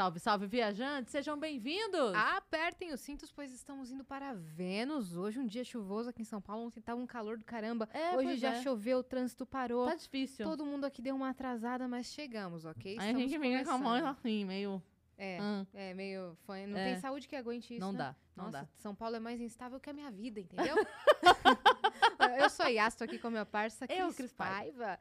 [0.00, 1.12] Salve, salve, viajantes!
[1.12, 2.14] Sejam bem-vindos!
[2.14, 5.14] Apertem os cintos, pois estamos indo para Vênus.
[5.14, 6.64] Hoje um dia chuvoso aqui em São Paulo.
[6.64, 7.86] Ontem tava um calor do caramba.
[7.92, 8.62] É, Hoje já é.
[8.62, 9.86] choveu, o trânsito parou.
[9.86, 10.46] Tá difícil.
[10.46, 12.96] Todo mundo aqui deu uma atrasada, mas chegamos, ok?
[12.98, 14.82] Aí a gente fica com a mão assim, meio...
[15.18, 15.66] É, Hum.
[15.74, 16.34] é meio...
[16.46, 16.92] Foi, não É.
[16.92, 17.98] tem saúde que aguente isso, Não né?
[17.98, 18.68] dá, não Nossa, dá.
[18.78, 20.76] São Paulo é mais instável que a minha vida, entendeu?
[22.40, 24.78] Eu sou Yas, tô aqui com a minha parça Cris Cris Paiva.
[24.78, 24.98] Paiva.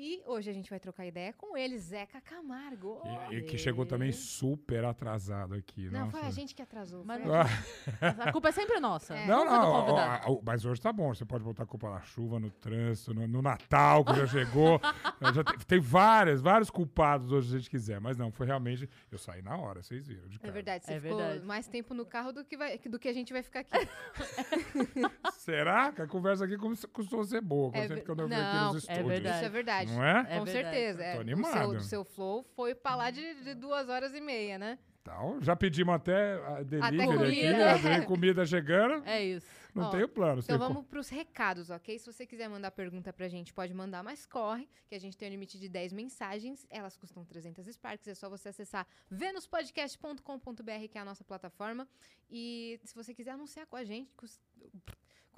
[0.00, 3.02] E hoje a gente vai trocar ideia com ele, Zeca Camargo.
[3.32, 5.90] E, e que chegou também super atrasado aqui.
[5.90, 6.12] Não, nossa.
[6.18, 7.04] foi a gente que atrasou.
[7.04, 7.20] Mas
[8.24, 9.16] a culpa é sempre nossa.
[9.16, 9.26] É.
[9.26, 11.12] Não, não, ó, ó, mas hoje tá bom.
[11.12, 14.80] Você pode botar a culpa na chuva, no trânsito, no, no Natal, que já chegou.
[15.34, 18.00] já te- tem várias, vários culpados hoje, se a gente quiser.
[18.00, 18.88] Mas não, foi realmente.
[19.10, 20.28] Eu saí na hora, vocês viram.
[20.28, 21.44] De É verdade, você É ficou verdade.
[21.44, 23.72] mais tempo no carro do que, vai, do que a gente vai ficar aqui.
[25.38, 26.56] Será que a conversa aqui
[26.92, 27.72] costuma ser boa?
[27.74, 29.08] É sempre eu Não, aqui nos é estúdios.
[29.08, 29.36] verdade.
[29.36, 29.87] Isso é verdade.
[29.88, 30.20] Não é?
[30.20, 30.50] É Com verdade.
[30.52, 31.02] certeza.
[31.04, 31.12] É.
[31.12, 31.52] Tô O animado.
[31.52, 34.78] seu, o seu flow foi pra lá de, de duas horas e meia, né?
[35.02, 39.02] Então, já pedimos até a delivery comida, aqui, a comida chegando.
[39.08, 39.46] É isso.
[39.74, 40.40] Não Ó, tenho plano.
[40.42, 41.98] Então vamos pros recados, ok?
[41.98, 45.28] Se você quiser mandar pergunta pra gente, pode mandar, mas corre, que a gente tem
[45.28, 46.66] um limite de 10 mensagens.
[46.68, 51.86] Elas custam 300 Sparks, é só você acessar venuspodcast.com.br, que é a nossa plataforma.
[52.30, 54.40] E se você quiser anunciar com a gente, cus-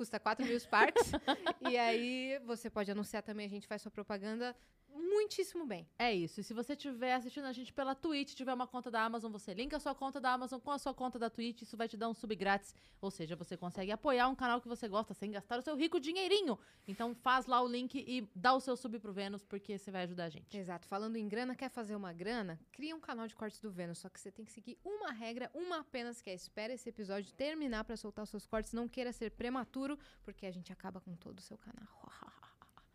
[0.01, 1.13] custa 4 mil Sparks.
[1.71, 4.57] e aí você pode anunciar também, a gente faz sua propaganda
[4.95, 5.87] muitíssimo bem.
[5.99, 6.41] É isso.
[6.41, 9.55] E se você estiver assistindo a gente pela Twitch, tiver uma conta da Amazon, você
[9.55, 11.97] linka a sua conta da Amazon com a sua conta da Twitch, isso vai te
[11.97, 12.75] dar um sub grátis.
[13.01, 16.01] Ou seja, você consegue apoiar um canal que você gosta sem gastar o seu rico
[16.01, 16.59] dinheirinho.
[16.87, 20.05] Então faz lá o link e dá o seu sub pro Vênus, porque você vai
[20.05, 20.57] ajudar a gente.
[20.57, 20.87] Exato.
[20.87, 22.59] Falando em grana, quer fazer uma grana?
[22.73, 23.99] Cria um canal de cortes do Vênus.
[23.99, 27.33] Só que você tem que seguir uma regra, uma apenas, que é espera esse episódio
[27.35, 28.73] terminar pra soltar os seus cortes.
[28.73, 31.87] Não queira ser prematuro, porque a gente acaba com todo o seu canal.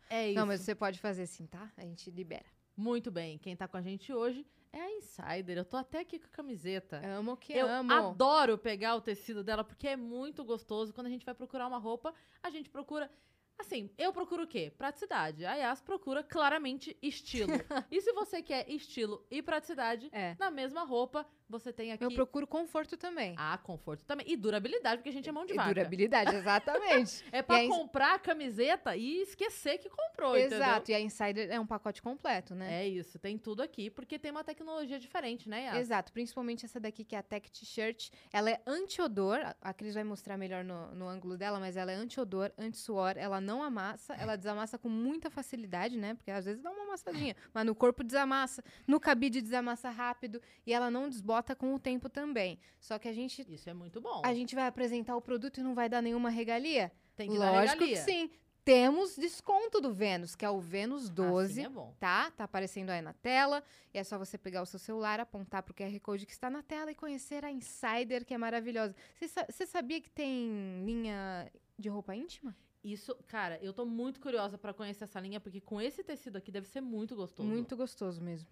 [0.08, 0.38] É isso.
[0.38, 1.70] Não, mas você pode fazer sim, tá?
[1.76, 2.46] A gente libera.
[2.76, 3.38] Muito bem.
[3.38, 5.56] Quem tá com a gente hoje é a Insider.
[5.58, 7.00] Eu tô até aqui com a camiseta.
[7.06, 7.92] Amo que Eu amo.
[7.92, 10.92] adoro pegar o tecido dela porque é muito gostoso.
[10.92, 13.10] Quando a gente vai procurar uma roupa, a gente procura.
[13.58, 14.70] Assim, eu procuro o quê?
[14.76, 15.46] Praticidade.
[15.46, 17.50] A Yas procura claramente estilo.
[17.90, 20.36] e se você quer estilo e praticidade, É.
[20.38, 22.04] na mesma roupa, você tem aqui.
[22.04, 23.34] Eu procuro conforto também.
[23.38, 24.26] Ah, conforto também.
[24.28, 25.72] E durabilidade, porque a gente é mão de E vaca.
[25.74, 27.24] durabilidade, exatamente.
[27.32, 30.90] É pra a ins- comprar a camiseta e esquecer que comprou, Exato.
[30.90, 32.70] E a Insider é um pacote completo, entendeu?
[32.70, 32.82] né?
[32.84, 35.76] É isso, tem tudo aqui, porque tem uma tecnologia diferente, né, Yas?
[35.78, 38.10] Exato, principalmente essa daqui que é a Tech T-shirt.
[38.32, 41.92] Ela é anti-odor, a- a Cris vai mostrar melhor no, no ângulo dela, mas ela
[41.92, 46.14] é anti-odor, anti-suor, ela não amassa, ela desamassa com muita facilidade, né?
[46.14, 50.72] Porque às vezes dá uma amassadinha, mas no corpo desamassa, no cabide desamassa rápido e
[50.72, 52.58] ela não desbota com o tempo também.
[52.80, 54.22] Só que a gente Isso é muito bom.
[54.24, 56.90] a gente vai apresentar o produto e não vai dar nenhuma regalia?
[57.16, 57.96] Tem que dar Lógico regalia.
[58.04, 58.30] que sim.
[58.64, 61.94] Temos desconto do Vênus, que é o Vênus 12 Assim é bom.
[62.00, 62.32] tá?
[62.32, 63.62] Tá aparecendo aí na tela.
[63.94, 66.64] E é só você pegar o seu celular, apontar pro QR Code que está na
[66.64, 68.92] tela e conhecer a Insider, que é maravilhosa.
[69.14, 71.48] Você sa- você sabia que tem linha
[71.78, 72.56] de roupa íntima?
[72.82, 76.50] Isso, cara, eu tô muito curiosa pra conhecer essa linha, porque com esse tecido aqui
[76.50, 77.48] deve ser muito gostoso.
[77.48, 78.48] Muito gostoso mesmo.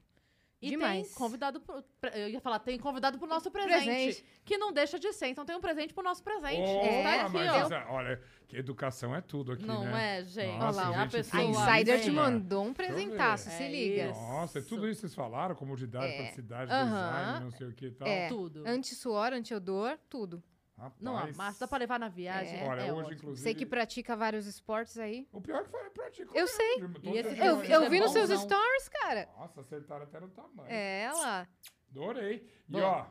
[0.66, 1.06] E demais.
[1.08, 1.82] tem convidado pro,
[2.14, 4.24] eu ia falar, tem convidado pro nosso presente, Presente.
[4.44, 5.28] que não deixa de ser.
[5.28, 6.60] Então tem um presente pro nosso presente.
[6.60, 7.54] Oh, É, Está aqui, mas ó.
[7.76, 10.20] essa- olha, que educação é tudo aqui, Não né?
[10.20, 10.58] é, gente?
[10.58, 11.44] Nossa, Olha lá, a gente, pessoa A
[11.78, 12.38] Insider te mano?
[12.38, 14.10] mandou um presentaço, se É liga.
[14.10, 14.20] isso.
[14.20, 16.16] Nossa, é tudo isso que vocês falaram, comodidade, É.
[16.18, 16.84] praticidade, Aham.
[17.12, 18.08] design, não sei o que e tal.
[18.08, 18.28] É.
[18.28, 18.62] Tudo.
[18.66, 20.42] Anti-suor, anti-odor, tudo.
[20.84, 22.60] Rapaz, Não, mas dá pra levar na viagem.
[22.60, 22.68] É.
[22.68, 23.12] Olha, é hoje, ótimo.
[23.14, 23.42] inclusive...
[23.42, 25.26] Você que pratica vários esportes aí.
[25.32, 25.84] O pior é que foi.
[26.20, 26.78] Eu mesmo, sei.
[26.78, 26.92] viu?
[26.94, 29.28] Todos E esse os Eu, eu é vi nos seus stories, cara.
[29.36, 30.68] Nossa, acertaram até no tamanho.
[30.70, 31.48] É ela.
[31.90, 32.46] Adorei.
[32.68, 32.80] E Bom.
[32.80, 33.06] ó,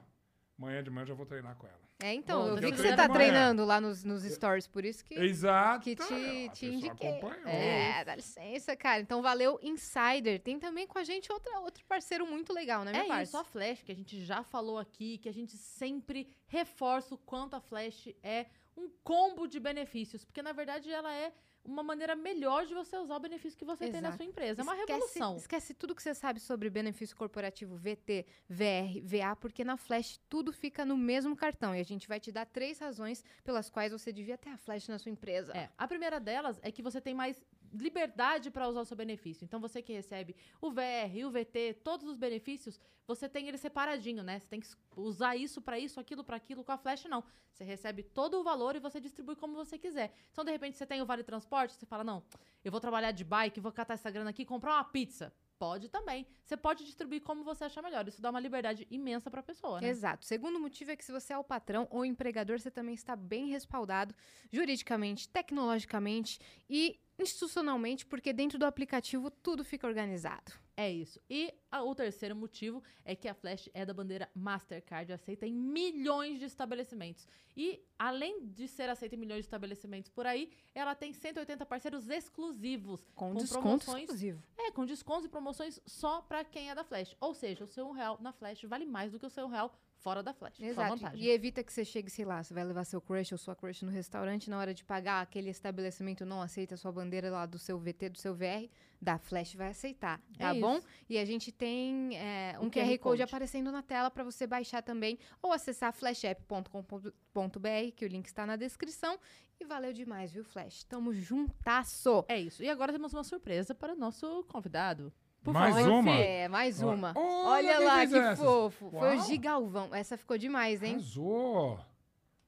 [0.58, 1.83] amanhã de manhã eu já vou treinar com ela.
[2.04, 5.06] É, então, Bom, eu vi que você tá treinando lá nos, nos stories, por isso
[5.06, 5.14] que...
[5.14, 5.86] Exato.
[5.86, 7.10] que te, a te indiquei.
[7.12, 7.48] acompanhou.
[7.48, 9.00] É, dá licença, cara.
[9.00, 10.38] Então valeu, Insider.
[10.42, 13.24] Tem também com a gente outra, outro parceiro muito legal, né, minha É parça?
[13.24, 17.18] isso, a Flash, que a gente já falou aqui, que a gente sempre reforça o
[17.18, 21.32] quanto a Flash é um combo de benefícios, porque na verdade ela é
[21.66, 24.18] uma maneira melhor de você usar o benefício que você tem na Exato.
[24.18, 24.62] sua empresa.
[24.62, 25.36] É uma Esquece- revolução.
[25.38, 30.52] Esquece tudo que você sabe sobre benefício corporativo VT, VR, VA, porque na Flash tudo
[30.52, 31.76] fica no mesmo cartão.
[31.76, 34.88] E a gente vai te dar três razões pelas quais você devia ter a Flash
[34.90, 35.54] na sua empresa.
[35.56, 37.42] É, a primeira delas é que você tem mais
[37.74, 39.44] liberdade para usar o seu benefício.
[39.44, 44.24] Então você que recebe o VR, o VT, todos os benefícios, você tem ele separadinho,
[44.24, 44.40] né?
[44.40, 46.64] Você tem que usar isso para isso, aquilo para aquilo.
[46.64, 47.24] Com a Flash não.
[47.52, 50.14] Você recebe todo o valor e você distribui como você quiser.
[50.32, 52.24] Então de repente você tem o vale transporte, você fala: "Não,
[52.64, 55.34] eu vou trabalhar de bike, vou catar essa grana aqui e comprar uma pizza".
[55.58, 56.28] Pode também.
[56.44, 58.06] Você pode distribuir como você achar melhor.
[58.08, 59.88] Isso dá uma liberdade imensa pra pessoa, né?
[59.88, 60.26] Exato.
[60.26, 63.48] Segundo motivo é que se você é o patrão ou empregador, você também está bem
[63.48, 64.14] respaldado
[64.52, 66.40] juridicamente, tecnologicamente
[66.70, 70.52] e institucionalmente, porque dentro do aplicativo tudo fica organizado.
[70.76, 71.20] É isso.
[71.30, 75.54] E a- o terceiro motivo é que a Flash é da bandeira Mastercard, aceita em
[75.54, 77.28] milhões de estabelecimentos.
[77.56, 82.10] E, além de ser aceita em milhões de estabelecimentos por aí, ela tem 180 parceiros
[82.10, 83.06] exclusivos.
[83.14, 84.42] Com, Com desconto exclusivo.
[84.58, 87.16] É, com descontos e promoções só pra quem é da Flash.
[87.20, 89.50] Ou seja, o seu um real na Flash vale mais do que o seu um
[89.50, 89.72] real
[90.04, 90.60] fora da Flash.
[90.60, 91.02] Exato.
[91.16, 93.82] E evita que você chegue, sei lá, você vai levar seu crush ou sua crush
[93.84, 97.58] no restaurante, na hora de pagar, aquele estabelecimento não aceita a sua bandeira lá do
[97.58, 98.68] seu VT, do seu VR,
[99.02, 100.78] da Flash vai aceitar, tá É bom?
[100.78, 100.88] isso.
[101.10, 103.22] E a gente tem é, O um QR, QR Code Code.
[103.24, 108.56] aparecendo na tela para você baixar também ou acessar flashapp.com.br, que o link está na
[108.56, 109.18] descrição.
[109.60, 110.84] E valeu demais, viu, Flash?
[110.84, 112.26] Tamo juntasso!
[112.28, 112.62] É isso.
[112.64, 115.14] E agora temos uma surpresa para o nosso convidado.
[115.44, 116.12] Por Mais favor, uma?
[116.16, 117.14] É, mais Olha- uma.
[117.18, 118.40] Olha Olha lá que essas.
[118.40, 118.90] fofo.
[118.90, 119.26] Foi o Uau.
[119.28, 119.90] Gigalvão.
[119.94, 120.94] Essa ficou demais, hein?
[120.94, 121.80] Arrasou.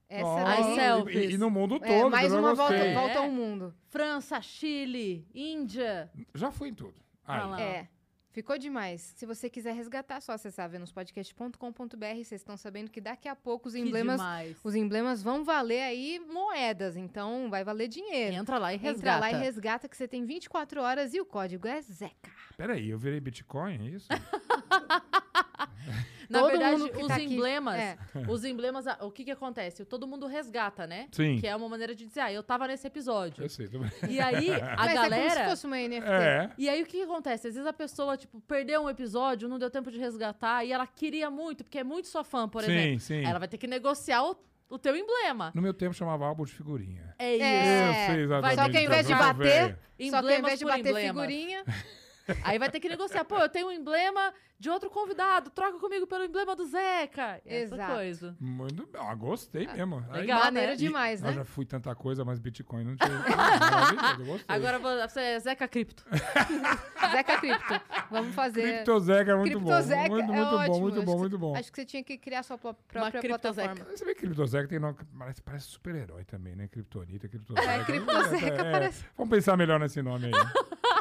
[0.08, 1.32] Essa selfies.
[1.32, 3.20] e, e no mundo todo, É, mais uma volta, volta.
[3.20, 3.74] ao mundo.
[3.90, 6.10] França, Chile, Índia.
[6.34, 6.94] Já fui em tudo.
[7.28, 7.50] Ah Aí.
[7.50, 7.62] lá.
[7.62, 7.88] É.
[8.36, 9.14] Ficou demais.
[9.16, 12.16] Se você quiser resgatar, é só acessar venuspodcast.com.br.
[12.16, 14.20] Vocês estão sabendo que daqui a pouco os emblemas,
[14.62, 16.98] os emblemas vão valer aí moedas.
[16.98, 18.36] Então vai valer dinheiro.
[18.36, 19.20] Entra lá e resgata.
[19.20, 22.30] Entra lá e resgata que você tem 24 horas e o código é Zeca.
[22.58, 24.10] Peraí, eu virei Bitcoin, é isso?
[26.30, 27.98] Na Todo verdade, mundo que os tá aqui- emblemas, é.
[28.28, 29.86] os emblemas, o que que acontece?
[29.86, 31.08] Todo mundo resgata, né?
[31.12, 31.40] Sim.
[31.40, 33.44] Que é uma maneira de dizer, ah, eu tava nesse episódio.
[33.44, 33.90] Eu sei, tô bem.
[34.10, 35.50] E aí, a Mas é como se galera...
[35.50, 36.10] fosse uma NFT.
[36.10, 36.50] É.
[36.58, 37.48] E aí, o que, que acontece?
[37.48, 40.88] Às vezes a pessoa, tipo, perdeu um episódio, não deu tempo de resgatar, e ela
[40.88, 43.00] queria muito, porque é muito sua fã, por sim, exemplo.
[43.00, 43.24] sim.
[43.24, 44.36] Ela vai ter que negociar o,
[44.70, 45.52] o teu emblema.
[45.54, 47.14] No meu tempo chamava álbum de figurinha.
[47.20, 47.44] É isso.
[47.44, 47.90] É.
[47.90, 48.56] Eu sei exatamente.
[48.62, 49.78] Só que ao invés de bater?
[50.10, 51.26] Só que ao invés de bater emblemas.
[51.26, 51.64] figurinha,
[52.44, 53.24] Aí vai ter que negociar.
[53.26, 57.42] Pô, eu tenho um emblema de outro convidado, troca comigo pelo emblema do Zeca.
[57.46, 57.94] Essa Exato.
[57.94, 58.36] coisa.
[58.40, 59.02] Muito bem.
[59.02, 60.04] Ah, gostei mesmo.
[60.10, 60.76] Aí- legal, maneiro né?
[60.78, 61.34] demais, Eu né?
[61.34, 63.12] já fui tanta coisa, mas Bitcoin não tinha.
[64.20, 64.46] Eu gostei.
[64.56, 66.04] Agora você é Zeca Cripto.
[67.12, 67.82] Zeca Cripto.
[68.10, 68.62] Vamos fazer.
[68.62, 69.72] Criptozeca é muito bom.
[69.72, 70.80] Muito, é muito bom, ótimo.
[70.80, 71.56] muito bom, muito bom.
[71.56, 73.68] Acho que você tinha que criar sua pró- própria Criptozeca.
[73.76, 73.98] plataforma.
[73.98, 74.96] Você vê que Criptozeca tem nome.
[75.18, 76.68] Parece, parece super-herói também, né?
[76.68, 77.72] Kryptonita, Criptozeca.
[77.72, 79.06] É, Criptozeca É, parece.
[79.18, 80.32] Vamos pensar melhor nesse nome aí.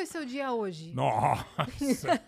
[0.00, 0.92] Foi seu dia hoje?
[0.96, 1.44] Nossa!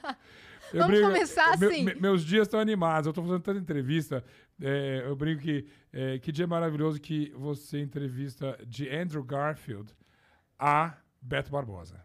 [0.75, 1.85] Vamos brinco- começar assim.
[1.85, 3.07] me- meus dias estão animados.
[3.07, 4.23] Eu tô fazendo tanta entrevista.
[4.61, 9.91] é, eu brinco que é, que dia maravilhoso que você entrevista de Andrew Garfield
[10.59, 12.03] a Beto Barbosa.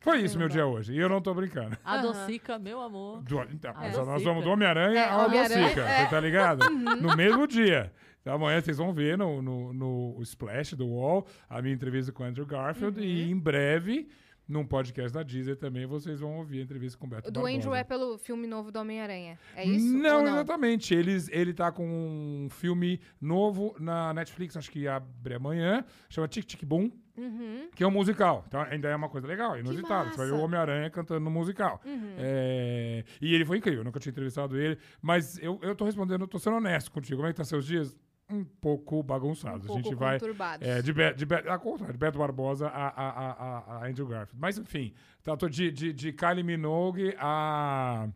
[0.00, 0.92] Foi isso meu dia hoje.
[0.94, 1.76] E eu não tô brincando.
[1.84, 3.22] A docica, meu amor.
[3.22, 6.04] Do- então, mas nós vamos do Homem-Aranha É, ao Homem-Aranha, Docica, é.
[6.04, 6.64] você tá ligado?
[7.00, 7.92] No mesmo dia.
[8.20, 12.22] Então, amanhã vocês vão ver no, no, no Splash do UOL a minha entrevista com
[12.22, 14.08] o Andrew Garfield e em breve,
[14.46, 17.40] num podcast da Deezer também, vocês vão ouvir a entrevista com o Beto O do
[17.40, 17.56] Barbosa.
[17.56, 19.38] Andrew é pelo filme novo do Homem-Aranha.
[19.56, 19.86] É isso?
[19.96, 20.32] Não, não?
[20.32, 20.94] exatamente.
[20.94, 26.44] Eles, ele tá com um filme novo na Netflix, acho que abre amanhã, chama Tic
[26.44, 27.68] Tic Boom, Uhum.
[27.74, 28.44] que é um musical.
[28.48, 30.10] Então ainda é uma coisa legal, inusitada.
[30.10, 30.40] Você vai ver o.
[30.40, 31.80] Homem-Aranha cantando no musical.
[31.86, 32.14] Uhum.
[32.18, 36.26] É, E ele foi incrível, eu nunca tinha entrevistado ele, mas eu, eu tô respondendo,
[36.26, 37.16] tô sendo honesto contigo.
[37.18, 37.96] Como é que tá seus dias?
[38.30, 39.68] Um pouco bagunçados.
[39.68, 40.18] Um a gente pouco vai.
[40.62, 44.06] É, de, Be de, Be a contrário, de Beto Barbosa a, a, a, a- Andrew
[44.06, 44.40] Garfield.
[44.40, 44.94] Mas enfim,
[45.36, 48.08] tô de, de, de Kylie Minogue a.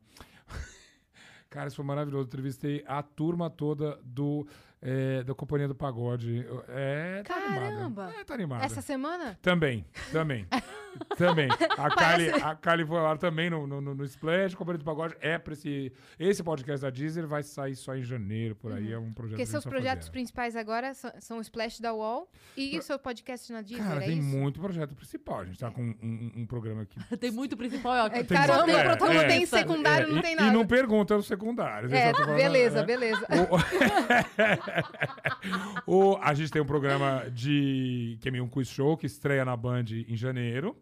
[1.51, 2.27] Cara, isso foi maravilhoso.
[2.27, 4.47] Entrevistei a turma toda do,
[4.80, 6.47] é, da Companhia do Pagode.
[6.68, 7.66] É, tá Caramba!
[8.04, 8.14] animada.
[8.20, 8.64] É, tá animada.
[8.64, 9.38] Essa semana?
[9.42, 10.47] Também, também.
[11.16, 11.49] também.
[11.76, 15.16] A Kylie, a Kylie foi lá também no, no, no, Splash, Companhia do Pagode.
[15.20, 15.92] É pra esse.
[16.18, 18.92] Esse podcast da Deezer vai sair só em janeiro, por aí.
[18.92, 20.12] É um projeto Porque seus tá projetos fazendo.
[20.12, 24.02] principais agora são, são o Splash da UOL e o seu podcast na Deezer, Cara,
[24.02, 24.26] é tem isso?
[24.28, 25.40] muito projeto principal.
[25.40, 26.99] A gente tá com um, um- um programa aqui.
[27.18, 27.92] Tem muito principal.
[27.92, 30.32] ó, É, que Tem caramba, que- é, não é, tem é, secundário, não e, tem
[30.32, 30.52] e nada.
[30.52, 31.92] não pergunta os secundários.
[31.92, 32.82] É, beleza, é.
[32.85, 33.26] beleza.
[33.50, 33.58] O,
[36.23, 38.19] a gente tem um programa de.
[38.21, 40.77] que é meio um quiz show que estreia na Band em janeiro,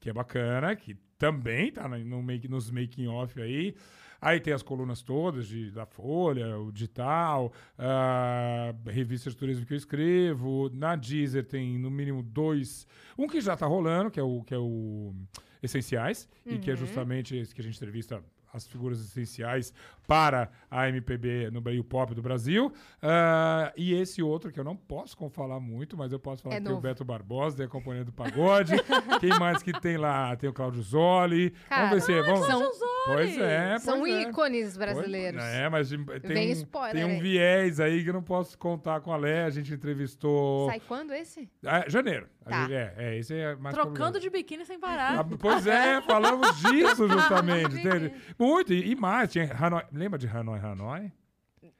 [0.00, 3.74] que é bacana, que também tá no, make, nos making off aí.
[4.20, 9.72] Aí tem as colunas todas de, da Folha, o digital, a revista de turismo que
[9.72, 10.68] eu escrevo.
[10.74, 12.86] Na Deezer tem no mínimo dois.
[13.16, 15.14] Um que já tá rolando, que é o, que é o
[15.62, 19.72] Essenciais, e que é justamente esse que a gente entrevista as figuras essenciais
[20.08, 22.72] para a MPB no Brasil Pop do Brasil.
[23.02, 26.58] Ah, e esse outro, que eu não posso falar muito, mas eu posso falar É
[26.60, 26.80] que tem o.
[26.80, 28.72] Beto Barbosa, da Companhia do Pagode.
[29.20, 30.34] Quem mais que tem lá?
[30.34, 31.50] Tem o Cláudio Zoli.
[31.68, 32.22] Cara, vamos ver se...
[32.22, 34.22] Vamos, São Pois é, São pois é.
[34.22, 35.40] ícones brasileiros.
[35.42, 37.20] Pois- É, mas de- Vem tem um, spoiler tem um aí.
[37.20, 39.44] viés aí que eu não posso contar com a Lé.
[39.44, 40.68] A gente entrevistou.
[40.70, 41.48] Sai quando esse?
[41.64, 42.26] Ah, janeiro.
[42.46, 42.60] A Tá.
[42.62, 45.24] gente- é, é, esse é mais Trocando de biquíni sem Ah, parar.
[45.38, 48.12] Pois é, falamos disso justamente, entende?
[48.38, 49.30] Muito, e, e mais.
[49.30, 51.12] Tinha Hanoi, lembra de Hanoi Hanoi?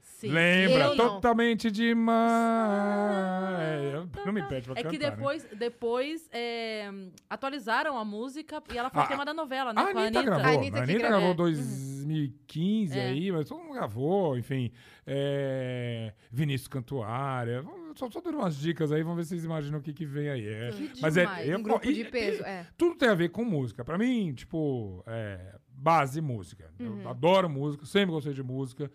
[0.01, 0.31] Sim.
[0.33, 0.85] Lembra?
[0.87, 1.15] Eu não.
[1.15, 3.61] Totalmente demais.
[3.61, 5.11] É, eu- não me pede pra É cantar, que né?
[5.11, 6.91] depois, depois é,
[7.31, 9.81] atualizaram a música e ela foi Ah, tema da novela, né?
[9.81, 10.45] A com Anitta, gravou.
[10.45, 11.35] A A Anitta Anitta, que gravou gravou.
[11.35, 13.07] 2015 É.
[13.09, 14.73] aí, mas todo mundo gravou, enfim.
[15.07, 17.65] É, Vinícius Cantuária.
[17.95, 20.29] Só, só dando umas dicas aí, vamos ver se vocês imaginam o que, que vem
[20.29, 20.47] aí.
[20.47, 21.49] É, Que mas é, demais.
[21.49, 22.67] eu- Um grupo e- de peso, é.
[22.77, 23.85] tudo tem a ver com música.
[23.85, 26.71] Pra mim, tipo, é, base música.
[26.79, 27.03] Uhum.
[27.03, 28.91] Eu adoro música, sempre gostei de música.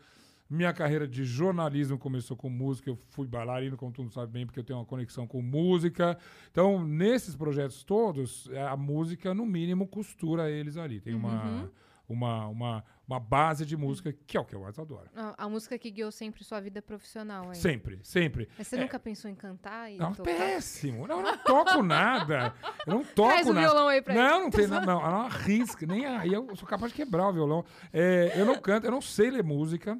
[0.49, 2.89] Minha carreira de jornalismo começou com música.
[2.89, 6.17] Eu fui bailarino, como tu não sabe bem, porque eu tenho uma conexão com música.
[6.51, 10.99] Então, nesses projetos todos, é, a música, no mínimo, costura eles ali.
[10.99, 11.69] Tem uma, Uhum.
[12.07, 15.09] Uma, uma, uma base de música, que é o que eu adoro.
[15.15, 17.53] A, a música que guiou sempre sua vida profissional, hein?
[17.55, 18.49] Sempre, sempre.
[18.57, 18.79] Mas você É.
[18.81, 20.31] nunca pensou em cantar e Não, tocar?
[20.35, 21.07] péssimo.
[21.07, 22.53] Não, eu não toco nada.
[22.85, 23.67] Eu não toco Traz o nada.
[23.67, 24.43] violão aí pra não, ele.
[24.43, 24.85] não tem nada.
[24.85, 25.85] Não, eu não arrisco.
[25.85, 27.65] Nem aí eu sou capaz de quebrar o violão.
[27.91, 29.97] É, eu não canto, eu não sei ler música.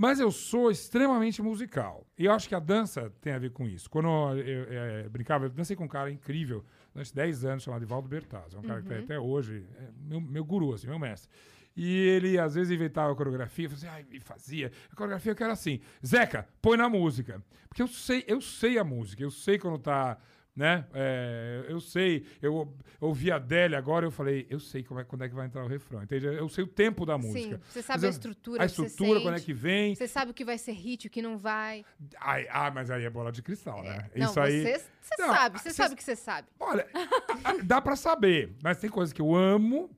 [0.00, 2.06] Mas eu sou extremamente musical.
[2.16, 3.90] E eu acho que a dança tem a ver com isso.
[3.90, 4.06] Quando
[4.38, 6.64] eu, eu, é, brincava, eu dancei com um cara incrível,
[6.98, 8.56] durante 10 anos, chamado Ivaldo Bertazzi.
[8.56, 11.30] É um cara que tá até hoje, é meu, meu guru, assim, meu mestre.
[11.76, 14.72] E ele, às vezes, inventava a coreografia, fazia, ai, e fazia.
[14.90, 17.42] A coreografia que era assim, Zeca, põe na música.
[17.68, 20.18] Porque eu sei, eu sei a música, eu sei quando tá,
[20.58, 20.84] né?
[20.92, 25.22] É, eu sei, eu ouvi a Adele agora, eu falei, eu sei como é, quando
[25.22, 26.26] é que vai entrar o refrão, entende?
[26.26, 27.56] Eu sei o tempo da música.
[27.56, 29.46] Sim, você sabe a estrutura, A estrutura, quando é sente.
[29.46, 29.94] que vem.
[29.94, 31.84] Você sabe o que vai ser hit, o que não vai.
[32.20, 34.10] Ai, ah, mas aí é bola de cristal, né?
[34.16, 34.62] não, Isso aí.
[34.62, 36.48] você, você Não, sabe, você sabe o que você sabe.
[36.58, 36.84] Olha,
[37.64, 39.88] dá pra saber, mas tem coisas que eu amo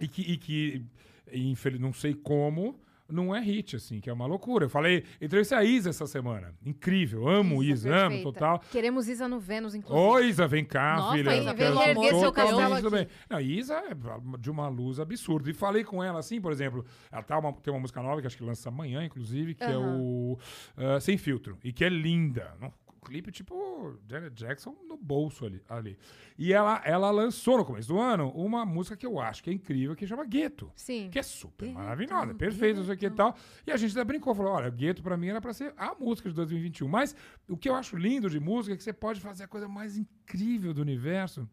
[0.00, 0.86] e que, e que
[1.32, 2.80] infeliz, não sei como,
[3.10, 4.64] não é hit, assim, que é uma loucura.
[4.66, 6.54] Eu falei, entrevistei a Isa essa semana.
[6.64, 8.22] Incrível, amo Isa, amo perfeita.
[8.32, 8.60] total.
[8.70, 10.06] Queremos Isa no Vênus, inclusive.
[10.08, 11.36] Ô, Isa, vem cá, Nossa, filha.
[11.36, 12.90] Isa, amor de seu castelo aqui.
[12.90, 13.06] bem.
[13.28, 13.96] Não, Isa é
[14.38, 15.50] de uma luz absurda.
[15.50, 18.26] E falei com ela assim, por exemplo, ela tá uma- tem uma música nova que
[18.26, 20.38] acho que lança amanhã, inclusive, que é o
[20.76, 21.58] ah, Sem Filtro.
[21.64, 22.52] E que é linda.
[22.62, 25.62] Um clipe tipo Janet Jackson no bolso ali.
[25.68, 25.98] ali.
[26.38, 29.52] E ela, ela lançou no começo do ano uma música que eu acho que é
[29.52, 30.70] incrível, que chama Gueto.
[30.76, 31.08] Sim.
[31.10, 33.36] Que é super maravilhosa, perfeita, não sei o que e tal.
[33.66, 36.28] E a gente até brincou, falou: olha, Gueto pra mim era pra ser a música
[36.28, 36.88] de 2021.
[36.88, 37.14] Mas
[37.48, 39.96] o que eu acho lindo de música é que você pode fazer a coisa mais
[39.96, 41.48] incrível do universo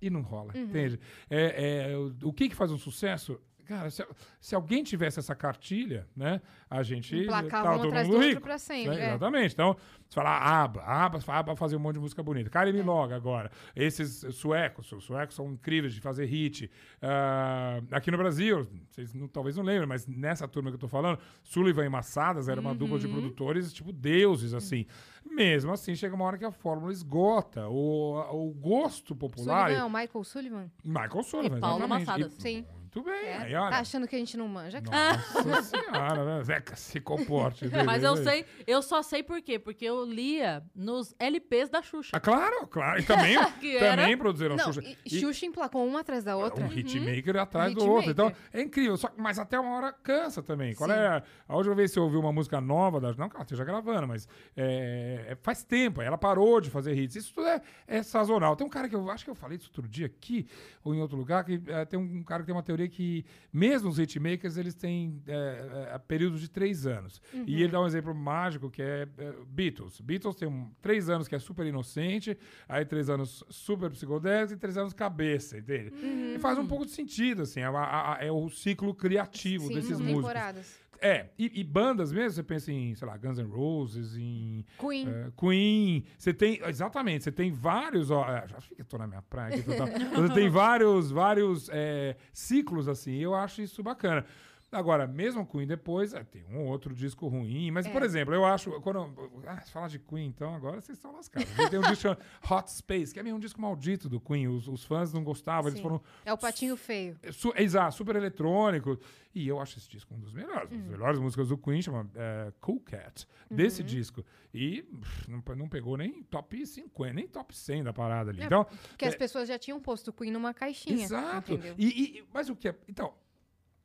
[0.00, 0.62] e não rola, Uhum.
[0.64, 1.00] entende?
[1.30, 3.40] É, é, o, o que que faz um sucesso?
[3.66, 4.06] Cara, se,
[4.40, 8.24] se alguém tivesse essa cartilha, né, a gente Emplacava tava um todo atrás mundo do
[8.26, 8.40] rico.
[8.40, 9.02] pra sempre, né?
[9.02, 9.08] é.
[9.08, 9.52] Exatamente.
[9.54, 9.76] Então,
[10.08, 12.48] se falar aba, aba, aba fazer um monte de música bonita.
[12.48, 13.50] Kylie Minogue agora.
[13.74, 16.70] Esses suecos, os suecos são incríveis de fazer hit.
[17.02, 20.88] Ah, aqui no Brasil, vocês não- talvez não lembrem, mas nessa turma que eu tô
[20.88, 24.86] falando, Sullivan e Massadas era uma dupla de produtores, tipo deuses, assim.
[25.28, 27.68] Mesmo assim, chega uma hora que a fórmula esgota.
[27.68, 29.64] O, o gosto popular...
[29.68, 30.70] Sullivan é o Michael Sullivan?
[30.84, 32.06] Michael Sullivan, E Paula exatamente.
[32.06, 32.32] Massadas.
[32.38, 32.66] E- Sim.
[32.86, 33.26] Muito bem.
[33.26, 33.36] É.
[33.38, 34.80] Aí, olha, Tá achando que a gente não manja?
[34.80, 36.44] Nossa senhora, né?
[36.44, 37.66] Zeca, se comporte.
[37.84, 39.58] Mas eu sei, eu só sei por quê.
[39.58, 42.16] Porque eu lia nos LPs da Xuxa.
[42.16, 43.00] Ah, claro, claro.
[43.00, 44.82] E também, também era- produziram Não, Xuxa.
[44.82, 46.64] e E- Xuxa emplacou uma atrás da outra.
[46.64, 48.10] Um hitmaker atrás do outro.
[48.10, 48.96] Então, é incrível.
[48.96, 50.74] Só, mas até uma hora cansa também.
[50.74, 50.94] Qual Sim.
[50.96, 53.00] é a última vez que você ouviu uma música nova?
[53.00, 56.00] Da, não que ela esteja gravando, mas é, é, faz tempo.
[56.00, 57.16] aí Ela parou de fazer hits.
[57.16, 58.54] Isso tudo é, é sazonal.
[58.56, 60.46] Tem um cara que eu acho que eu falei isso outro dia aqui
[60.84, 63.88] ou em outro lugar, que é, tem um cara que tem uma teoria que mesmo
[63.88, 67.20] os hitmakers, eles têm é, é, períodos de três anos.
[67.46, 70.00] E ele dá um exemplo mágico que é, é, Beatles.
[70.00, 72.36] Beatles tem um, três anos que é super inocente,
[72.68, 75.92] aí três anos super psicodélico e três anos cabeça, entende?
[76.34, 79.74] E faz um pouco de sentido, assim, é, a- a- é o ciclo criativo Sim,
[79.74, 80.14] desses músicos.
[80.16, 80.85] temporadas.
[81.00, 85.08] É, e, e bandas mesmo, você pensa em, sei lá, Guns N' Roses, em Queen.
[85.08, 89.22] é, Queen, você tem, exatamente, você tem vários, ó, é, já fica tô na minha
[89.22, 89.86] praia aqui, total.
[90.14, 94.24] você tem vários, vários é, ciclos assim, eu acho isso bacana.
[94.72, 98.44] Agora, mesmo Queen depois, é, tem um ou outro disco ruim, mas, por exemplo, eu
[98.44, 99.12] acho, quando,
[99.46, 101.48] ah, se falar de Queen, então, agora vocês estão lascados.
[101.70, 102.20] Tem um disco chamado
[102.50, 105.68] Hot Space, que é meio um disco maldito do Queen, os, os fãs não gostavam,
[105.68, 105.82] eles Sim.
[105.82, 107.16] foram É o patinho feio.
[107.32, 108.98] Su exato, super eletrônico.
[109.32, 110.70] E eu acho esse disco um dos melhores.
[110.72, 114.24] Uma das melhores músicas do Queen chama é, Cool Cat, desse disco.
[114.52, 118.42] E pff, não, não pegou nem top 50, nem top 100 da parada ali.
[118.42, 121.04] então, Porque as pessoas já tinham posto o Queen numa caixinha.
[121.04, 121.60] exato.
[121.78, 122.74] E, e- mas o que é.
[122.88, 123.12] Então,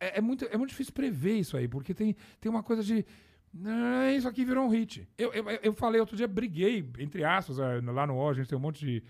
[0.01, 3.05] é, é muito, é muito difícil prever isso aí, porque tem, tem uma coisa de.
[3.65, 5.07] "Ah, isso aqui virou um hit.
[5.17, 8.47] Eu, eu, eu falei outro dia, briguei, entre aspas, eh, lá no UOL, a gente
[8.49, 9.03] tem um monte de,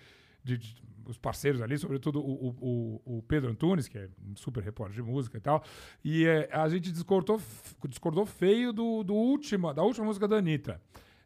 [0.43, 4.35] de- de- os parceiros ali, sobretudo o, o- o- o Pedro Antunes, que é um
[4.35, 5.63] super repórter de música e tal.
[6.03, 7.41] E é, a gente discordou,
[7.89, 10.79] discordou feio do, do última, da última música da Anitta,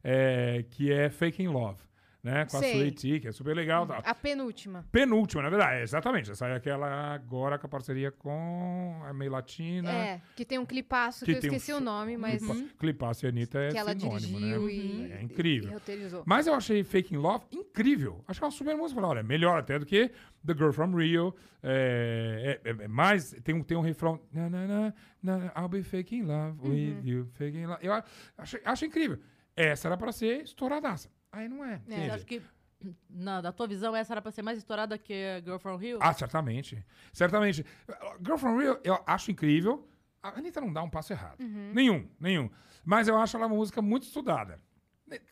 [0.03, 1.81] é, que é Faking Love.
[2.25, 2.71] Né, com Sei.
[2.71, 3.85] a Sueti, que é super legal.
[3.85, 4.01] e tal.
[4.03, 4.83] A penúltima.
[4.91, 6.31] Penúltima, na verdade, é, exatamente.
[6.31, 9.91] Essa é aquela agora com a parceria com a Meio Latina.
[9.91, 13.25] É, que tem um clipaço que, eu tem um esqueci o nome, mas Clipa- Clipaço
[13.27, 14.73] e Anitta é que ela sinônimo, dirigiu né?
[14.73, 15.77] e, É incrível.
[15.87, 16.23] e.
[16.25, 18.23] Mas eu achei Faking Love incrível.
[18.27, 18.99] Achei uma super música.
[18.99, 20.09] Falei, Olha, melhor até do que
[20.43, 21.31] The Girl From Rio.
[21.61, 24.19] É, é- é mais, tem um, tem um refrão.
[24.33, 26.71] Na, na, na, na, I'll be faking love Uhum.
[26.71, 27.29] with you.
[27.33, 27.85] Faking love.
[27.85, 27.93] Eu
[28.65, 29.19] acho incrível.
[29.55, 31.09] Essa era pra ser estouradaça.
[31.35, 31.75] Aí não é.
[31.75, 32.11] Entende?
[32.11, 32.41] acha que,
[33.09, 35.99] na, da tua visão, essa era pra ser mais estourada que Girl From Rio?
[36.01, 36.83] Ah, certamente.
[37.11, 37.65] Certamente.
[38.25, 39.85] Girl From Rio, eu acho incrível.
[40.23, 41.39] A Anitta não dá um passo errado.
[41.41, 41.71] Uhum.
[41.73, 42.49] Nenhum, nenhum.
[42.85, 44.61] Mas eu acho ela uma música muito estudada.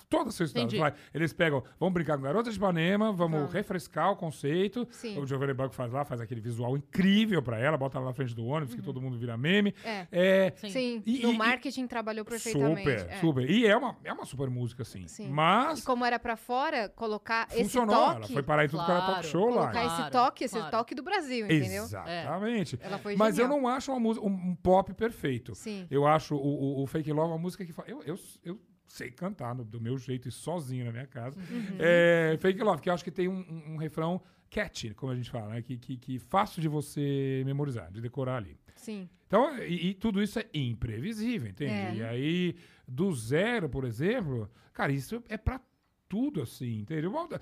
[0.08, 0.68] Toda sua estudada.
[0.68, 0.80] Entendi.
[0.80, 3.54] Vai, Eles pegam, vamos brincar com Garota de Ipanema, vamos Vamos.
[3.54, 4.88] refrescar o conceito.
[4.92, 5.18] Sim.
[5.20, 8.36] O Giovanni Banco faz lá, faz aquele visual incrível pra ela, bota ela na frente
[8.36, 9.74] do ônibus, que todo mundo vira meme.
[9.84, 10.08] É.
[10.12, 10.70] É, Sim.
[10.70, 12.80] Sim, E- no e- marketing trabalhou perfeitamente.
[12.82, 13.18] super, é.
[13.20, 13.50] super.
[13.50, 15.08] E é uma, é uma super música, sim.
[15.08, 15.30] Sim.
[15.30, 17.96] Mas E como era pra fora, colocar funcionou.
[17.96, 19.62] esse Ela toque, foi parar em tudo que era talk Claro, show lá.
[19.72, 20.72] colocar esse Claro, toque, esse claro.
[20.72, 21.84] toque do Brasil, entendeu?
[21.84, 22.78] Exatamente.
[22.82, 23.62] Ela foi Mas eu genial.
[23.62, 25.56] não acho uma música, um, um pop perfeito.
[25.56, 25.88] Sim.
[25.90, 26.40] Eu acho o,
[26.80, 27.90] o, o Fake Love uma música que fala.
[27.90, 28.60] Eu, eu, eu
[28.94, 31.38] sei cantar no- do meu jeito e sozinho na minha casa.
[31.40, 31.78] Uhum.
[31.80, 35.16] É, Fake Love, que eu acho que tem um, um- um refrão catchy, como a
[35.16, 35.62] gente fala, né?
[35.62, 38.56] Que, que, que fácil de você memorizar, de decorar ali.
[38.76, 39.10] Sim.
[39.26, 41.74] Então, e, e tudo isso é imprevisível, entende?
[41.74, 41.96] É.
[41.96, 42.56] E aí,
[42.88, 45.60] do zero, por exemplo, cara, isso é pra
[46.08, 47.12] tudo assim, entendeu?
[47.12, 47.40] Eu-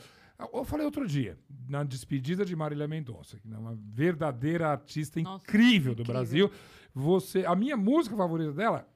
[0.53, 5.43] Eu falei outro dia, na despedida de Marília Mendonça, que é uma verdadeira artista Nossa,
[5.43, 6.13] incrível do incrível.
[6.21, 6.51] Brasil.
[6.95, 8.87] Você, a minha música favorita dela,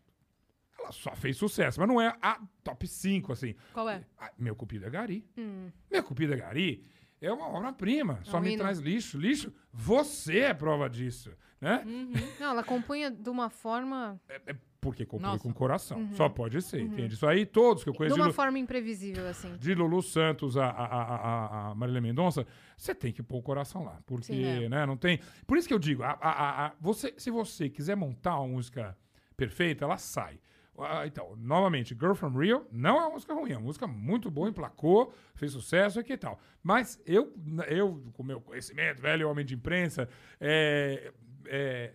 [0.85, 3.55] ela só fez sucesso, mas não é a top 5, assim.
[3.73, 4.03] Qual é?
[4.17, 5.25] Ah, Meu Cupido é Gari.
[5.37, 5.69] Hum.
[5.91, 6.85] Meu Cupido é Gari
[7.21, 8.19] é uma obra-prima.
[8.23, 8.59] Só um me hino.
[8.59, 9.17] traz lixo.
[9.17, 11.81] Lixo, você é prova disso, né?
[11.85, 12.11] Uhum.
[12.39, 14.19] Não, ela compunha de uma forma.
[14.29, 15.41] É, é porque compõe Nossa.
[15.41, 15.97] com o coração.
[15.97, 16.13] Uhum.
[16.13, 17.15] Só pode ser, entende?
[17.15, 19.57] Isso aí, todos que eu De conheço, de, uma Lu, forma imprevisível, assim.
[19.57, 22.45] de Lulu Santos a, a, a, a, Marília Mendonça,
[22.77, 23.99] você tem que pôr o coração lá.
[24.05, 24.69] Porque, Sim, é.
[24.69, 25.19] né, não tem...
[25.47, 28.95] Por isso que eu digo, a, a- a- você, se você quiser montar uma música
[29.35, 30.39] perfeita, ela sai.
[30.79, 34.29] Ah, Então, novamente, Girl From Rio não é uma música ruim, é uma música muito
[34.29, 36.39] boa, emplacou, fez sucesso aqui e tal.
[36.61, 37.33] Mas eu,
[37.67, 41.11] eu com meu conhecimento, velho homem de imprensa, é,
[41.45, 41.93] é,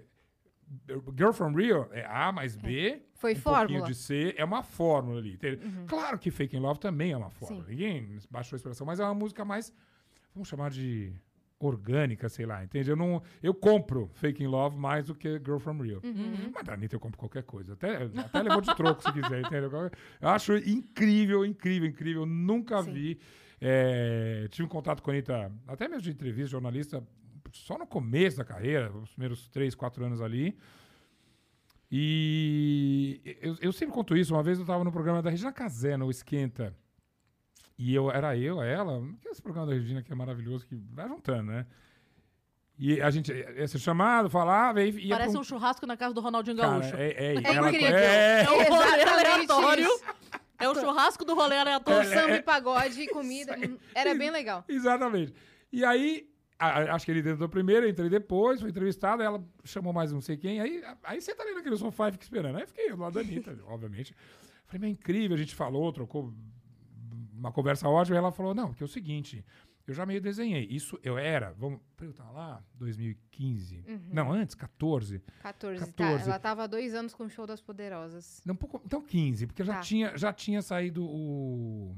[1.16, 3.87] Girl From Rio é A mais B, Foi um fórmula.
[3.87, 5.35] de C, é uma fórmula ali.
[5.35, 5.59] entendeu?
[5.87, 7.64] Claro que Fake in Love também é uma fórmula.
[7.64, 7.70] Sim.
[7.70, 9.72] Ninguém baixou a expressão, mas é uma música mais,
[10.35, 11.12] vamos chamar de
[11.61, 12.90] orgânica, sei lá, entende?
[12.90, 16.01] Eu, não, eu compro Fake in Love mais do que Girl From Rio.
[16.03, 16.51] Uhum.
[16.55, 17.75] Mas da Anitta eu compro qualquer coisa.
[17.75, 19.70] Até, até levou de troco se quiser, entendeu?
[20.20, 22.27] Eu acho incrível, incrível, incrível.
[22.27, 22.92] Nunca Sim.
[22.92, 23.20] vi.
[23.61, 27.07] É, tive um contato com a Anitta, até mesmo de entrevista, jornalista,
[27.53, 30.57] só no começo da carreira, os primeiros três, quatro anos ali.
[31.92, 34.33] E eu, eu sempre conto isso.
[34.33, 36.75] Uma vez eu estava no programa da Regina Casé, no Esquenta.
[37.83, 39.01] E eu, era eu, ela.
[39.23, 41.66] Que é esse programa da Regina que é maravilhoso, que vai juntando, né?
[42.79, 46.12] E a gente ia ser chamado, falava, e ia Parece pra um churrasco na casa
[46.14, 46.97] do Ronaldinho Cara, Gaúcho.
[46.97, 47.97] é, é, É ela- incrível.
[47.97, 49.85] é, É o rolê aleatório.
[49.87, 50.05] isso.
[50.59, 52.07] É o churrasco do rolê aleatório.
[52.09, 53.57] Com samba e pagode e comida.
[53.95, 54.62] Era bem legal.
[54.69, 55.33] Exatamente.
[55.73, 59.93] E aí, a- acho que ele tentou primeiro, eu entrei depois, fui entrevistado, ela chamou
[59.95, 62.59] mais não sei quem, aí, aí senta ali naquele sofá e fica esperando.
[62.59, 64.14] Aí fiquei do lado da Anitta, obviamente.
[64.66, 66.33] Falei, mas é incrível, a gente falou, trocou
[67.40, 69.44] uma conversa ótima, e ela falou, não, que é o seguinte,
[69.87, 70.66] eu já meio desenhei.
[70.70, 73.85] Isso eu era, vamos, eu tava lá, 2015.
[74.12, 75.20] Não, antes, 14.
[75.40, 76.24] 14, 14.
[76.24, 76.31] tá.
[76.31, 78.42] Ela tava há dois anos com o show das Poderosas.
[78.44, 79.81] Não, um pouco, então 15, porque já, Tá.
[79.81, 81.96] tinha, já tinha saído o...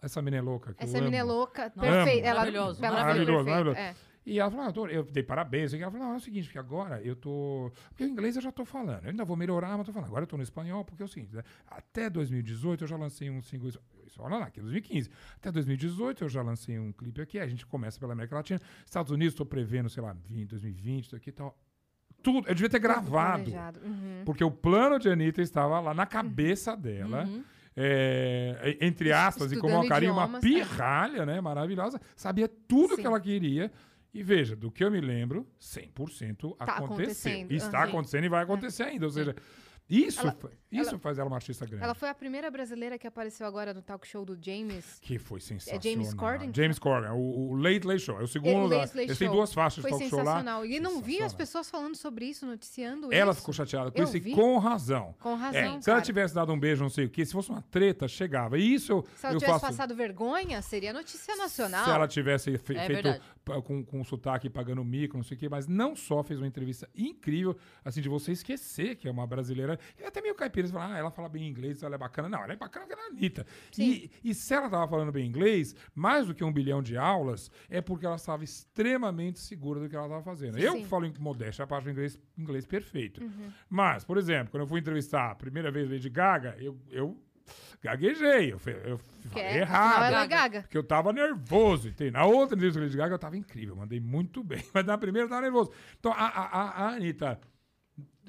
[0.00, 0.72] Essa menina é louca.
[0.72, 2.26] Que Essa menina é louca, perfeita.
[2.26, 3.78] Ela, Maravilhoso, ela maravilhoso, perfeita, maravilhoso.
[3.78, 3.94] é.
[4.24, 5.72] E ela falou, ah, eu, tô- eu dei parabéns.
[5.72, 7.72] E ela falou, não, é o seguinte, porque agora eu tô...
[7.88, 9.02] Porque o inglês eu já tô falando.
[9.02, 10.08] Eu ainda vou melhorar, mas tô falando.
[10.08, 11.42] Agora eu tô no espanhol, porque é o seguinte, né?
[11.66, 13.70] até 2018 eu já lancei um single...
[14.10, 15.08] Isso, olha lá, aqui é 2015.
[15.36, 18.60] Até 2018 eu já lancei um clipe aqui, a gente começa pela América Latina.
[18.84, 21.56] Estados Unidos, tô prevendo, sei lá, 20, 2020, isso aqui e tal.
[22.22, 23.50] Tudo, eu devia ter gravado.
[23.82, 24.22] Uhum.
[24.26, 27.24] Porque o plano de Anitta estava lá na cabeça dela.
[27.24, 27.42] Uhum.
[27.76, 30.48] é, entre aspas, e como Estudando uma carinha, uma idiomas, é.
[30.48, 31.40] pirralha, né?
[31.40, 32.00] Maravilhosa.
[32.16, 33.00] Sabia tudo Sim.
[33.00, 33.70] que ela queria.
[34.12, 36.84] E veja, do que eu me lembro, 100% Tá aconteceu.
[36.84, 37.88] acontecendo, Está aham.
[37.88, 39.06] acontecendo e vai acontecer ainda.
[39.06, 39.36] Ou seja,
[39.90, 40.36] Isso, Ela-
[40.70, 41.82] isso faz ela uma artista grande.
[41.82, 44.98] Ela foi a primeira brasileira que apareceu agora no talk show do James.
[45.00, 45.82] Que foi sensacional.
[45.82, 46.52] James Corden?
[46.54, 48.20] James Corden, o, o Late Late Show.
[48.20, 48.68] É o segundo.
[48.68, 49.36] da- Late Late Eles têm Show.
[49.36, 50.24] duas faixas Foi de talk show lá.
[50.24, 50.64] sensacional.
[50.64, 53.40] E não vi as pessoas falando sobre isso, noticiando Ela isso.
[53.40, 54.32] ficou chateada com Eu isso e vi.
[54.34, 55.14] com razão.
[55.18, 57.50] Com É, razão, se ela tivesse dado um beijo, não sei o quê, se fosse
[57.50, 58.56] uma treta, chegava.
[58.56, 59.76] E isso eu, Se ela eu tivesse faço.
[59.76, 61.84] passado vergonha, seria notícia nacional.
[61.84, 63.22] Se ela tivesse fe- É feito verdade.
[63.64, 66.88] Com, com sotaque pagando mico, não sei o quê, mas não só fez uma entrevista
[66.94, 69.78] incrível, assim, de você esquecer que é uma brasileira.
[69.98, 72.28] E até meio caipira, você fala, ah, ela fala bem inglês, ela é bacana.
[72.28, 73.46] Não, ela é bacana porque ela é Anitta.
[73.78, 77.50] E, e se ela tava falando bem inglês, mais do que um bilhão de aulas,
[77.68, 80.58] é porque ela estava extremamente segura do que ela estava fazendo.
[80.58, 80.78] Eu Sim.
[80.80, 80.84] Uhum.
[80.84, 83.22] falo em modéstia, a parte do inglês, inglês perfeito.
[83.68, 87.16] Mas, por exemplo, quando eu fui entrevistar a primeira vez Lady Gaga, eu, eu
[87.82, 88.98] gaguejei, eu, eu
[89.30, 90.14] falei é, errado.
[90.14, 90.62] é Gaga.
[90.62, 92.10] Porque eu tava nervoso, entende?
[92.12, 94.62] Na outra entrevista com a Lady Gaga eu tava incrível, mandei muito bem.
[94.74, 95.70] Mas na primeira eu tava nervoso.
[95.98, 97.40] Então a, a, a- Anitta,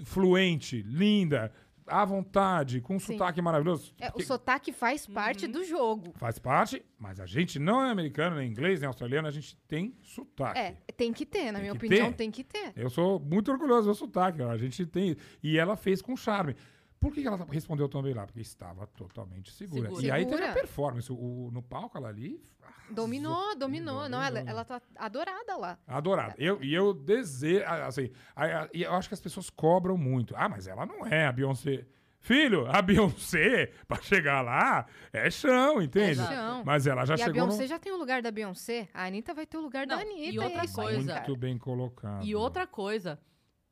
[0.05, 1.51] fluente, linda,
[1.87, 3.13] à vontade, com um Sim.
[3.13, 3.93] sotaque maravilhoso.
[3.99, 5.51] É, o que sotaque faz parte Uhum.
[5.51, 6.13] do jogo.
[6.15, 9.93] Faz parte, mas a gente não é americano, nem inglês, nem australiano, a gente tem
[10.01, 10.59] sotaque.
[10.59, 12.17] É, tem que ter, na Tem minha opinião, ter.
[12.17, 12.71] tem que ter.
[12.75, 15.17] Eu sou muito orgulhoso do meu sotaque, a gente tem.
[15.43, 16.55] E ela fez com charme.
[17.01, 18.25] Por que que ela respondeu tão bem lá?
[18.27, 19.89] Porque estava totalmente segura.
[19.89, 20.05] Segura.
[20.05, 20.53] E aí teve a Segura.
[20.61, 21.11] performance.
[21.11, 22.39] O, no palco, ela ali.
[22.61, 22.93] arrasou.
[22.95, 24.07] Dominou, dominou.
[24.07, 24.49] Não, ela, dominou.
[24.51, 25.79] ela tá adorada lá.
[25.87, 26.35] Adorado.
[26.37, 30.35] Eu, e eu desejo, assim, a- a- e eu acho que as pessoas cobram muito.
[30.37, 31.85] Ah, mas ela não é a Beyoncé.
[32.19, 36.21] Filho, a Beyoncé, pra chegar lá, é chão, entende?
[36.21, 36.61] É chão.
[36.63, 37.67] Mas ela já e a chegou Beyoncé no...
[37.67, 38.87] já tem o lugar da Beyoncé.
[38.93, 40.21] A Anitta vai ter o lugar da Não, Anitta.
[40.35, 41.15] e outra é coisa-.
[41.15, 42.23] Muito bem colocado.
[42.23, 43.19] E outra coisa,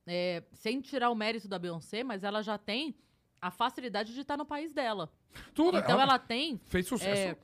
[0.07, 2.95] é, sem tirar o mérito da Beyoncé, mas ela já tem
[3.41, 5.11] a facilidade de estar no país dela.
[5.53, 6.59] Tudo, Então ela tem.
[6.65, 7.35] fez sucesso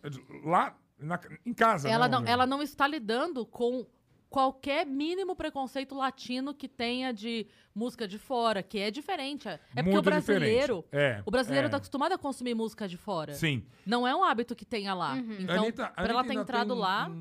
[0.43, 1.89] lá na- em casa.
[1.89, 3.85] Ela né, não, ela não está lidando com
[4.29, 9.47] qualquer mínimo preconceito latino que tenha de música de fora, que é diferente.
[9.47, 10.85] É porque Muito o brasileiro.
[10.91, 11.67] É, O brasileiro é.
[11.67, 13.33] está acostumado a consumir música de fora.
[13.33, 13.65] Sim.
[13.85, 15.13] Não é um hábito que tenha lá.
[15.13, 15.37] Uhum.
[15.39, 17.07] Então, Anitta- pra Anitta ela ter entrado um- lá.
[17.07, 17.13] Um,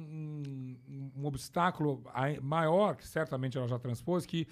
[0.89, 4.49] um- um obstáculo ai- maior, que certamente ela já transpôs, que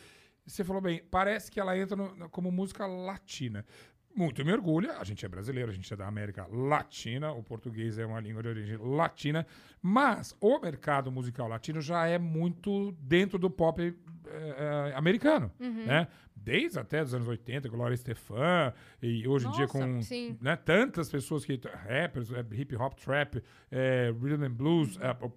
[0.46, 3.64] você falou bem, parece que ela entra no- como música latina.
[4.14, 7.98] Muito me orgulha, a gente é brasileiro, a gente é da América Latina, o português
[7.98, 9.46] é uma língua de origem latina,
[9.80, 13.94] mas o mercado musical latino já é muito dentro do pop eh,
[14.28, 15.86] eh, americano, Uhum.
[15.86, 16.08] né?
[16.36, 20.00] Desde até os anos 80, Gloria Estefan, e hoje em dia com
[20.40, 23.42] né, tantas pessoas que rappers, é, hip hop, trap,
[24.20, 25.32] rhythm and blues, Uhum.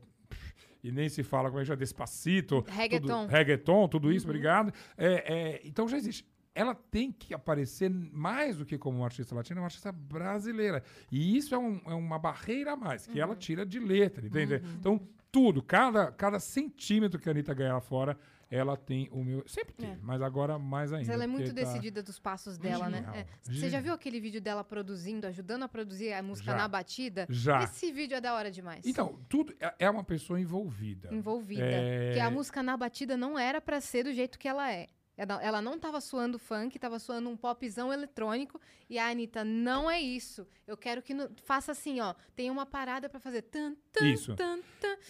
[0.83, 3.21] e nem se fala como é que chama, Despacito, Reggaeton.
[3.23, 4.13] tudo, reggaeton, tudo Uhum.
[4.13, 4.73] isso, obrigado.
[4.97, 6.25] É, é, então já existe.
[6.55, 10.81] Ela tem que aparecer mais do que como uma artista latina, uma artista brasileira.
[11.11, 13.23] E isso é, um- é uma barreira a mais, que Uhum.
[13.23, 14.55] ela tira de letra, entende?
[14.79, 14.99] Então,
[15.31, 18.17] tudo, cada, cada centímetro que a Anitta ganha lá fora,
[18.49, 19.43] ela tem o meu.
[19.47, 19.97] Sempre teve, É.
[20.01, 21.05] mas agora mais ainda.
[21.07, 22.99] Mas ela é muito tá- decidida dos passos dela, né?
[22.99, 23.25] Genial, É.
[23.41, 26.57] Você já viu aquele vídeo dela produzindo, ajudando a produzir a música Já.
[26.57, 27.25] na batida?
[27.29, 27.63] Já.
[27.63, 28.85] Esse vídeo é da hora demais.
[28.85, 31.09] Então, tudo é- é uma pessoa envolvida.
[31.11, 31.63] envolvida.
[31.65, 34.87] É- Que a música na batida não era pra ser do jeito que ela é.
[35.17, 38.59] Ela, não tava suando funk, tava suando um popzão eletrônico.
[38.89, 40.45] E a Anitta, não é isso.
[40.67, 42.13] Eu quero que no- faça assim, ó.
[42.35, 43.43] Tem uma parada pra fazer.
[43.43, 44.35] Tan, tan, Isso.
[44.35, 44.59] tan.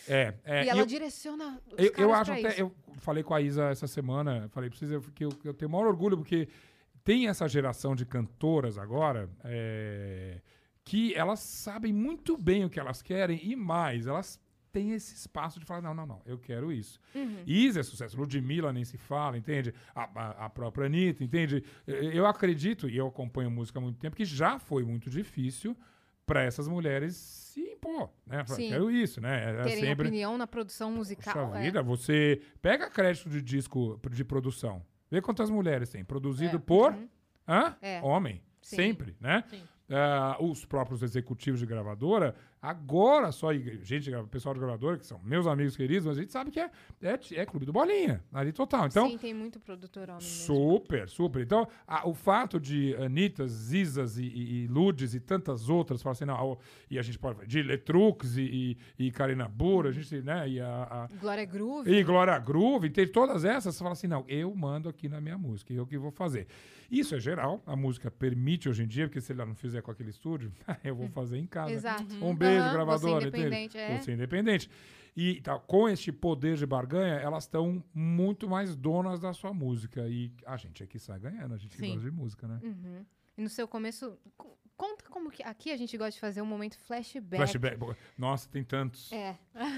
[0.07, 2.49] É, é, e ela eu- direciona os Eu, eu acho até.
[2.49, 2.59] isso.
[2.61, 5.69] Eu falei com a Isa essa semana, falei pra vocês eu- que eu, eu tenho
[5.69, 6.47] o maior orgulho, porque
[7.03, 10.39] tem essa geração de cantoras agora é,
[10.83, 14.39] que elas sabem muito bem o que elas querem e mais, elas
[14.75, 16.99] têm esse espaço de falar: não, não, não, eu quero isso.
[17.15, 17.37] Uhum.
[17.47, 19.73] Isa é sucesso, Ludmilla nem se fala, entende?
[19.95, 21.63] A, a- a própria Anitta, entende?
[21.87, 25.75] Eu- acredito, e eu acompanho música há muito tempo, que já foi muito difícil
[26.25, 28.43] para essas mulheres se impor, né?
[28.47, 28.69] Sim.
[28.69, 29.51] Quero isso, né?
[29.51, 30.07] É Terem sempre.
[30.07, 31.47] opinião na produção musical.
[31.49, 31.61] Puxa é.
[31.63, 34.81] vida, você pega crédito de disco de produção.
[35.09, 36.03] Vê quantas mulheres tem.
[36.03, 36.59] Produzido É.
[36.59, 37.07] por Uhum.
[37.47, 37.75] hã?
[37.81, 38.01] É.
[38.01, 38.41] homem.
[38.61, 38.75] Sim.
[38.75, 39.43] Sempre, né?
[39.47, 39.61] Sim.
[39.87, 42.33] Ah, os próprios executivos de gravadora,
[42.69, 46.51] agora só gente, pessoal de gravadora, que são meus amigos queridos, mas a gente sabe
[46.51, 46.69] que é,
[47.01, 48.87] é, é clube do bolinha, ali total.
[48.87, 50.55] Então, Sim, tem muito produtor homem mesmo.
[50.55, 51.41] Super, super.
[51.41, 56.13] Então, a- o fato de Anitas, Zizas e, e, e Ludes e tantas outras, falar
[56.13, 56.57] assim, não,
[56.89, 60.59] e a gente pode de Letrux e, e, e Karina Burra, a gente, né, e
[60.59, 61.91] a, a- Glória Groove.
[61.91, 65.37] e Glória Groove, tem todas essas, você fala assim, não, eu mando aqui na minha
[65.37, 66.47] música, eu que vou fazer.
[66.91, 69.91] Isso é geral, a música permite hoje em dia, porque se ela não fizer com
[69.91, 70.51] aquele estúdio,
[70.83, 71.71] eu vou fazer em casa.
[71.73, 72.03] Exato.
[72.23, 73.45] Um beijo, Aham, gravadora, Você entende?
[73.47, 73.97] independente, é.
[74.01, 74.69] Você independente.
[75.17, 80.05] E tá, com este poder de barganha, elas estão muito mais donas da sua música.
[80.09, 81.93] E a gente aqui sai ganhando, a gente que Sim.
[81.93, 82.59] gosta de música, né?
[82.61, 83.05] Uhum.
[83.37, 85.41] E no seu começo, co- Conta como que.
[85.43, 87.37] Aqui a gente gosta de fazer um momento flashback.
[87.37, 87.79] Flashback.
[88.17, 89.09] Nossa, tem tantos.
[89.13, 89.35] É.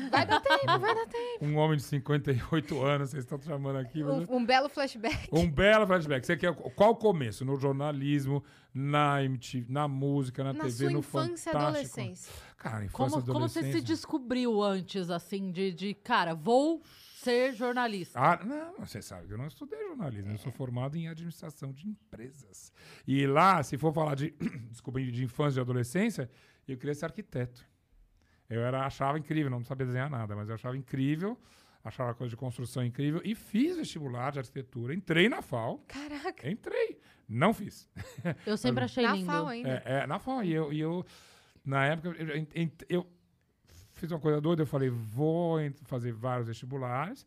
[0.10, 1.46] Vai dar tempo, vai dar tempo.
[1.46, 4.04] Um homem de 58 anos, vocês estão chamando aqui.
[4.04, 5.30] mas- Um, um belo flashback.
[5.32, 6.26] Um belo flashback.
[6.26, 7.46] Você quer qual o começo?
[7.46, 11.58] No jornalismo, na MTV, na música, na, Na TV, sua no infância e Fantástico.
[12.00, 12.34] adolescência.
[12.58, 13.88] Cara, infância Como, como você se adolescência.
[13.88, 16.82] descobriu antes, assim, de, de cara, vou
[17.28, 18.18] ser jornalista?
[18.20, 21.88] Ah, não, você sabe que eu não estudei jornalismo, eu sou formado em administração de
[21.88, 22.72] empresas.
[23.06, 24.32] E lá, se for falar de,
[24.72, 26.30] desculpa, de infância e adolescência,
[26.68, 27.66] eu queria ser arquiteto.
[28.50, 31.38] Eu era, achava incrível, não sabia desenhar nada, mas eu achava incrível,
[31.84, 36.50] achava coisa de construção incrível e fiz vestibular de arquitetura, entrei na FAO, Caraca.
[36.50, 37.90] entrei, não fiz.
[38.46, 39.26] Eu sempre achei Na lindo.
[39.26, 39.84] FAO ainda.
[39.86, 40.44] É, é, na FAO.
[40.44, 41.06] E eu, e eu,
[41.66, 42.48] na época, eu, eu-
[42.88, 43.08] eu
[43.98, 44.62] fiz uma coisa doida.
[44.64, 47.26] Eu falei, vou fazer vários vestibulares.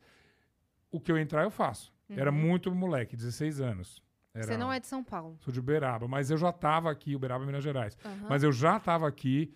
[0.91, 1.93] O que eu entrar, eu faço.
[2.09, 4.03] Era muito moleque, 16 anos.
[4.35, 5.37] Era, Você não é de São Paulo.
[5.41, 7.97] Sou de Uberaba, mas eu já estava aqui, Uberaba, Minas Gerais.
[8.05, 8.27] Aham.
[8.29, 9.53] Mas eu já estava aqui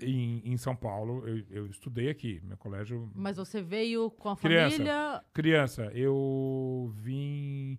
[0.00, 1.26] em, em São Paulo.
[1.26, 3.10] Eu, eu estudei aqui, meu colégio.
[3.14, 4.76] Mas você veio com a Criança.
[4.76, 5.24] família.
[5.32, 7.78] Criança, eu vim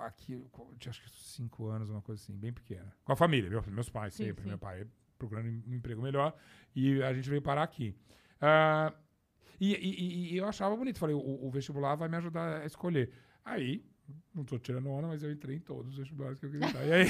[0.00, 0.44] aqui,
[0.78, 2.92] tinha acho que cinco anos, uma coisa assim, bem pequena.
[3.04, 4.42] Com a família, meu- meus pais Sim, sempre.
[4.42, 4.48] sim.
[4.48, 4.86] Meu pai
[5.18, 6.34] procurando um emprego melhor
[6.74, 7.94] e a gente veio parar aqui.
[8.40, 8.92] Ah,
[9.60, 10.98] e, e- e- eu achava bonito.
[10.98, 13.10] Falei, o, o vestibular vai me ajudar a escolher.
[13.44, 13.84] Aí,
[14.34, 16.86] não tô tirando onda, mas eu entrei em todos os vestibulares que eu queria entrar.
[16.86, 17.06] E aí,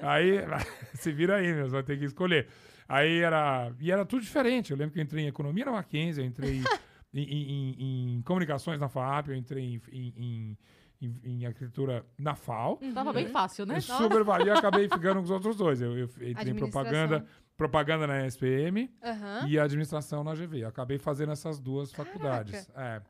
[0.00, 0.38] aí
[0.94, 2.48] se vira aí, meu, você vai ter que escolher.
[2.88, 3.72] Aí era.
[3.80, 4.70] E era tudo diferente.
[4.72, 6.60] Eu lembro que eu entrei em economia na Mackenzie, eu entrei
[7.14, 10.58] em, em- em- em comunicações na FAP, eu entrei em,
[11.02, 12.78] em, em- arquitetura na FAU.
[12.94, 13.76] Tava bem fácil, né?
[13.76, 15.80] Eu super valia, acabei ficando com os outros dois.
[15.82, 19.46] Eu, eu entrei em propaganda, propaganda na SPM Aham.
[19.48, 20.60] e administração na GV.
[20.64, 22.68] Eu acabei fazendo essas duas faculdades.
[22.76, 23.02] É.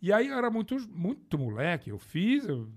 [0.00, 2.68] E aí eu era muito, muito moleque, eu fiz, eu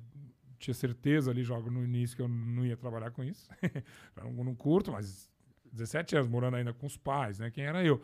[0.60, 3.50] tinha certeza ali jogo no início que eu não ia trabalhar com isso.
[4.16, 5.30] não, não curto, mas
[5.72, 7.52] 17 anos morando ainda com os pais, né?
[7.52, 8.02] Quem era eu?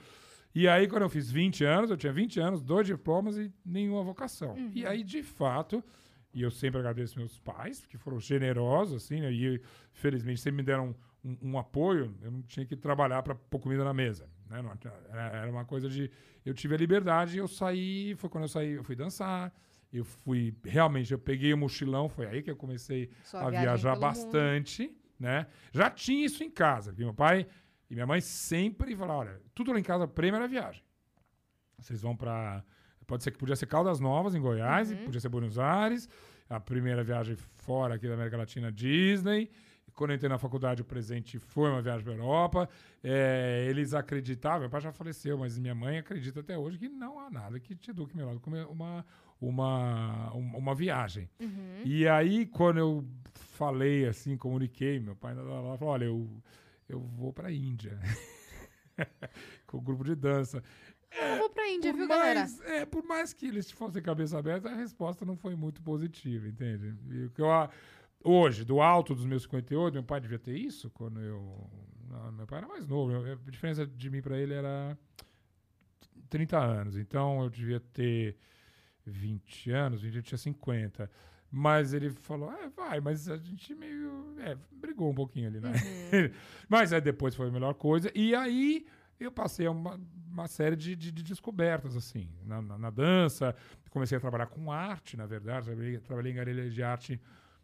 [0.56, 4.04] E aí, quando eu fiz 20 anos, eu tinha 20 anos, dois diplomas e nenhuma
[4.04, 4.56] vocação.
[4.72, 5.84] E aí, de fato,
[6.34, 9.32] e eu sempre agradeço meus pais, que foram generosos, assim, né?
[9.32, 12.18] E felizmente sempre me deram um, um apoio.
[12.22, 14.62] Eu não tinha que trabalhar para pôr comida na mesa, né?
[14.62, 14.72] Não,
[15.12, 16.10] era, uma coisa de...
[16.44, 18.16] Eu tive a liberdade eu saí...
[18.16, 19.54] Foi quando eu saí, eu fui dançar.
[19.92, 20.56] Eu fui...
[20.66, 22.10] Realmente, eu peguei o mochilão.
[22.10, 25.46] Foi aí que eu comecei Sua a viajar bastante, né?
[25.72, 27.46] Já tinha isso em casa, porque meu pai
[27.90, 30.84] e minha mãe sempre falaram, olha, tudo lá em casa, prêmio era viagem.
[31.78, 32.64] Vocês vão para
[33.14, 36.10] pode ser que podia ser Caldas Novas em Goiás, e podia ser Buenos Aires,
[36.50, 39.52] a primeira viagem fora aqui da América Latina, Disney.
[39.94, 42.68] Quando eu entrei na faculdade, o presente foi uma viagem para Europa.
[43.04, 47.20] É, eles acreditavam, meu pai já faleceu, mas minha mãe acredita até hoje que não
[47.20, 49.06] há nada que te eduque melhor do que uma,
[49.40, 51.30] uma, uma, viagem.
[51.40, 51.84] Uhum.
[51.86, 56.28] E aí, quando eu falei assim, comuniquei, meu pai falou: olha, eu,
[56.90, 58.00] eu vou pra Índia.
[59.68, 60.64] Com o grupo de dança.
[61.22, 62.42] Eu vou pra Índia, viu, galera?
[62.42, 66.48] mais, é, por mais que eles fossem cabeça aberta, a resposta não foi muito positiva,
[66.48, 66.96] entende?
[67.10, 67.48] E o que eu,
[68.24, 71.70] hoje, do alto dos meus 58, meu pai devia ter isso quando eu.
[72.10, 73.14] Não, meu pai era mais novo.
[73.14, 74.98] a diferença de mim pra ele era
[76.30, 76.98] 30 anos.
[76.98, 78.38] Então eu devia ter
[79.06, 81.10] 20 anos, ele tinha 50.
[81.56, 84.36] Mas ele falou, é, vai, mas a gente meio.
[84.40, 85.72] É, brigou um pouquinho ali, né?
[86.68, 88.12] mas aí depois foi a melhor coisa.
[88.16, 88.88] E aí
[89.20, 90.00] eu passei uma,
[90.34, 93.56] uma série de, de- de descobertas, assim, na, na- na dança.
[93.90, 95.68] Comecei a trabalhar com arte, na verdade.
[95.68, 97.22] Trabalhei, trabalhei em galeria de arte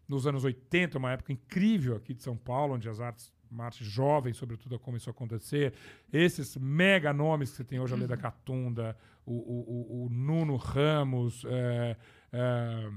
[0.08, 3.84] nos anos 80, uma época incrível aqui de São Paulo, onde as artes, uma arte
[3.84, 5.74] jovem, sobretudo, começou a acontecer.
[6.14, 10.56] Esses mega nomes que você tem hoje, a Leda Catunda, o, o, o- o Nuno
[10.56, 11.98] Ramos, é,
[12.32, 12.90] é,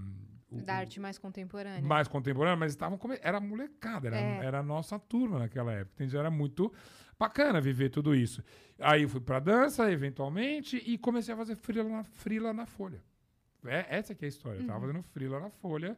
[0.51, 1.83] o- Da arte mais contemporânea.
[1.83, 3.19] mais contemporânea, mas estavam come...
[3.23, 4.45] era molecada, era, É.
[4.45, 6.05] era a nossa turma naquela época.
[6.05, 6.71] Então era muito
[7.23, 8.43] bacana viver tudo isso.
[8.79, 13.01] Aí eu fui pra dança, eventualmente, e comecei a fazer frila na, frila na Folha.
[13.65, 14.59] É, essa que é a história.
[14.61, 14.87] Eu tava Uhum.
[14.93, 15.97] fazendo frila na Folha.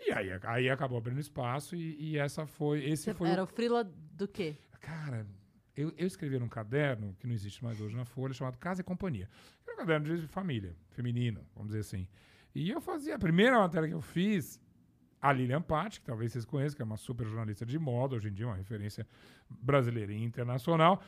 [0.00, 2.82] E aí, aí acabou abrindo espaço e, e essa foi.
[2.84, 4.56] Esse Você foi era o o frila do quê?
[4.80, 5.26] Cara,
[5.76, 8.84] eu, eu escrevi num caderno, que não existe mais hoje na Folha, chamado Casa e
[8.84, 9.28] Companhia.
[9.66, 12.08] Era um caderno de família, feminino, vamos dizer assim.
[12.54, 14.58] E eu fazia, a primeira matéria que eu fiz,
[15.22, 18.28] a Lilian Patti, que talvez vocês conheçam, que é uma super jornalista de moda, hoje
[18.28, 19.06] em dia uma referência
[19.48, 21.00] brasileira e internacional.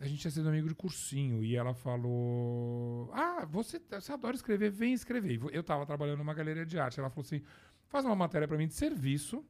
[0.00, 4.72] A gente tinha sido amigo de cursinho e ela falou: Ah, você, você adora escrever,
[4.72, 5.40] vem escrever.
[5.52, 6.98] Eu estava trabalhando numa galeria de arte.
[6.98, 7.40] Ela falou assim:
[7.86, 9.44] faz uma matéria para mim de serviço.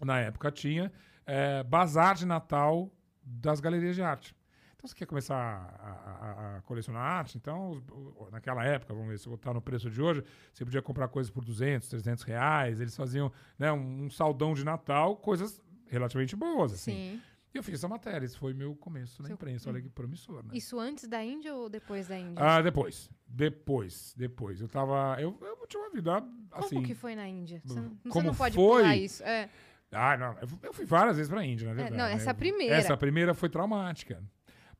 [0.00, 0.90] Na época tinha
[1.26, 2.90] é, bazar de Natal
[3.22, 4.34] das galerias de arte.
[4.76, 7.36] Então, você quer começar a, a- a colecionar arte?
[7.38, 7.82] Então,
[8.30, 11.30] naquela época, vamos ver se eu botar no preço de hoje, você podia comprar coisas
[11.30, 12.78] por 200, 300 reais.
[12.80, 16.92] Eles faziam né, um, um saldão de Natal, coisas relativamente boas, assim.
[16.92, 17.22] Sim.
[17.54, 20.42] E eu fiz essa matéria, esse foi meu começo na Seu- imprensa, olha que promissor,
[20.44, 20.50] né?
[20.52, 22.34] Isso antes da Índia ou depois da Índia?
[22.36, 23.08] Ah, depois.
[23.26, 24.60] Depois, depois.
[24.60, 25.16] Eu tava.
[25.18, 26.18] Eu, eu tinha uma vida
[26.52, 26.74] assim.
[26.74, 27.62] Como que foi na Índia?
[27.64, 28.82] Você não, você como não pode foi?
[28.82, 29.22] pular isso.
[29.22, 29.48] É.
[29.90, 30.36] Ah, não.
[30.62, 31.96] eu fui- várias vezes pra Índia, na verdade.
[31.96, 32.12] não, né?
[32.12, 32.74] essa é Eu- primeira.
[32.74, 34.22] Essa primeira foi traumática.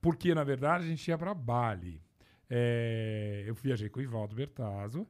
[0.06, 2.00] Porque, na verdade, a gente ia pra Bali.
[2.48, 5.04] É, eu viajei com o Ivaldo Bertazzo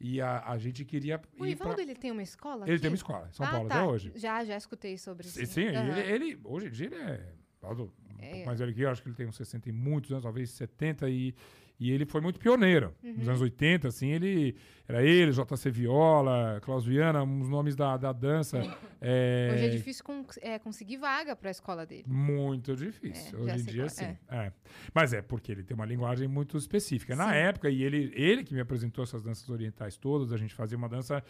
[0.00, 1.82] e a, a gente queria O Ivaldo, pra...
[1.82, 2.80] ele tem uma escola Ele aqui?
[2.80, 3.74] tem uma escola em São ah, Paulo tá.
[3.80, 4.12] até hoje.
[4.16, 5.38] Já, já escutei sobre isso.
[5.38, 5.98] Sim, sim, Aham.
[5.98, 7.32] ele, ele- hoje em dia ele é.
[7.60, 8.30] Valdo, um É.
[8.30, 10.48] pouco mais velho que eu, acho que ele tem uns 60 e muitos anos, talvez
[10.50, 11.34] 70, e,
[11.80, 12.92] e ele foi muito pioneiro.
[13.02, 13.14] Uhum.
[13.18, 14.56] Nos anos 80, assim, ele.
[14.88, 18.58] Era ele, JC Viola, Klaus Viana, uns nomes da, da dança.
[19.02, 22.04] é, Hoje é difícil con- é, conseguir vaga para a escola dele.
[22.06, 23.38] Muito difícil.
[23.38, 24.16] É, Hoje em dia, sim.
[24.30, 24.50] É.
[24.94, 27.14] Mas é porque ele tem uma linguagem muito específica.
[27.14, 27.36] Na Sim.
[27.36, 30.88] época, e ele, ele que me apresentou essas danças orientais todas, a gente fazia uma
[30.88, 31.22] dança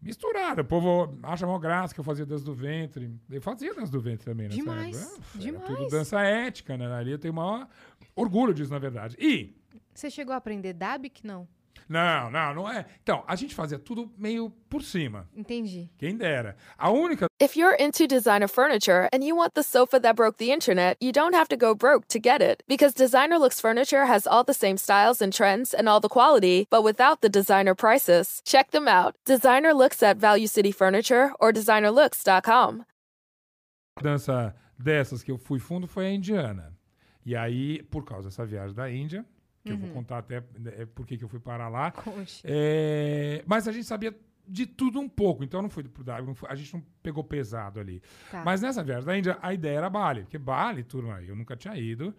[0.00, 0.60] misturada.
[0.62, 3.10] O povo acha mó graça que eu fazia dança do ventre.
[3.30, 5.22] Eu fazia dança do ventre também, nessa Demais, época.
[5.34, 5.64] É, demais.
[5.64, 6.92] Era tudo dança ética, né?
[6.92, 7.66] Ali eu tenho o maior
[8.14, 9.16] orgulho disso, na verdade.
[9.18, 9.56] E
[9.94, 11.24] Você chegou a aprender Dabic?
[11.24, 11.46] Não.
[11.88, 12.86] Não, não, não é.
[13.02, 15.28] Então, a gente fazia tudo meio por cima.
[15.36, 15.90] Entendi.
[15.98, 16.56] Quem dera.
[16.78, 20.50] A única If you're into designer furniture and you want the sofa that broke the
[20.50, 22.62] internet, you don't have to go broke to get it.
[22.66, 26.66] Because Designer Looks Furniture has all the same styles and trends and all the quality,
[26.70, 28.40] but without the designer prices.
[28.44, 29.14] Check them out.
[29.26, 32.84] Designer Looks at Value City Furniture or designerlooks.com.
[34.00, 36.72] dança dessas que eu fui fundo foi a indiana.
[37.26, 39.24] E aí, por causa dessa viagem da Índia,
[39.64, 40.36] que eu vou contar até
[40.76, 41.90] é, por que eu fui parar lá,
[42.44, 44.14] é, mas a gente sabia
[44.46, 48.02] de tudo um pouco, então não foi pro Darwin, a gente não pegou pesado ali.
[48.30, 48.44] Tá.
[48.44, 51.76] Mas nessa viagem da Índia, a ideia era Bali, porque Bali, turma, eu nunca tinha
[51.78, 52.14] ido.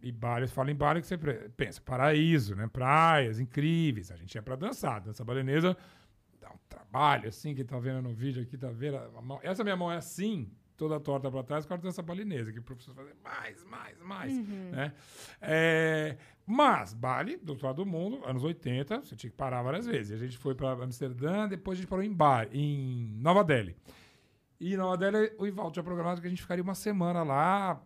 [0.00, 1.16] E Bali, fala em Bali que você
[1.56, 2.68] pensa, paraíso, né?
[2.72, 4.12] Praias incríveis.
[4.12, 5.00] A gente ia pra dançar.
[5.00, 5.76] Dança balinesa
[6.40, 8.98] dá um trabalho, assim, que tá vendo no vídeo aqui, tá vendo?
[8.98, 12.52] a mão- Essa minha mão é assim, toda torta pra trás, causa da dança balinesa,
[12.52, 14.38] que o professor fazer mais, mais, mais,
[14.70, 14.92] né?
[15.40, 16.16] É,
[16.46, 20.12] mas, Bali, do outro lado do mundo, anos 80, você tinha que parar várias vezes.
[20.12, 23.76] A gente foi pra Amsterdã, depois a gente parou em Bali, em Nova Delhi.
[24.60, 27.82] E em Nova Delhi, o Ivaldo tinha programado que a gente ficaria uma semana lá,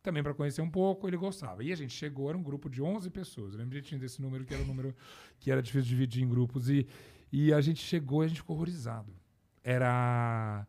[0.00, 1.64] também para conhecer um pouco, ele gostava.
[1.64, 3.52] E a gente chegou, era um grupo de 11 pessoas.
[3.52, 4.94] Eu lembro direitinho desse número, que era um número
[5.40, 6.68] que era difícil dividir em grupos.
[6.68, 6.86] E,
[7.32, 9.12] e a gente chegou e a gente ficou horrorizado.
[9.62, 10.66] Era,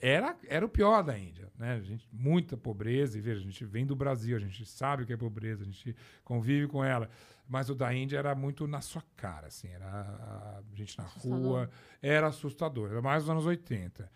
[0.00, 1.74] era, era o pior da Índia, né?
[1.74, 3.18] A gente, muita pobreza.
[3.18, 5.66] E veja, a gente vem do Brasil, a gente sabe o que é pobreza, a
[5.66, 7.10] gente convive com ela.
[7.48, 9.68] Mas o da Índia era muito na sua cara, assim.
[9.68, 11.38] Era a gente na Assustador.
[11.38, 12.90] rua, era assustador.
[12.90, 14.10] Era mais dos anos 80.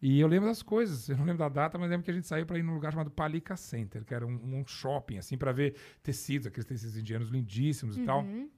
[0.05, 2.27] E eu lembro das coisas, eu não lembro da data, mas lembro que a gente
[2.27, 5.53] saiu para ir num lugar chamado Palika Center, que era um, um shopping, assim, para
[5.53, 8.19] ver tecidos, aqueles tecidos indianos lindíssimos e tal.
[8.19, 8.49] Uhum.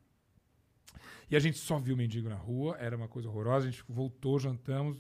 [1.30, 3.68] E a gente só viu mendigo na rua, era uma coisa horrorosa.
[3.68, 4.98] A gente voltou, jantamos,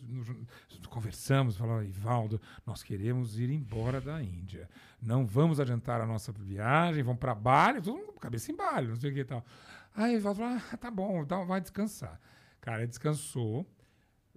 [0.87, 4.69] conversamos, falamos, Ivaldo, nós queremos ir embora da Índia.
[5.01, 8.95] Não vamos adiantar a nossa viagem, vamos para Bali, todo mundo cabeça em Bali, não
[8.97, 9.43] sei o que e tal.
[9.95, 12.21] Aí o Ivaldo falou, ah, tá bom, então vai descansar.
[12.61, 13.65] Cara, ele descansou.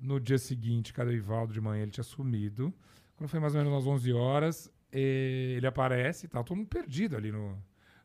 [0.00, 1.82] No dia seguinte, cadê o Ivaldo de manhã?
[1.82, 2.72] Ele tinha sumido.
[3.16, 7.32] Quando foi mais ou menos umas 11 horas, ele aparece tal, todo mundo perdido ali
[7.32, 7.58] no,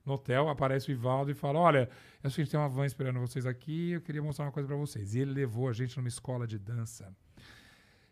[0.06, 0.50] no hotel.
[0.50, 1.90] Aparece o Ivaldo e fala: Olha,
[2.24, 4.76] é o seguinte, tem uma van esperando vocês aqui, eu queria mostrar uma coisa pra
[4.76, 5.14] vocês.
[5.16, 7.16] E ele levou a gente numa escola de dança.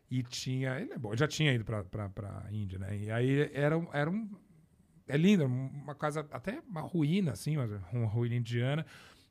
[0.10, 0.80] E tinha.
[0.80, 2.98] Ele é bom, já tinha ido pra, pra, Índia, né?
[2.98, 4.30] E aí era, era um.
[5.08, 8.86] É lindo, uma casa, até uma ruína, assim, uma ruína indiana.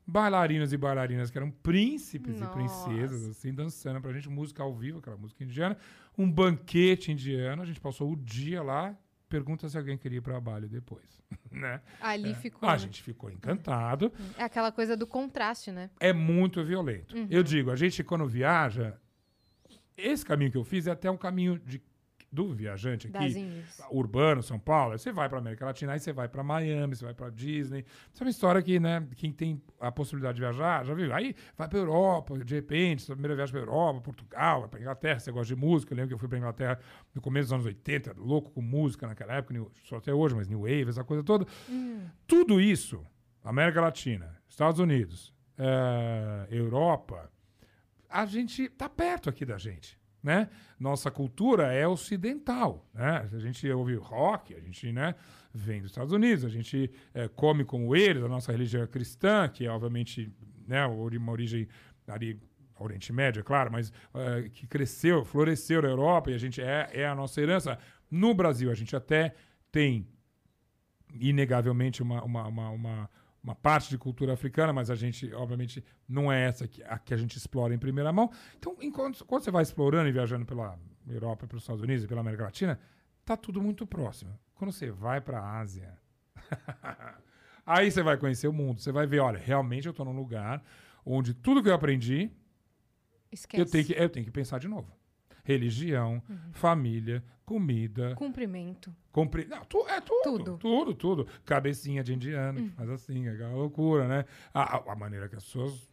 [0.05, 2.51] Bailarinos e bailarinas que eram príncipes Nossa.
[2.51, 5.77] e princesas, assim, dançando pra gente, música ao vivo, aquela música indiana.
[6.17, 8.95] Um banquete indiano, a gente passou o dia lá.
[9.29, 11.79] Pergunta se alguém queria ir pra Bali depois, né?
[12.01, 12.35] Ali É.
[12.35, 12.67] ficou.
[12.67, 12.79] A né?
[12.79, 14.11] gente ficou encantado.
[14.37, 15.89] É aquela coisa do contraste, né?
[16.01, 17.15] É muito violento.
[17.15, 17.27] Uhum.
[17.29, 18.97] Eu digo, a gente quando viaja,
[19.95, 21.81] esse caminho que eu fiz é até um caminho de,
[22.31, 24.97] do viajante aqui, urbano, São Paulo.
[24.97, 27.85] Você vai para América Latina, aí você vai para Miami, você vai para Disney.
[28.13, 31.13] Isso é uma história que, né, quem tem a possibilidade de viajar, já viu?
[31.13, 35.31] Aí vai para Europa, de repente, sua primeira viagem para Europa, Portugal, para Inglaterra, você
[35.31, 35.93] gosta de música.
[35.93, 36.79] Eu lembro que eu fui para Inglaterra
[37.13, 40.61] no começo dos anos 80, louco com música naquela época, só até hoje, mas New
[40.61, 41.45] Wave, essa coisa toda.
[41.69, 42.07] Hum.
[42.25, 43.05] Tudo isso,
[43.43, 47.29] América Latina, Estados Unidos, eh, Europa,
[48.09, 50.49] a gente tá perto aqui da gente, né?
[50.79, 53.29] Nossa cultura é ocidental, né?
[53.31, 55.15] A gente ouve rock, a gente, né,
[55.53, 59.47] vem dos Estados Unidos, a gente eh, come como eles, a nossa religião é cristã,
[59.47, 60.31] que é obviamente,
[60.67, 61.67] né, uma origem
[62.07, 62.39] ali
[62.79, 66.89] Oriente Médio, é claro, mas eh, que cresceu, floresceu na Europa e a gente é,
[66.93, 67.77] é a nossa herança.
[68.09, 69.35] No Brasil, a gente até
[69.71, 70.07] tem
[71.19, 73.09] inegavelmente uma, uma, uma, uma,
[73.43, 77.13] uma parte de cultura africana, mas a gente, obviamente, não é essa que a, que
[77.13, 78.31] a gente explora em primeira mão.
[78.57, 80.77] Então, enquanto, quando você vai explorando e viajando pela
[81.07, 82.79] Europa, pelos Estados Unidos e pela América Latina,
[83.25, 84.37] tá tudo muito próximo.
[84.53, 85.97] Quando você vai para a Ásia,
[87.65, 88.79] aí você vai conhecer o mundo.
[88.79, 90.63] Você vai ver, olha, realmente eu estou num lugar
[91.03, 92.31] onde tudo que eu aprendi,
[93.31, 93.61] Esquece.
[93.61, 94.95] eu tenho, que, eu tenho que pensar de novo.
[95.43, 96.21] Religião,
[96.51, 98.95] família, comida, Cumprimento.
[99.11, 99.45] Compre...
[99.45, 100.57] Não, tu- é tudo, Tudo.
[100.57, 100.93] tudo.
[100.95, 104.25] Tudo, Cabecinha de indiano, que faz assim, é aquela loucura, né?
[104.53, 105.89] A, a- maneira que as pessoas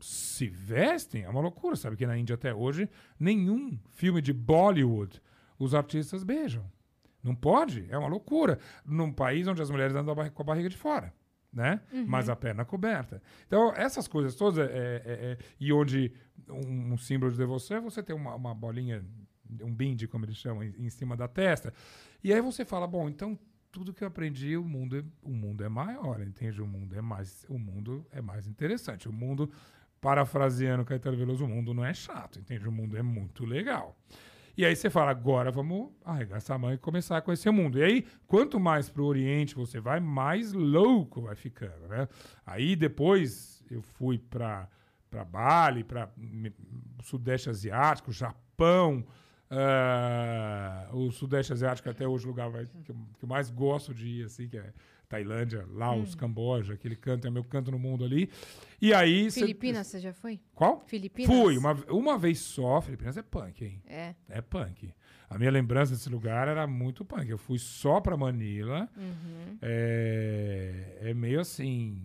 [0.00, 1.76] se vestem é uma loucura.
[1.76, 2.88] Sabe que na Índia até hoje,
[3.20, 5.20] nenhum filme de Bollywood
[5.58, 6.64] os artistas beijam.
[7.22, 8.58] Não pode, é uma loucura.
[8.84, 11.12] Num país onde as mulheres andam com a barriga de fora.
[11.56, 11.80] Né?
[12.06, 13.22] Mas a perna coberta.
[13.46, 16.12] Então, essas coisas todas, é, é- é- e onde
[16.50, 19.02] um, um símbolo de devoção é você ter uma, uma bolinha,
[19.62, 21.72] um bindi, como eles chamam, em, em cima da testa.
[22.22, 23.38] E aí você fala, bom, então
[23.72, 26.60] tudo que eu aprendi, o mundo é, o mundo é maior, entende?
[26.60, 29.08] O mundo é mais, o mundo é mais interessante.
[29.08, 29.50] O mundo,
[29.98, 32.68] parafraseando Caetano Veloso, o mundo não é chato, entende?
[32.68, 33.96] O mundo é muito legal.
[34.56, 37.78] E aí você fala, agora vamos arregaçar a mão e começar a conhecer o mundo.
[37.78, 42.08] E aí, quanto mais pro Oriente você vai, mais louco vai ficando, né?
[42.44, 44.68] Aí depois eu fui para
[45.08, 46.10] para Bali, para
[47.02, 49.06] Sudeste Asiático, Japão,
[49.50, 53.50] ah, o Sudeste Asiático até hoje é o lugar vai- que, eu, que eu mais
[53.50, 54.72] gosto de ir, assim, que é
[55.08, 56.18] Tailândia, Laos, Hum.
[56.18, 58.28] Camboja, aquele canto é meu canto no mundo ali.
[58.82, 59.30] E aí...
[59.30, 60.40] Filipinas, você já foi?
[60.54, 60.80] Qual?
[60.86, 61.34] Filipinas?
[61.34, 62.80] Fui, uma, uma vez só.
[62.80, 63.80] Filipinas é punk, hein?
[63.86, 64.14] É.
[64.28, 64.92] É punk.
[65.30, 67.28] A minha lembrança desse lugar era muito punk.
[67.28, 68.88] Eu fui só pra Manila.
[68.96, 69.56] Uhum.
[69.62, 72.00] É, é meio assim.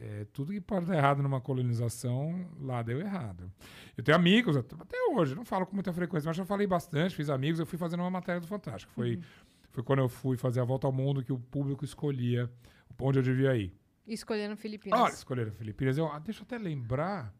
[0.00, 3.52] É, tudo que pode dar errado numa colonização, lá deu errado.
[3.96, 4.74] Eu tenho amigos, até
[5.12, 7.60] hoje, não falo com muita frequência, mas já falei bastante, fiz amigos.
[7.60, 8.90] Eu fui fazendo uma matéria do Fantástico.
[8.92, 9.22] Foi, Uhum.
[9.70, 12.50] foi quando eu fui fazer a volta ao mundo que o público escolhia
[12.98, 13.72] onde eu devia ir.
[14.06, 14.98] Escolhendo Filipinas.
[14.98, 15.96] Olha, escolheram Filipinas.
[15.98, 17.32] Eu, ah, deixa eu até lembrar.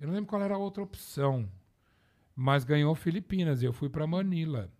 [0.00, 1.48] Eu não lembro qual era a outra opção.
[2.34, 3.62] Mas ganhou Filipinas.
[3.62, 4.70] E eu fui pra Manila.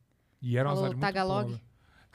[0.40, 1.50] E era uma Falou cidade muito Tagalog?
[1.50, 1.62] pobre.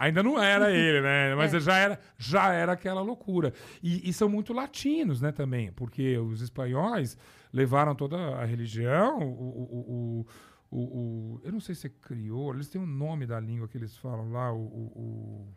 [0.02, 1.36] Ainda não era ele, né?
[1.36, 1.60] Mas É.
[1.60, 3.54] já, era, já era aquela loucura.
[3.84, 5.72] E, e são muito latinos, né, também.
[5.72, 7.18] Porque os espanhóis
[7.54, 10.26] levaram toda a religião, o...
[10.26, 10.26] o,
[10.72, 13.78] o, o, eu não sei se é crioulo, eles têm um nome da língua que
[13.78, 15.48] eles falam lá, o...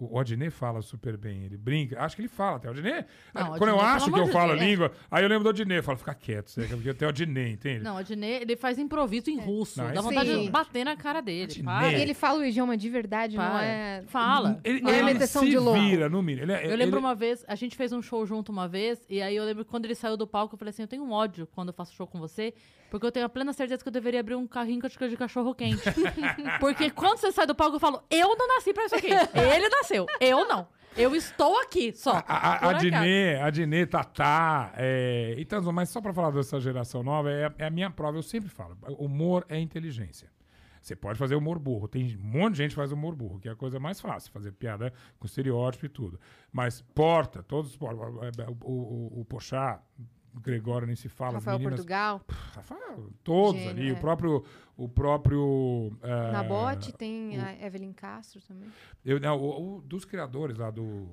[0.00, 2.00] o, o o Odinê fala super bem, ele brinca.
[2.00, 2.70] Acho que ele fala até.
[2.70, 5.50] Odinê, Não, quando eu Odinê, acho que eu falo a língua, aí eu lembro do
[5.50, 5.78] Odinê.
[5.78, 7.82] Eu falo, fica quieto, Zé, porque tem Odinê, entende?
[7.82, 9.82] Não, o Adnet, ele faz improviso em russo.
[9.82, 10.44] Não, dá vontade sim.
[10.44, 11.52] de bater na cara dele.
[11.92, 13.64] E ele fala o idioma de verdade, não para.
[13.64, 14.02] é...
[14.06, 14.60] Fala.
[14.64, 15.80] Ele, Não é ele meteção se de louco.
[15.80, 16.44] vira, no mínimo.
[16.44, 19.00] Ele, é- Eu lembro ele- uma vez, a gente fez um show junto uma vez,
[19.08, 21.04] e aí eu lembro que quando ele saiu do palco, eu falei assim: eu tenho
[21.04, 22.52] um ódio quando eu faço show com você,
[22.90, 25.82] porque eu tenho a plena certeza que eu deveria abrir um carrinho de cachorro quente.
[26.58, 29.10] porque quando você sai do palco, eu falo: eu não nasci pra isso aqui.
[29.54, 29.89] Ele nasceu.
[30.20, 30.68] Eu não.
[30.96, 32.22] Eu estou aqui só.
[32.26, 32.72] A, a, a.
[32.74, 37.52] Dinê, a Dinê, Tatá, é, e tantos, mas só pra falar dessa geração nova, é,
[37.58, 40.28] é a minha prova, eu sempre falo, humor é inteligência.
[40.82, 43.48] Você pode fazer humor burro, tem um monte de gente que faz humor burro, que
[43.48, 46.18] é a coisa mais fácil, fazer piada com estereótipo e tudo.
[46.50, 47.86] Mas porta, todos os o,
[48.64, 49.82] o, o, Pochá,
[50.38, 52.20] Gregório nem se fala, Rafael meninas, Portugal.
[52.54, 53.92] Rafael, todos Gênio, ali, é.
[53.92, 54.44] o próprio,
[54.76, 55.92] o próprio...
[56.02, 58.68] eh, Na bote tem a Evelyn Castro também.
[59.04, 61.08] eu, não, o, o- dos criadores lá do...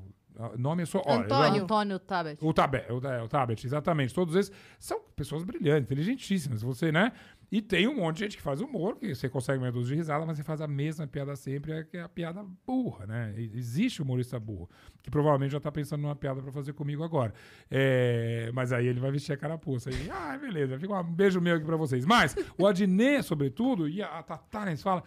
[0.56, 1.02] Nome é só...
[1.04, 1.64] olha, eu já- Antônio.
[1.64, 2.38] Antônio Tabet.
[2.46, 4.14] o Tabet, o, é, o Tabet, exatamente.
[4.14, 6.62] Todos esses são pessoas brilhantes, inteligentíssimas.
[6.62, 7.12] Você, né?
[7.50, 9.96] E tem um monte de gente que faz humor, que você consegue meia dúzia de
[9.96, 13.34] risada, mas você faz a mesma piada sempre, é que é a piada burra, né?
[13.38, 14.70] Existe humorista burro,
[15.02, 17.34] que provavelmente já tá pensando numa piada pra fazer comigo agora.
[17.72, 19.90] É, mas aí ele vai vestir a carapuça.
[19.90, 22.06] E, ah, beleza, fica um beijo meu aqui pra vocês.
[22.06, 25.04] Mas o Adnet, sobretudo, e a Tatá, né, fala,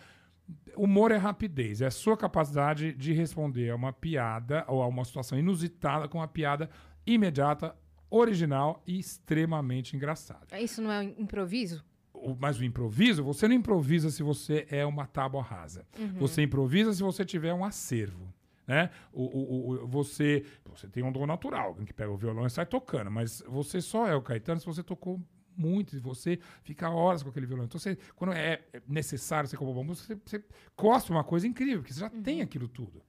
[0.77, 5.05] Humor é rapidez, é a sua capacidade de responder a uma piada ou a uma
[5.05, 6.71] situação inusitada com uma piada
[7.07, 7.77] imediata,
[8.09, 10.59] original e extremamente engraçada.
[10.59, 11.85] Isso não é um improviso?
[12.39, 15.87] Mas o improviso, você não improvisa se você é uma tábua rasa.
[16.19, 18.33] Você improvisa se você tiver um acervo.
[18.67, 18.89] Né?
[19.13, 22.51] O, o- o- você, você tem um dom natural, alguém que pega o violão e
[22.51, 25.21] sai tocando, mas você só é o Caetano se você tocou
[25.57, 27.65] muito, e você fica horas com aquele violão.
[27.65, 30.45] Então, você, quando é necessário você compor uma música, você, você
[30.77, 33.03] cospe uma coisa incrível, porque você já tem aquilo tudo.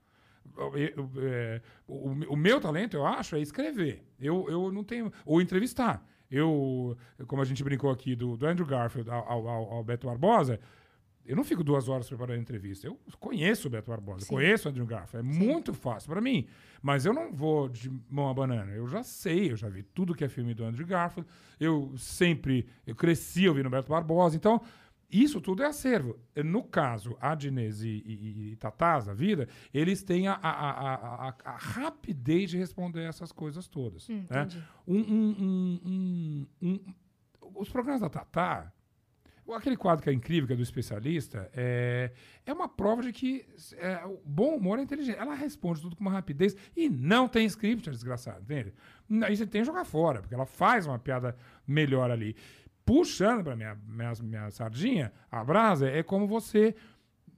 [0.57, 4.03] Eu- eu- é, o, o meu talento, eu acho, é escrever.
[4.19, 5.13] Eu, eu não tenho.
[5.25, 6.03] Ou entrevistar.
[6.31, 10.59] Eu, como a gente brincou aqui do, do Andrew Garfield ao, ao, ao- Beto Barbosa,
[11.25, 12.87] eu não fico duas horas preparando a entrevista.
[12.87, 14.33] Eu conheço o Beto Barbosa, Sim.
[14.33, 15.27] conheço o Andrew Garfield.
[15.27, 16.47] É muito fácil para mim.
[16.81, 18.71] Mas eu não vou de mão a banana.
[18.71, 21.29] Eu já sei, eu já vi tudo que é filme do Andrew Garfield.
[21.59, 24.35] Eu sempre, eu cresci ouvindo o Beto Barbosa.
[24.35, 24.61] Então,
[25.11, 26.17] Isso tudo é acervo.
[26.45, 31.35] No caso, a Diniz e, e, e Tatás, a vida, eles têm a, a, a,
[31.43, 34.07] a, rapidez de responder essas coisas todas.
[34.09, 34.47] Hum, né?
[34.87, 36.79] Um, um- um-
[37.55, 38.71] os programas da Tatá,
[39.53, 42.11] aquele quadro que é incrível, que é do especialista, é,
[42.45, 43.45] é uma prova de que
[43.77, 45.17] é, o bom humor é inteligente.
[45.17, 48.73] Ela responde tudo com uma rapidez e não tem script, a desgraçada, entende?
[49.25, 51.35] Aí você tem que jogar fora, porque ela faz uma piada
[51.67, 52.35] melhor ali.
[52.85, 56.75] Puxando para minha, minha, minha sardinha, a brasa é como você.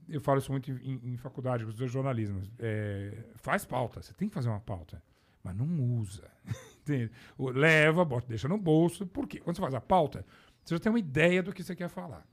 [0.08, 2.50] Eu falo isso muito em, em faculdade, com os dois jornalismos.
[2.58, 5.02] é, faz pauta, você tem que fazer uma pauta,
[5.42, 5.66] mas não
[5.98, 6.30] usa.
[7.38, 9.06] Leva, bota, deixa no bolso.
[9.06, 9.40] Por quê?
[9.40, 10.24] Quando você faz a pauta,
[10.64, 12.26] você já tem uma ideia do que você quer falar.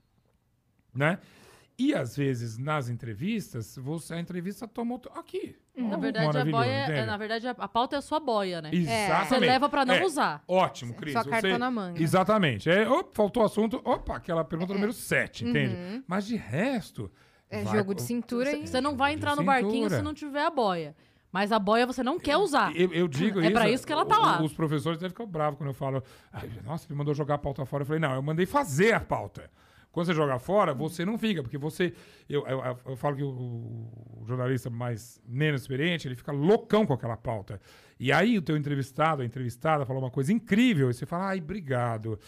[0.94, 1.18] Né?
[1.78, 5.10] E às vezes, nas entrevistas, você, a entrevista toma outro.
[5.74, 5.82] Aqui.
[5.82, 7.06] Na verdade, a boia, é, entende?
[7.06, 8.70] na verdade, a, pauta é a sua boia, né?
[8.72, 9.28] Exatamente.
[9.28, 10.42] Você leva pra não É, usar.
[10.46, 11.12] Ótimo, Cris.
[11.14, 12.02] Sua você- cartão na manga.
[12.02, 12.68] Exatamente.
[12.70, 13.80] É, opa, faltou assunto.
[13.84, 15.74] Opa, aquela pergunta número 7, entende?
[15.74, 16.02] Uhum.
[16.06, 17.10] Mas de resto.
[17.48, 18.66] É vai- jogo de cintura e...
[18.66, 20.94] Você não vai entrar no barquinho se não tiver a boia.
[21.30, 22.76] Mas a boia você não quer usar.
[22.76, 23.52] Eu, eu digo É isso.
[23.52, 24.42] pra isso que ela tá lá.
[24.42, 26.02] Os professores devem ficar bravos quando eu falo.
[26.30, 27.82] "Ai, nossa, ele mandou jogar a pauta fora.
[27.82, 29.50] Eu falei, não, eu mandei fazer a pauta.
[29.92, 31.92] Quando você joga fora, você não fica, porque você.
[32.28, 36.94] Eu, eu, eu- falo que o, o jornalista mais menos experiente, ele fica loucão com
[36.94, 37.60] aquela pauta.
[38.00, 41.38] E aí o teu entrevistado, a entrevistada, falou uma coisa incrível, e você fala, ai,
[41.38, 42.18] obrigado.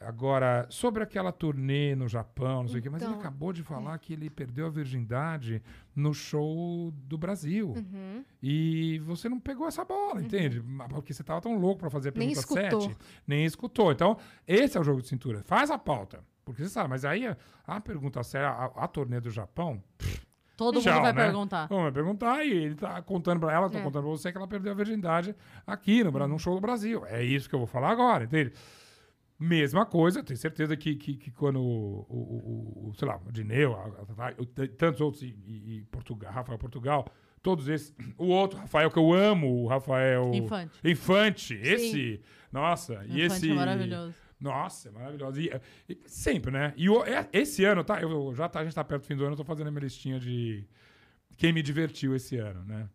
[0.00, 3.62] Agora, sobre aquela turnê no Japão, não sei o quê, mas ele Então, acabou de
[3.62, 5.62] falar que ele perdeu a virgindade
[5.94, 7.68] no show do Brasil.
[7.76, 8.24] Uhum.
[8.42, 10.60] E você não pegou essa bola, entende?
[10.62, 12.80] Mas Porque você estava tão louco para fazer a Nem pergunta escutou.
[12.82, 12.96] 7,
[13.26, 13.92] nem escutou.
[13.92, 15.42] Então, esse é o jogo de cintura.
[15.44, 16.24] Faz a pauta.
[16.44, 17.36] Porque você sabe, mas aí a,
[17.66, 19.82] a pergunta séria, a, a turnê do Japão,
[20.56, 21.24] Todo Tchau, mundo vai né?
[21.24, 21.66] perguntar.
[21.66, 23.82] Vamos perguntar e ele tá contando pra ela, tô É.
[23.82, 25.34] contando pra você que ela perdeu a virgindade
[25.66, 27.04] aqui no, num show do Brasil.
[27.06, 28.52] É isso que eu vou falar agora, entende?
[29.36, 33.32] Mesma coisa, tenho certeza que, que, que quando o, o, o- o- sei lá, o
[33.32, 34.32] Dineu, a- a- a-
[34.78, 37.04] tantos outros, e, e- Portugal, Rafael Portugal,
[37.42, 40.78] todos esses, o outro, Rafael que eu amo, o Rafael Infante.
[40.84, 42.22] Infante, esse,
[42.52, 43.50] nossa, e Infante esse...
[43.50, 44.14] é maravilhoso.
[44.40, 45.40] Nossa, é maravilhoso.
[45.40, 45.50] E,
[45.88, 46.72] e sempre, né?
[46.76, 48.00] E o- é- esse ano, tá?
[48.00, 49.70] Eu, já tá, a gente tá perto do fim do ano, eu tô fazendo a
[49.70, 50.66] minha listinha de
[51.36, 52.88] quem me divertiu esse ano, né?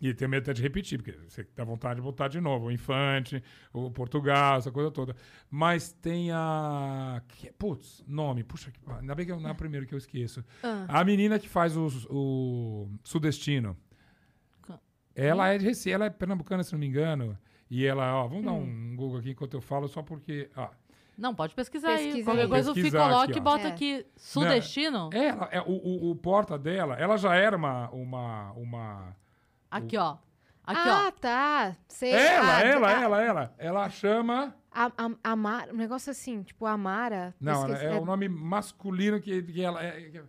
[0.00, 2.66] E tenho medo até de repetir, porque você dá vontade de botar de novo.
[2.66, 3.42] O Infante,
[3.72, 5.14] o Portugal, essa coisa toda.
[5.50, 7.22] Mas tem a.
[7.28, 10.44] que- Putz, nome, puxa, que- ainda bem que não é o primeiro que eu esqueço.
[10.62, 10.84] Ah.
[11.00, 13.76] A menina que faz os- o Sudestino.
[15.14, 17.38] Ela é de Recife, ela é pernambucana, se não me engano.
[17.70, 18.92] E ela, ó, vamos dar Hum.
[18.92, 20.50] um Google aqui enquanto eu falo, só porque.
[20.56, 20.68] Ó,
[21.16, 22.06] Não, pode pesquisar aí.
[22.06, 22.48] Pesquisa Qualquer aí.
[22.48, 23.44] coisa o Fih Pesquisar coloca aqui, e ó.
[23.44, 23.70] bota É.
[23.70, 25.10] aqui sudestino.
[25.12, 27.88] ela, é, o, o, o porta dela, ela já era uma.
[27.90, 29.16] uma, uma
[29.70, 30.16] Aqui, ó.
[30.66, 31.10] Aqui, ah, ó.
[31.20, 31.76] tá.
[31.88, 32.10] Sei.
[32.12, 33.54] ela, Ah, ela, a- ela, ela.
[33.58, 34.54] Ela chama.
[34.72, 37.34] A, a, Amara, um negócio assim, tipo Amara.
[37.40, 39.82] Não, Esqueci- é, o nome masculino que, que ela.
[39.84, 40.22] É, que-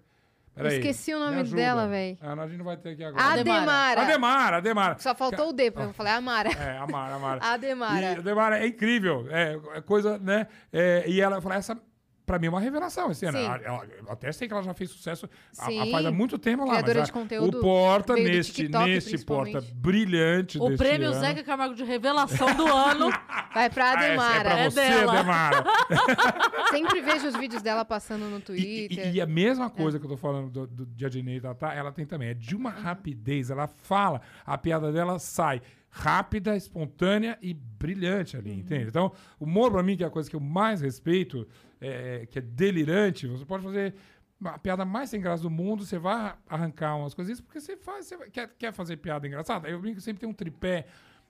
[0.56, 2.18] peraí, Esqueci o me nome dela, véi.
[2.22, 3.24] Ah, a gente não vai ter aqui agora.
[3.24, 4.02] Ademara.
[4.02, 4.58] Ademara.
[4.58, 4.98] Ademara.
[5.00, 6.50] Só faltou o D, pra eu falar Amara.
[6.50, 7.40] É, Amara, Amara.
[7.46, 8.02] Ademara.
[8.02, 9.28] E Ademara é incrível.
[9.30, 10.48] É, é coisa, né?
[10.72, 11.78] É, e ela falou, essa.
[12.26, 13.38] Pra mim é uma revelação esse ano.
[13.38, 15.92] Ela- ela- eu até sei que ela já fez sucesso há- há- Sim.
[15.92, 16.72] faz há muito tempo lá.
[16.74, 21.20] Criadora mas de a- conteúdo o Porta, neste, TikTok, neste Porta brilhante O prêmio ano.
[21.20, 23.10] Zeca Camargo de revelação do ano.
[23.54, 24.38] Vai pra Ah, esse Ademara.
[24.38, 25.14] é pra É você, dela.
[25.20, 25.64] Ademara.
[26.72, 29.08] Sempre vejo os vídeos dela passando no E, Twitter.
[29.08, 31.74] e- e a mesma coisa que eu tô falando do, do, de Adnei e Tatá,
[31.74, 32.30] ela tem também.
[32.30, 33.50] É de uma rapidez.
[33.50, 35.62] Ela fala, a piada dela sai
[35.96, 38.90] rápida, espontânea e brilhante ali, entende?
[38.90, 41.48] Então, o humor, pra mim, que é a coisa que eu mais respeito,
[41.80, 43.96] é, que é delirante, você pode fazer
[44.44, 48.08] a piada mais sem graça do mundo, você vai arrancar umas coisas, porque você faz,
[48.08, 49.70] você quer, quer fazer piada engraçada.
[49.70, 50.86] Eu brinco que sempre tem um tripé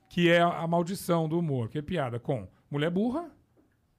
[0.08, 3.30] que é a, a maldição do humor, que é piada com mulher burra,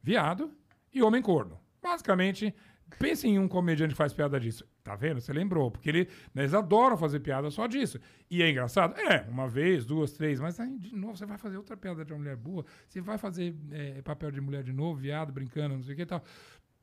[0.03, 0.51] viado
[0.93, 1.57] e homem corno.
[1.81, 2.53] Basicamente,
[2.99, 4.67] pense em um comediante que faz piada disso.
[4.87, 5.19] Tá vendo?
[5.19, 5.69] Você lembrou.
[5.69, 7.99] Porque ele, né, eles adoram fazer piada só disso.
[8.31, 8.97] E é engraçado?
[8.97, 12.13] É, uma vez, duas, três, mas aí, de novo, você vai fazer outra piada de
[12.13, 15.83] uma mulher boa, você vai fazer é, papel de mulher de novo, viado, brincando, não
[15.83, 16.23] sei o que e tal.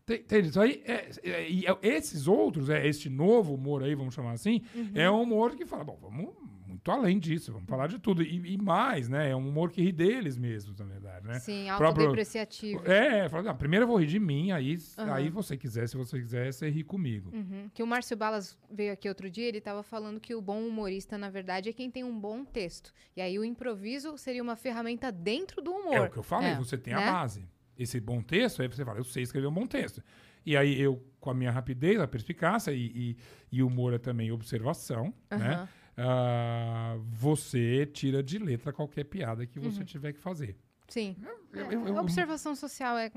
[0.04, 0.48] Tem- Entende?
[0.48, 4.32] Isso aí, é, é- e é- esses outros, é, este novo humor aí, vamos chamar
[4.32, 4.60] assim,
[4.94, 6.34] é um humor que fala, bom, vamos
[6.74, 8.22] muito além disso, vamos falar de tudo.
[8.22, 9.30] E, e mais, né?
[9.30, 11.38] É um humor que ri deles mesmos, na verdade, né?
[11.38, 12.82] Sim, Próprio- autodepreciativo.
[12.90, 15.12] É, fala, ah, primeiro eu vou rir de mim, aí, Aham.
[15.14, 17.30] aí você quiser, se você quiser, você ri comigo.
[17.32, 17.70] Uhum.
[17.72, 21.16] Que o Márcio Balas veio aqui outro dia, ele tava falando que o bom humorista,
[21.16, 22.92] na verdade, é quem tem um bom texto.
[23.16, 25.94] E aí o improviso seria uma ferramenta dentro do humor.
[25.94, 27.08] É o que eu falei, É, você tem né?
[27.08, 27.46] a base.
[27.78, 30.02] Esse bom texto, aí você fala, eu sei escrever um bom texto.
[30.46, 33.16] E aí eu, com a minha rapidez, a perspicácia e, e,
[33.50, 35.66] e humor é também observação, né?
[35.96, 39.70] Ah, você tira de letra qualquer piada que Uhum.
[39.70, 40.56] você tiver que fazer.
[40.88, 41.16] Sim.
[41.52, 43.10] Eu- eu- eu- observação social é.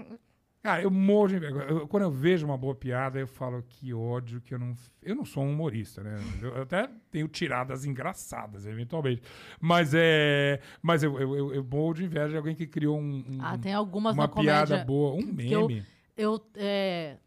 [0.64, 1.40] Cara, eu morro de
[1.88, 4.74] quando eu vejo uma boa piada, eu falo que ódio que eu não.
[5.02, 6.16] Eu não sou um humorista, né?
[6.44, 9.22] Eu, até tenho tiradas engraçadas, eventualmente.
[9.62, 10.60] Mas é.
[10.82, 13.24] Mas eu, eu, eu, eu morro de inveja de alguém que criou um.
[13.30, 14.66] um- Ah, tem algumas uma na comédia.
[14.68, 15.86] piada boa, um meme.
[16.18, 16.42] Eu.
[16.56, 17.18] É,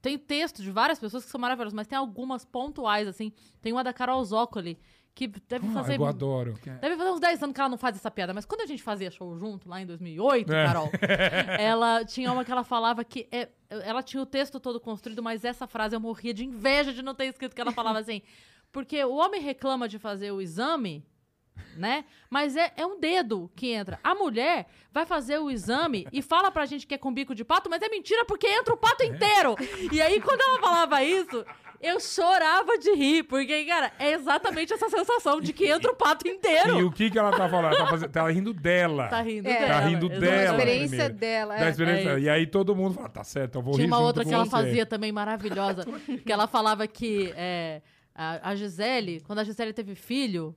[0.00, 3.32] tem texto de várias pessoas que são maravilhosas, mas tem algumas pontuais, assim.
[3.60, 4.78] Tem uma da Carol Zócoli,
[5.18, 5.98] que deve Ah, fazer.
[5.98, 6.54] eu adoro.
[6.80, 8.80] Deve fazer uns 10 anos que ela não faz essa piada, mas quando a gente
[8.80, 10.64] fazia show junto, lá em 2008, É.
[10.66, 10.90] Carol,
[11.58, 15.44] ela tinha uma que ela falava que é, ela tinha o texto todo construído, mas
[15.44, 18.22] essa frase eu morria de inveja de não ter escrito que ela falava assim.
[18.70, 21.04] Porque o homem reclama de fazer o exame,
[21.76, 22.04] né?
[22.30, 23.98] Mas é, é um dedo que entra.
[24.04, 27.44] A mulher vai fazer o exame e fala pra gente que é com bico de
[27.44, 29.56] pato, mas é mentira porque entra o pato inteiro.
[29.90, 31.44] E aí, quando ela falava isso,
[31.80, 36.26] eu chorava de rir, porque, cara, é exatamente essa sensação de que entra o pato
[36.26, 36.78] inteiro.
[36.80, 37.74] E o que, que ela tá falando?
[37.74, 39.08] Ela tá, fazendo, tá rindo dela.
[39.08, 39.52] Tá rindo É.
[39.58, 39.68] dela.
[39.68, 40.20] Tá rindo exatamente.
[40.20, 40.58] Da dela.
[40.58, 41.14] experiência primeiro.
[41.14, 41.56] dela.
[41.56, 41.70] Da é.
[41.70, 42.18] experiência É dela.
[42.18, 42.26] isso.
[42.26, 44.44] E aí todo mundo fala, tá certo, eu vou Tinha rir uma outra que ela
[44.44, 44.50] você.
[44.50, 45.84] fazia também maravilhosa,
[46.26, 47.80] que ela falava que é,
[48.14, 50.54] a, a Gisele, quando a Gisele teve filho,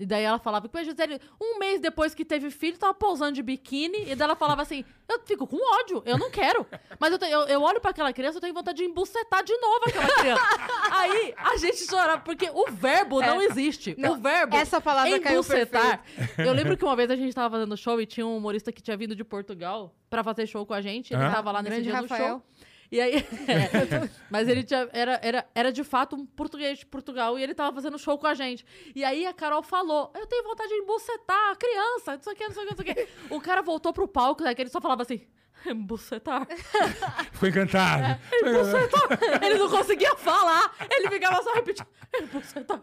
[0.00, 3.32] e daí ela falava que a Gisele, um mês depois que teve filho, tava pousando
[3.32, 6.66] de biquíni, e daí ela falava assim, eu fico com ódio, eu não quero.
[6.98, 9.56] Mas eu, te- eu, eu olho pra aquela criança, eu tenho vontade de embucetar de
[9.58, 10.42] novo aquela criança.
[10.90, 13.94] Aí a gente chora, porque o verbo não existe.
[13.98, 16.02] Não, o verbo essa palavra caiu embucetar.
[16.38, 18.80] Eu lembro que uma vez a gente tava fazendo show e tinha um humorista que
[18.82, 21.12] tinha vindo de Portugal pra fazer show com a gente.
[21.12, 21.30] Ele Hã?
[21.30, 22.38] tava lá nesse dia Rafael.
[22.38, 22.42] do show.
[22.90, 23.16] E aí.
[23.46, 27.54] é, mas ele tinha, era, era, era de fato um português de Portugal e ele
[27.54, 28.64] tava fazendo show com a gente.
[28.94, 32.36] E aí a Carol falou: Eu tenho vontade de embucetar a criança, não sei o
[32.36, 33.34] que, não sei o que, não sei o que.
[33.34, 34.54] O cara voltou pro palco, né?
[34.54, 35.20] Que ele só falava assim.
[35.66, 36.46] Embucetar.
[37.32, 38.18] Ficou encantado.
[38.32, 39.44] Embucetar.
[39.44, 40.74] Ele não conseguia falar.
[40.90, 41.86] Ele ficava só repetindo.
[42.18, 42.80] Embucetar.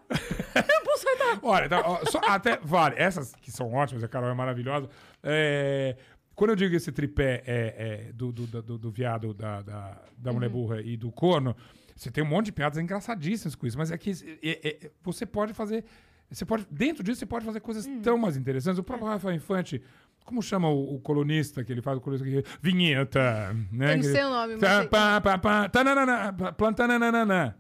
[0.56, 1.40] Embucetar.
[1.42, 2.96] Olha, tá, ó, só- até vale.
[2.98, 4.90] Essas que são ótimas, a Carol é maravilhosa.
[5.24, 5.96] É,
[6.38, 10.32] quando eu digo esse tripé é, é, do, do, do, do viado, da, da, da
[10.32, 11.56] mulher burra e do corno,
[11.96, 14.12] você tem um monte de piadas engraçadíssimas com isso, mas é que
[14.44, 15.84] é- é- você pode fazer.
[16.30, 18.78] Você pode, dentro disso, você pode fazer coisas tão mais interessantes.
[18.78, 19.82] O próprio Rafael Infante,
[20.26, 23.96] como chama o, o colunista que ele faz o colunista que vinheta, né?
[23.96, 27.56] Não Que- sei o nome, mas Tá, pá, pá, pá, tananana, plantananana, né?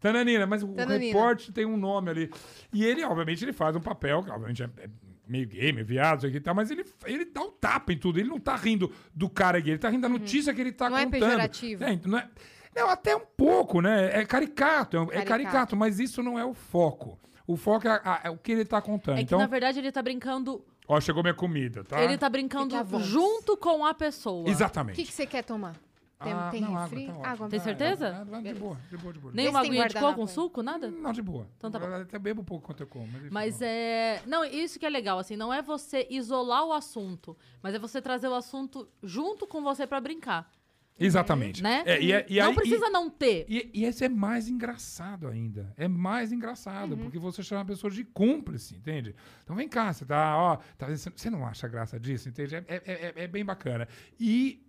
[0.00, 1.04] Tananina, mas o Tananina.
[1.12, 2.30] repórter tem um nome ali.
[2.72, 4.88] E ele, obviamente, ele faz um papel, que obviamente é, é
[5.30, 7.98] meio gay, meio viado, isso aqui e tal, mas ele, ele dá um tapa em
[7.98, 8.18] tudo.
[8.18, 10.90] Ele não tá rindo do cara gay, ele tá rindo da notícia que ele tá
[10.90, 11.20] Não é contando.
[11.20, 11.84] pejorativo.
[11.84, 12.28] É, não, é,
[12.74, 14.10] não, até um pouco, né?
[14.20, 15.28] É caricato, é, é Caricato.
[15.28, 17.18] caricato, mas isso não é o foco.
[17.46, 19.14] O foco é, a- é o que ele tá contando.
[19.16, 20.64] É que, então, na verdade, ele tá brincando.
[20.86, 22.00] ó, chegou minha comida, tá?
[22.02, 24.46] Ele tá brincando junto com a pessoa.
[24.46, 24.96] O Exatamente.
[24.96, 25.74] que, que você quer tomar?
[26.22, 27.06] Tem, Ah, tem não, água, refri?
[27.06, 27.26] tá ótimo.
[27.26, 28.16] água Tem certeza?
[28.20, 29.32] Ah, vai, de boa, de boa, de boa.
[29.34, 30.90] Nem Vê uma se tem aguinha de coco, um suco, nada?
[30.90, 31.48] Não, de boa.
[31.56, 31.86] Então tá bom.
[31.86, 33.08] Eu até bebo pouco quanto eu como.
[33.10, 34.22] Mas, Mas é.
[34.26, 38.02] Não, isso que é legal, assim, não é você isolar o assunto, mas é você
[38.02, 40.50] trazer o assunto junto com você pra brincar,
[40.98, 41.62] Exatamente.
[41.62, 41.82] né?
[41.86, 43.46] É, e, é- e não precisa não ter.
[43.48, 45.72] E, e esse é mais engraçado ainda.
[45.74, 49.14] É mais engraçado, porque você chama a pessoa de cúmplice, entende?
[49.42, 52.56] Então vem cá, você tá, ó, tá, você você não acha graça disso, entende?
[52.56, 53.88] É, é- é- é bem bacana.
[54.18, 54.62] E,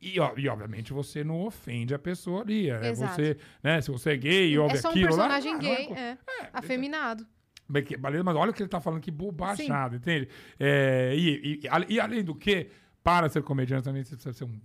[0.00, 2.70] e, ó, e, obviamente você não ofende a pessoa ali.
[2.70, 3.14] É Exato.
[3.14, 3.80] você, né?
[3.80, 5.58] Se você é gay e ouve É só um aquilo personagem lá.
[5.58, 6.18] é gay, co- é,
[6.52, 7.26] afeminado.
[7.68, 10.28] Bem que- Beleza, mas olha o que ele tá falando, que bobajada, entende?
[10.58, 12.68] É, e, e- e além do que,
[13.02, 14.60] para ser comediante também você precisa ser um,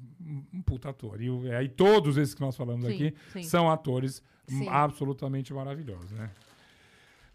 [0.54, 1.20] um- puta ator.
[1.22, 3.44] E todos esses que nós falamos Sim, aqui sim.
[3.44, 4.68] são atores Sim.
[4.70, 6.30] absolutamente maravilhosos, né?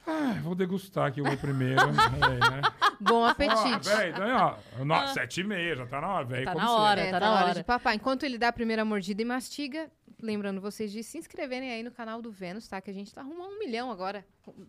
[0.07, 1.81] Ah, vou degustar aqui o meu primeiro.
[1.83, 2.63] é, né?
[3.01, 3.89] Bom Ó, apetite.
[4.09, 6.45] então, ó, no- sete e meia, já tá na hora, velho.
[6.45, 7.01] Tá como na hora.
[7.01, 7.55] É, tá tá na na hora hora.
[7.55, 7.95] de papar.
[7.95, 9.91] Enquanto ele dá a primeira mordida e mastiga,
[10.23, 12.81] lembrando vocês de se inscreverem aí no canal do Vênus, tá?
[12.81, 14.25] Que a gente tá rumo a um milhão agora.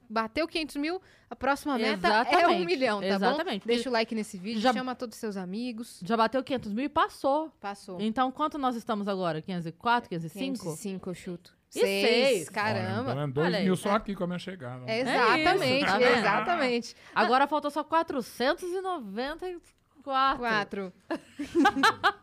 [0.09, 3.61] Bateu 500 mil, a próxima meta é um Exatamente, milhão, tá exatamente.
[3.61, 3.67] bom?
[3.67, 5.99] Deixa o like nesse vídeo, Já- chama todos os seus amigos.
[6.03, 7.49] Já bateu 500 mil e passou.
[7.61, 8.01] Passou.
[8.01, 9.41] Então, quanto nós estamos agora?
[9.41, 10.57] 504, 505?
[10.63, 11.56] 505 eu chuto.
[11.75, 12.49] E Seis, seis.
[12.49, 13.11] caramba.
[13.11, 13.65] Olha, então, dois Olha aí.
[13.65, 14.89] mil só aqui com a minha chegada.
[14.89, 16.17] É isso, exatamente, tá vendo?
[16.17, 16.95] exatamente.
[17.13, 19.61] Agora falta só 494.
[20.03, 20.93] Quatro.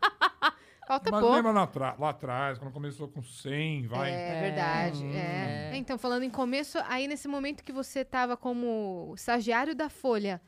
[0.87, 1.35] Falta Mas pouco.
[1.35, 4.13] lembra lá, lá atrás, quando começou com 100, vai.
[4.13, 5.03] É verdade.
[5.03, 5.71] Hum, é.
[5.73, 5.77] é.
[5.77, 10.43] Então, falando em começo, aí nesse momento que você estava como estagiário da Folha,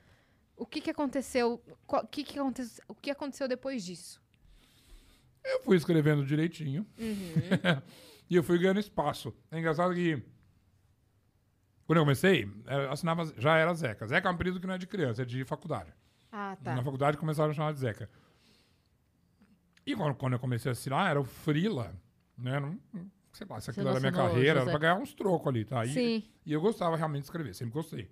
[0.55, 1.59] o que, que aconteceu?
[1.87, 2.85] Qual- O que, que aconteceu?
[2.87, 4.21] O que aconteceu depois disso?
[5.43, 6.87] Eu fui escrevendo direitinho.
[8.29, 9.35] e eu fui ganhando espaço.
[9.51, 10.23] É engraçado que.
[11.87, 14.07] Quando eu comecei, eu assinava, já era Zeca.
[14.07, 15.93] Zeca é um apelido que não é de criança, é de faculdade.
[16.33, 16.75] Ah, tá.
[16.75, 18.11] Na faculdade começaram a chamar de Zeca.
[19.87, 21.95] E quando, quando eu comecei a assinar, era o Frila.
[22.37, 22.59] Né?
[22.59, 22.79] Não,
[23.33, 24.71] sei lá, se aquilo era minha carreira, era José?
[24.73, 25.85] pra ganhar uns trocos ali, tá?
[25.85, 26.25] E, Sim.
[26.45, 28.11] e eu gostava realmente de escrever, sempre gostei.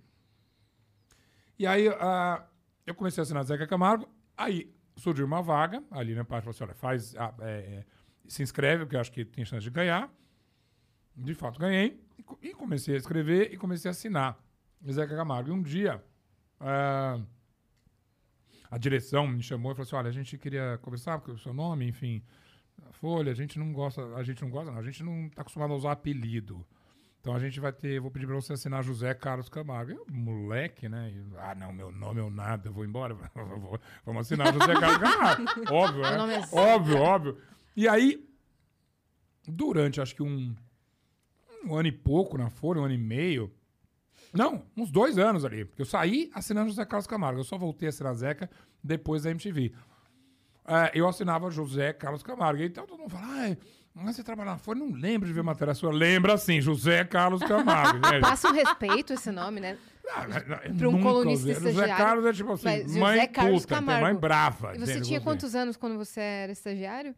[1.59, 2.47] E aí, ah,
[2.87, 6.65] eu comecei a assinar Zeca Camargo, aí surgiu uma vaga, ali na parte falou assim,
[6.65, 7.85] olha, faz, é, é,
[8.27, 10.11] se inscreve, porque eu acho que tem chance de ganhar.
[11.17, 12.01] De fato, ganhei.
[12.19, 14.39] E, co- comecei a escrever e comecei a assinar.
[14.91, 15.51] Zeca Camargo.
[15.51, 16.03] E um dia,
[16.61, 17.21] ah,
[18.71, 21.55] a direção me chamou e falou assim, olha, a gente queria conversar, porque o seu
[21.55, 22.23] nome, enfim,
[22.89, 25.43] a Folha, a gente não gosta, a gente não gosta, não, a gente não está
[25.43, 26.67] acostumado a usar apelido.
[27.21, 29.93] Então a gente vai ter, vou pedir para você assinar José Carlos Camargo.
[29.93, 31.11] Eu, moleque, né?
[31.39, 33.15] Ah, não, meu nome é o nada, eu vou embora.
[33.35, 35.45] Vou- Vamos assinar José Carlos Camargo.
[35.73, 36.35] óbvio, né?
[36.37, 36.61] é Zé.
[36.61, 37.39] Óbvio, óbvio.
[37.77, 38.25] E aí,
[39.47, 40.55] durante acho que um,
[41.67, 43.53] um ano e pouco na Folha, um ano e meio.
[44.33, 45.65] Não, uns dois anos ali.
[45.65, 47.41] Porque eu saí assinando José Carlos Camargo.
[47.41, 48.51] Eu só voltei a assinar Zeca
[48.83, 49.73] depois da MTV.
[50.67, 52.63] É, eu assinava José Carlos Camargo.
[52.63, 53.59] Então todo mundo fala, ai,
[53.95, 55.93] mas você trabalha na Folha, não lembro de ver matéria sua.
[55.93, 57.99] Lembra sim, José Carlos Camargo.
[57.99, 58.19] né?
[58.21, 59.79] Passa um respeito esse nome, né?
[60.11, 60.27] Ah,
[60.77, 61.55] Pra um colunista usei.
[61.55, 62.05] José estagiário.
[62.05, 64.03] Carlos é tipo assim, Mas José mãe Carlos puta, Camargo.
[64.03, 64.75] mãe brava.
[64.75, 65.07] E você entende?
[65.09, 67.15] tinha quantos anos quando você era estagiário?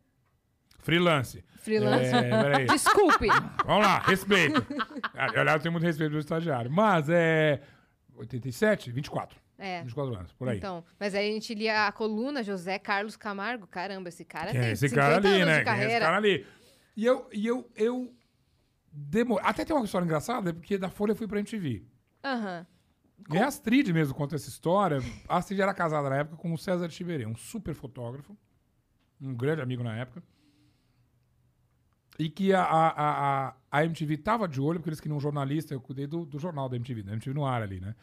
[0.86, 1.44] Freelance.
[1.58, 2.14] Freelance?
[2.14, 2.66] É, peraí.
[2.70, 3.26] Desculpe.
[3.66, 4.64] Vamos lá, respeito.
[5.14, 6.70] Ah, Aliás, eu tenho muito respeito do estagiário.
[6.70, 7.60] Mas é.
[8.14, 8.92] 87?
[8.92, 9.36] 24.
[9.58, 9.82] É.
[9.82, 10.58] 24 anos, por aí.
[10.58, 13.66] Então, mas aí a gente lia a coluna José Carlos Camargo.
[13.66, 15.64] Caramba, esse cara Quem é tem esse 50 cara ali, anos né?
[15.64, 16.46] Quem é esse cara ali?
[16.96, 17.28] E eu.
[17.32, 18.14] E eu, eu
[18.92, 21.84] demo- Até tem uma história engraçada, porque da Folha eu fui pra MTV.
[22.24, 22.66] Aham.
[23.32, 24.98] E a Astrid mesmo conta essa história.
[25.28, 28.36] A Astrid era casada na época com o César Tiberê, um super fotógrafo,
[29.20, 30.22] um grande amigo na época.
[32.18, 35.74] E que a, a, a, a MTV tava de olho, porque eles queriam um jornalista,
[35.74, 37.94] eu cuidei do, do jornal da MTV, da MTV no ar ali, né?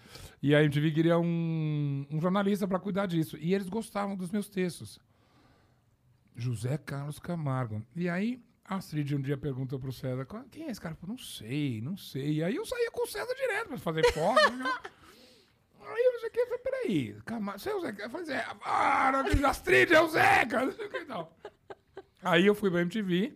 [0.42, 3.38] E a MTV queria um, um jornalista para cuidar disso.
[3.40, 5.00] E eles gostavam dos meus textos.
[6.36, 7.84] José Carlos Camargo.
[7.96, 10.94] E aí, a Astrid um dia perguntou pro César, "Qual- quem é esse cara?
[10.94, 12.34] Eu falei, não sei, não sei.
[12.36, 14.52] E aí eu saía com o César direto pra fazer foto.
[14.54, 14.66] né?
[15.86, 18.04] Aí eu não sei o que, eu falei, peraí, Camargo, você é o Zeca?
[18.04, 19.12] Eu falei, Zé, ah,
[19.50, 21.06] Astrid é o Zeca, não sei o que.
[22.24, 23.34] Aí eu fui pra MTV,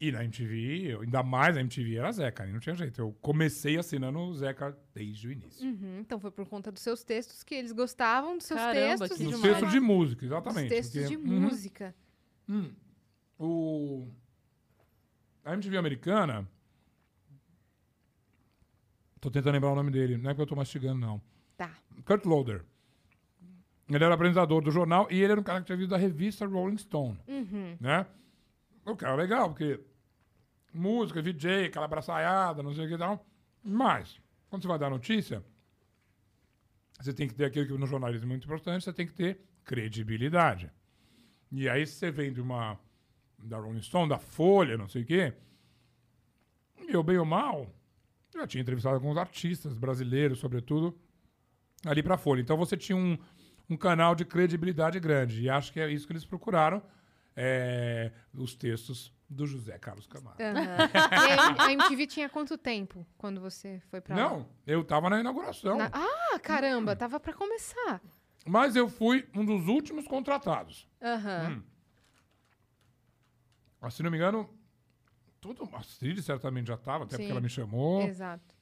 [0.00, 3.00] e na MTV, eu- ainda mais na MTV era Zeca, aí não tinha jeito.
[3.00, 5.66] Eu comecei assinando o Zeca desde o início.
[5.68, 8.76] Uhum, Então foi por conta dos seus textos que eles gostavam dos seus Caramba,
[9.08, 9.08] textos.
[9.18, 9.42] que Os demais.
[9.42, 10.68] textos de música, exatamente.
[10.68, 11.40] Dos textos porque- de Uhum.
[11.40, 11.94] música.
[12.48, 12.70] Hum.
[13.38, 14.08] O...
[15.44, 16.46] A MTV americana.
[19.20, 21.20] Tô tentando lembrar o nome dele, não é porque eu tô mastigando, não.
[21.56, 21.70] Tá.
[22.04, 22.64] Kurt Loder.
[23.88, 26.44] Ele era apresentador do jornal e ele era um cara que tinha vindo da revista
[26.46, 27.76] Rolling Stone, Uhum.
[27.80, 28.04] né?
[28.86, 29.80] O cara legal, porque
[30.72, 33.26] música, VJ, aquela abraçaiada, não sei o que tal.
[33.62, 35.44] Mas, quando você vai dar notícia,
[37.00, 39.40] você tem que ter aquilo que no jornalismo é muito importante, você tem que ter
[39.64, 40.70] credibilidade.
[41.50, 42.78] E aí, se você vem de uma.
[43.38, 45.34] da Rolling Stone, da Folha, não sei o quê.
[46.88, 47.74] Eu, bem ou mal,
[48.34, 50.96] já tinha entrevistado alguns artistas brasileiros, sobretudo,
[51.84, 52.40] ali pra Folha.
[52.40, 53.18] Então você tinha um,
[53.68, 55.42] um canal de credibilidade grande.
[55.42, 56.82] E acho que é isso que eles procuraram.
[57.36, 60.38] É, os textos do José Carlos Camargo.
[60.42, 64.22] E a, MTV tinha quanto tempo quando você foi pra lá?
[64.22, 65.76] Não, eu tava na inauguração.
[65.76, 68.00] Na- Ah, caramba, tava pra começar.
[68.46, 70.88] Mas eu fui um dos últimos contratados.
[71.02, 71.50] Aham.
[71.58, 71.62] Hum.
[73.80, 74.48] Ah, Se não me engano,
[75.40, 77.22] tudo, a Astrid certamente já estava, até Sim.
[77.22, 78.02] porque ela me chamou.
[78.02, 78.54] Exato.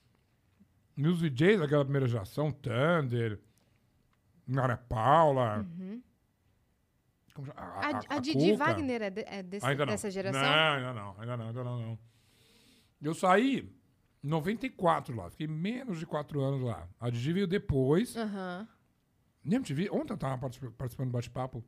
[0.96, 3.40] E os VJs daquela primeira geração, Thunder,
[4.48, 5.66] Ana Paula.
[7.34, 7.60] Como chama?
[7.60, 7.66] Uhum.
[8.08, 8.64] A, a, Didi Cuca.
[8.64, 10.40] Wagner é, de- é desse- dessa geração?
[10.40, 11.98] Não, ainda não, ainda não, ainda não, não.
[13.02, 13.58] Eu saí
[14.22, 16.88] em 94 lá, fiquei menos de 4 anos lá.
[16.98, 18.16] A Didi veio depois.
[18.16, 18.66] Aham.
[19.44, 21.62] Na MTV, ontem eu estava participando do bate-papo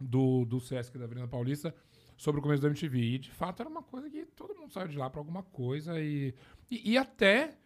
[0.00, 1.74] do, do Sesc da Avenida Paulista
[2.16, 2.98] sobre o começo da MTV.
[2.98, 6.00] E, de fato, era uma coisa que todo mundo saiu de lá para alguma coisa.
[6.00, 6.34] E,
[6.70, 7.58] e, e até,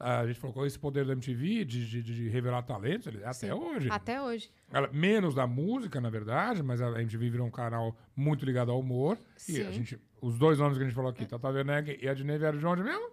[0.00, 3.32] a gente falou, com esse poder da MTV de, de, de revelar talentos, ele- até
[3.34, 3.52] Sim.
[3.52, 3.88] hoje.
[3.90, 4.50] Até hoje.
[4.72, 8.80] Ela- menos da música, na verdade, mas a MTV virou um canal muito ligado ao
[8.80, 9.18] humor.
[9.36, 9.66] E Sim.
[9.66, 12.38] a gente, os dois nomes que a gente falou aqui, Tata Werneck e a Dinei
[12.38, 13.10] vieram de onde mesmo?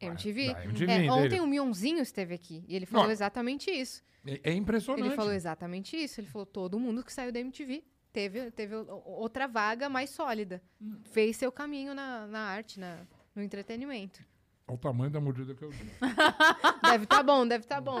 [0.00, 0.52] MTV.
[0.54, 4.02] da MTV É, ontem o Mionzinho esteve aqui e ele falou Ó, exatamente isso.
[4.26, 5.06] É, é impressionante.
[5.06, 6.20] Ele falou exatamente isso.
[6.20, 10.62] Ele falou: todo mundo que saiu da MTV teve, teve outra vaga mais sólida.
[10.80, 11.00] Hum.
[11.04, 14.20] Fez seu caminho na, na arte, na, no entretenimento.
[14.66, 15.90] Olha o tamanho da mordida que eu dei.
[16.82, 17.98] Deve tá bom, deve tá bom.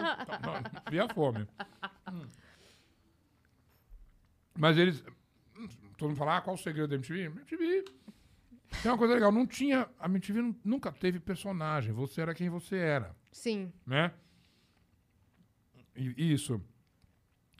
[0.90, 1.46] Vi a fome.
[2.10, 2.26] Hum.
[4.58, 5.02] Mas eles.
[5.98, 7.24] Todo mundo fala, ah, qual o segredo da MTV?
[7.26, 7.84] MTV.
[8.82, 9.88] Tem uma coisa legal, não tinha.
[9.98, 11.92] A MTV nu- nunca teve personagem.
[11.92, 13.72] Você era quem você era, Sim.
[13.86, 14.12] né?
[15.94, 16.60] E isso.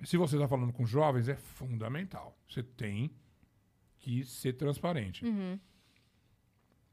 [0.05, 2.37] Se você está falando com jovens, é fundamental.
[2.49, 3.15] Você tem
[3.99, 5.25] que ser transparente.
[5.25, 5.59] Uhum.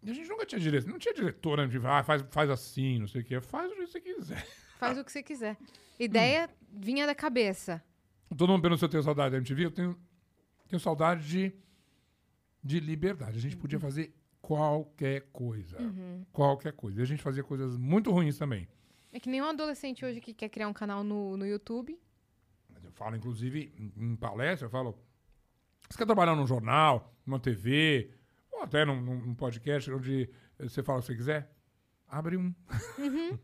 [0.03, 0.89] E a gente nunca tinha diretor.
[0.89, 3.39] Não tinha diretor na MTV, ah, faz, faz assim, não sei o quê.
[3.39, 4.47] Faz o que você quiser.
[4.79, 5.57] Faz o que você quiser.
[5.99, 7.83] Ideia vinha da cabeça.
[8.35, 9.65] Todo mundo pergunta se eu tenho saudade da MTV.
[9.65, 9.99] Eu tenho,
[10.67, 11.53] tenho saudade de,
[12.63, 13.37] de liberdade.
[13.37, 15.77] A gente podia fazer qualquer coisa.
[16.31, 16.99] Qualquer coisa.
[16.99, 18.67] E a gente fazia coisas muito ruins também.
[19.13, 21.99] É que nenhum adolescente hoje que quer criar um canal no, no YouTube.
[22.83, 24.97] Eu falo, inclusive, em, em palestra, eu falo.
[25.89, 28.09] Você quer trabalhar num jornal, numa TV,
[28.61, 31.51] ou até num, num- podcast onde você fala o que você quiser?
[32.07, 32.53] Abre um.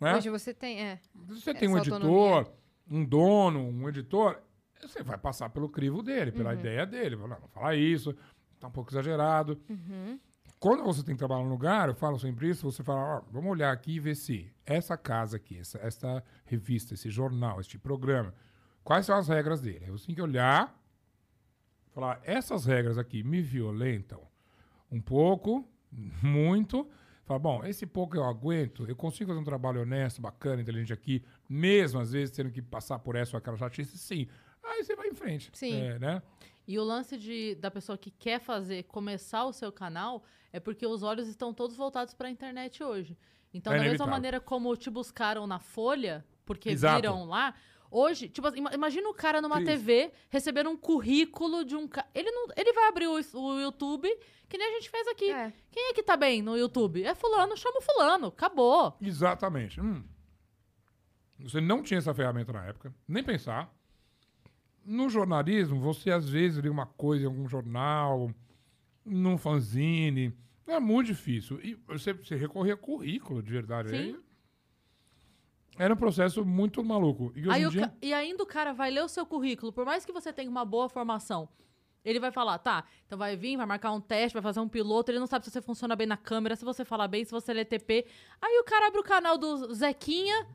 [0.00, 0.16] Né?
[0.16, 0.98] Hoje você tem, é.
[1.28, 2.52] Você tem um essa editor, autonomia.
[2.90, 4.36] um dono, um editor,
[4.80, 6.36] você vai passar pelo crivo dele, Uhum.
[6.38, 7.14] pela ideia dele.
[7.14, 8.12] Não, não fala isso,
[8.58, 9.60] tá um pouco exagerado.
[9.70, 10.18] Uhum.
[10.58, 13.48] Quando você tem que trabalhar num lugar, eu falo sempre isso, você fala, ó, vamos
[13.52, 18.34] olhar aqui e ver se essa casa aqui, essa, essa revista, esse jornal, este programa,
[18.82, 19.84] quais são as regras dele?
[19.84, 20.76] Aí você tem que olhar,
[21.92, 24.20] falar, essas regras aqui me violentam
[24.92, 25.66] um pouco,
[26.22, 26.88] muito.
[27.24, 31.24] Fala, bom, esse pouco eu aguento, eu consigo fazer um trabalho honesto, bacana, inteligente aqui,
[31.48, 34.26] mesmo às vezes tendo que passar por essa ou aquela chatice, sim.
[34.62, 35.50] Aí você vai em frente.
[35.54, 35.80] Sim.
[35.80, 36.22] É, né?
[36.66, 40.22] E o lance de, da pessoa que quer fazer, começar o seu canal,
[40.52, 43.16] é porque os olhos estão todos voltados para a internet hoje.
[43.52, 44.12] Então, É da mesma inevitável.
[44.12, 46.96] maneira como te buscaram na Folha, porque Exato.
[46.96, 47.54] viram lá,
[47.92, 49.68] hoje, tipo, assim, ima- imagina o cara numa Cris.
[49.68, 52.08] TV recebendo um currículo de um cara.
[52.14, 54.08] Ele, não, ele vai abrir o, o YouTube,
[54.48, 55.30] que nem a gente fez aqui.
[55.30, 55.52] É.
[55.70, 57.04] Quem é que tá bem no YouTube?
[57.04, 58.96] É fulano, chama o fulano, acabou.
[59.00, 59.80] Exatamente.
[59.80, 60.02] Hum.
[61.40, 63.72] Você não tinha essa ferramenta na época, nem pensar.
[64.84, 68.32] No jornalismo, você às vezes lia uma coisa em algum jornal,
[69.04, 70.32] num fanzine.
[70.66, 71.60] É muito difícil.
[71.62, 73.90] E você, você recorria a currículo, de verdade.
[73.90, 74.16] Sim.
[75.78, 77.32] Era um processo muito maluco.
[77.34, 77.88] E hoje Aí dia...
[77.88, 80.50] ca- E ainda o cara vai ler o seu currículo, por mais que você tenha
[80.50, 81.48] uma boa formação.
[82.04, 85.08] Ele vai falar, tá, então vai vir, vai marcar um teste, vai fazer um piloto,
[85.12, 87.54] ele não sabe se você funciona bem na câmera, se você fala bem, se você
[87.54, 88.04] lê TP.
[88.40, 90.46] Aí o cara abre o canal do Zequinha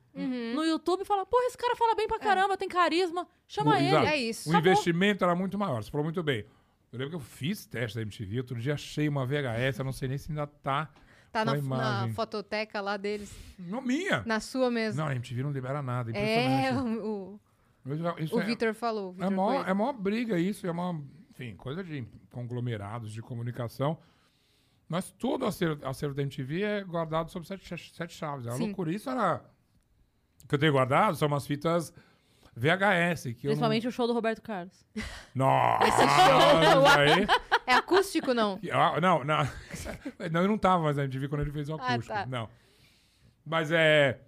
[0.53, 3.76] no YouTube e fala, porra, esse cara fala bem pra caramba, tem carisma, chama O-
[3.76, 3.88] ele.
[3.88, 4.07] exato.
[4.07, 4.49] É isso.
[4.49, 4.72] O Acabou.
[4.72, 5.82] investimento era muito maior.
[5.82, 6.45] Você falou muito bem.
[6.91, 9.93] Eu lembro que eu fiz teste da MTV, outro dia achei uma VHS, eu não
[9.93, 10.89] sei nem se ainda tá.
[11.32, 11.61] Tá na, a
[12.07, 13.34] na fototeca lá deles.
[13.59, 14.23] Não minha.
[14.25, 15.01] Na sua mesmo.
[15.01, 16.11] Não, a MTV não libera nada.
[16.11, 17.39] é, o,
[18.19, 19.11] Isso, o, é, Vitor falou.
[19.11, 19.69] o é, Vitor mó, Coelho.
[19.69, 21.01] é mó briga isso, é uma,
[21.32, 23.97] enfim, coisa de conglomerados de comunicação.
[24.88, 28.45] Mas todo o acervo, acervo da MTV é guardado sob sete, sete chaves.
[28.45, 28.67] É uma Sim.
[28.67, 28.91] loucura.
[28.91, 29.43] Isso era...
[30.43, 31.93] O que eu tenho guardado são umas fitas
[32.58, 33.24] VHS.
[33.36, 34.86] Que Principalmente o show do Roberto Carlos.
[35.36, 35.45] Não...
[35.45, 35.88] Nossa!
[35.88, 36.84] Esse show.
[36.88, 37.28] isso aí...
[37.68, 38.60] É acústico, não?
[38.72, 39.47] Ah, Não, não.
[40.32, 42.14] Não, eu não tava mais na MTV quando ele fez o Ah, acústico.
[42.16, 42.26] tá.
[42.26, 42.49] Não.
[43.45, 44.20] Mas é.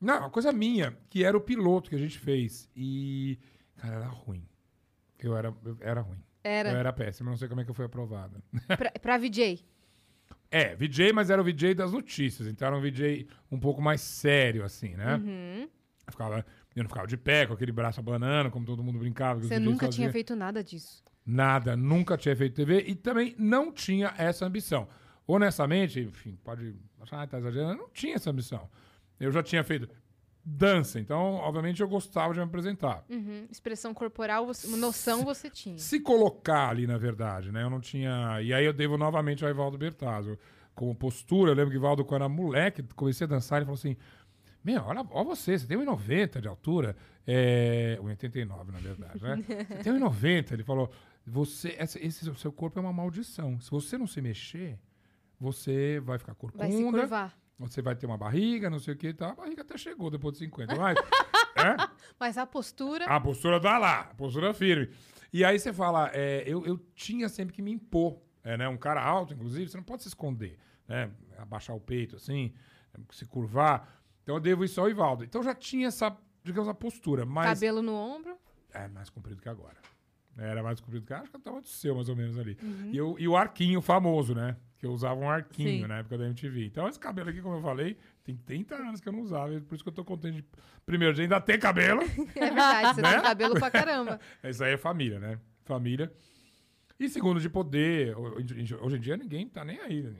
[0.00, 2.68] Não, uma coisa minha, que era o piloto que a gente fez.
[2.76, 3.38] E.
[3.76, 4.46] Cara, era ruim.
[5.18, 6.22] Eu era, eu era ruim.
[6.44, 6.70] Era.
[6.70, 8.42] Eu era péssimo, não sei como é que eu fui aprovado.
[8.66, 9.64] Pra, pra VJ.
[10.50, 12.46] É, VJ, mas era o VJ das notícias.
[12.48, 15.16] Então era um VJ um pouco mais sério, assim, né?
[15.16, 15.62] Uhum.
[16.06, 19.40] Eu, ficava, eu não ficava de pé, com aquele braço abanando, como todo mundo brincava.
[19.40, 21.02] Você nunca tinha feito nada disso.
[21.24, 24.86] Nada, nunca tinha feito TV e também não tinha essa ambição.
[25.26, 28.68] Honestamente, enfim, pode achar que tá exagerando, não tinha essa ambição.
[29.18, 29.88] Eu já tinha feito
[30.44, 33.04] dança, então, obviamente, eu gostava de me apresentar.
[33.10, 33.46] Uhum.
[33.50, 35.78] Expressão corporal, você- noção você tinha.
[35.78, 37.64] Se colocar ali, na verdade, né?
[37.64, 38.40] Eu não tinha.
[38.40, 40.38] E aí eu devo novamente ao Ivaldo Bertazzo.
[40.76, 43.78] Como postura, eu lembro que o Ivaldo, quando era moleque, comecei a dançar, ele falou
[43.78, 43.96] assim:
[44.66, 46.96] Meu, olha, olha você, você tem 1,90 de altura.
[47.24, 47.96] É.
[48.02, 49.36] 1,89, na verdade, né?
[49.36, 50.50] Você tem 1,90.
[50.50, 50.90] Ele falou:
[51.24, 53.60] você, esse, esse seu corpo é uma maldição.
[53.60, 54.76] Se você não se mexer,
[55.38, 57.38] você vai ficar Vai se corcunda, curvar.
[57.56, 59.30] você vai ter uma barriga, não sei o que e tal.
[59.30, 60.74] A barriga até chegou depois de 50.
[60.74, 61.88] Mas, é?
[62.18, 63.04] Mas a postura.
[63.04, 64.90] A postura tá lá, a postura firme.
[65.32, 68.18] E aí você fala, é, eu, eu tinha sempre que me impor.
[68.42, 68.68] É, né?
[68.68, 70.58] Um cara alto, inclusive, você não pode se esconder.
[70.88, 71.08] Né?
[71.38, 72.52] Abaixar o peito assim,
[73.12, 73.96] se curvar.
[74.26, 75.22] Então eu devo isso ao Ivaldo.
[75.22, 77.24] Então já tinha essa, digamos, a postura.
[77.24, 78.36] Mas Cabelo no ombro.
[78.74, 79.76] é mais comprido que agora.
[80.36, 82.58] Era mais comprido que acho que até o seu, mais ou menos ali.
[82.60, 82.90] Uhum.
[82.92, 84.56] E, o, e o arquinho famoso, né?
[84.78, 85.86] Que eu usava um arquinho Sim.
[85.86, 86.66] na época da MTV.
[86.66, 89.58] Então, esse cabelo aqui, como eu falei, tem 30 anos que eu não usava.
[89.60, 90.44] Por isso que eu tô contente de,
[90.84, 92.02] primeiro, de ainda ter cabelo.
[92.34, 93.12] É verdade, você Né?
[93.12, 94.20] tem cabelo pra caramba.
[94.44, 95.38] Isso aí é família, né?
[95.64, 96.12] Família.
[96.98, 98.16] E segundo, de poder.
[98.18, 100.14] Hoje hoje em dia ninguém tá nem aí.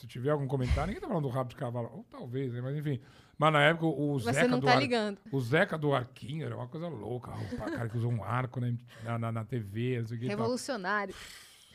[0.00, 1.88] Se tiver algum comentário, ninguém tá falando do rabo de cavalo.
[1.92, 2.60] Ou talvez, né?
[2.60, 3.00] Mas enfim.
[3.38, 5.18] Mas na época o Você Zeca não do tá Ar- ligando.
[5.32, 7.30] O Zeca do Arquinho era uma coisa louca.
[7.32, 10.26] O cara que usou um arco né, na, na, na TV, não sei o que.
[10.28, 11.14] Revolucionário.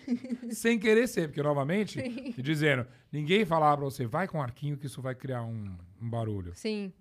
[0.52, 4.86] Sem querer ser, porque novamente, e dizendo, ninguém falava pra você, vai com arquinho que
[4.86, 6.54] isso vai criar um, um barulho.
[6.56, 6.94] Sim.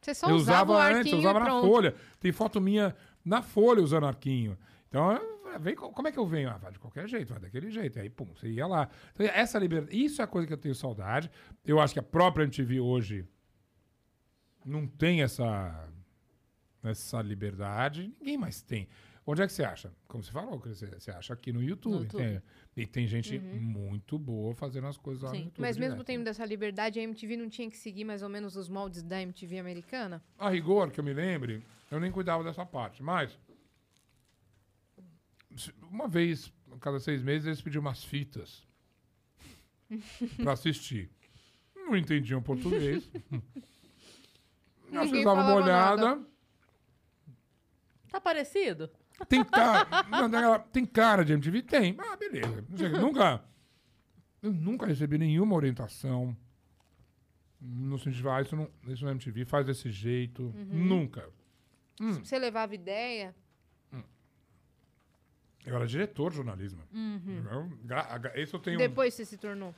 [0.00, 1.66] Você só eu usava, usava antes, eu usava na pronto.
[1.68, 1.94] folha.
[2.18, 2.94] Tem foto minha
[3.24, 4.58] na folha usando arquinho.
[4.88, 6.48] Então, eu- vem, co- como é que eu venho?
[6.50, 7.98] Ah, vai de qualquer jeito, vai daquele jeito.
[8.00, 8.88] Aí, pum, você ia lá.
[9.12, 11.30] Então, essa liberdade, isso é a coisa que eu tenho saudade.
[11.64, 13.24] Eu acho que a própria MTV hoje
[14.68, 15.88] não tem essa,
[16.82, 18.12] essa liberdade.
[18.20, 18.88] Ninguém mais tem.
[19.26, 19.92] Onde é que você acha?
[20.06, 21.94] Como você falou, você, acha aqui no YouTube.
[21.96, 22.22] No YouTube.
[22.22, 22.42] tem-
[22.76, 25.38] e tem gente muito boa fazendo as coisas lá Sim.
[25.38, 25.60] no YouTube.
[25.60, 26.06] Mas mesmo direto.
[26.06, 29.20] tendo dessa liberdade, a MTV não tinha que seguir mais ou menos os moldes da
[29.20, 30.22] MTV americana?
[30.38, 33.02] A rigor, que eu me lembre, eu nem cuidava dessa parte.
[33.02, 33.36] Mas,
[35.90, 38.66] uma vez, a cada seis meses, eles pediam umas fitas
[40.42, 41.10] pra assistir.
[41.74, 43.10] Não entendiam português.
[44.90, 45.96] Ninguém dava uma olhada.
[46.16, 46.26] nada.
[48.10, 48.90] Tá parecido?
[49.28, 49.86] Tem cara,
[50.28, 51.62] não, tem cara de MTV?
[51.62, 51.96] Tem.
[51.98, 52.64] Ah, beleza.
[52.76, 53.42] Sei, nunca,
[54.40, 56.36] eu nunca recebi nenhuma orientação
[57.60, 60.44] no sentido de, ah, isso não, isso não é MTV, faz desse jeito.
[60.44, 60.64] Uhum.
[60.70, 61.28] Nunca.
[62.00, 63.34] Você levava ideia?
[65.66, 66.80] Eu era diretor de jornalismo.
[67.50, 68.78] Eu, gra- gra- esse eu tenho...
[68.78, 69.74] Depois você se tornou?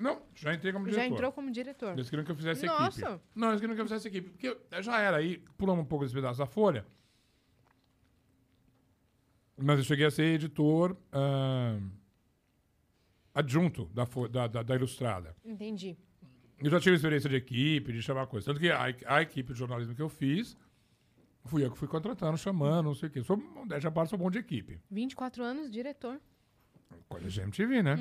[0.00, 1.14] Não, já entrei como Já diretor.
[1.14, 1.92] entrou como diretor.
[1.92, 3.00] Eles queriam que eu fizesse Nossa.
[3.00, 3.20] equipe.
[3.34, 4.30] Não, eles queriam que eu fizesse equipe.
[4.30, 6.86] Porque eu já era aí, pulando um pouco desse pedaço da folha.
[9.58, 11.78] Mas eu cheguei a ser editor ah,
[13.34, 15.36] adjunto da, da, da, da Ilustrada.
[15.44, 15.98] Entendi.
[16.58, 18.46] Eu já tive experiência de equipe, de chamar coisa.
[18.46, 20.56] Tanto que a, a equipe de jornalismo que eu fiz,
[21.44, 23.22] fui eu que fui contratando, chamando, não sei o quê.
[23.22, 23.38] Sou,
[23.86, 24.80] à parte, sou bom de equipe.
[24.90, 26.18] 24 anos, diretor.
[27.06, 27.96] Coisa de MTV, né?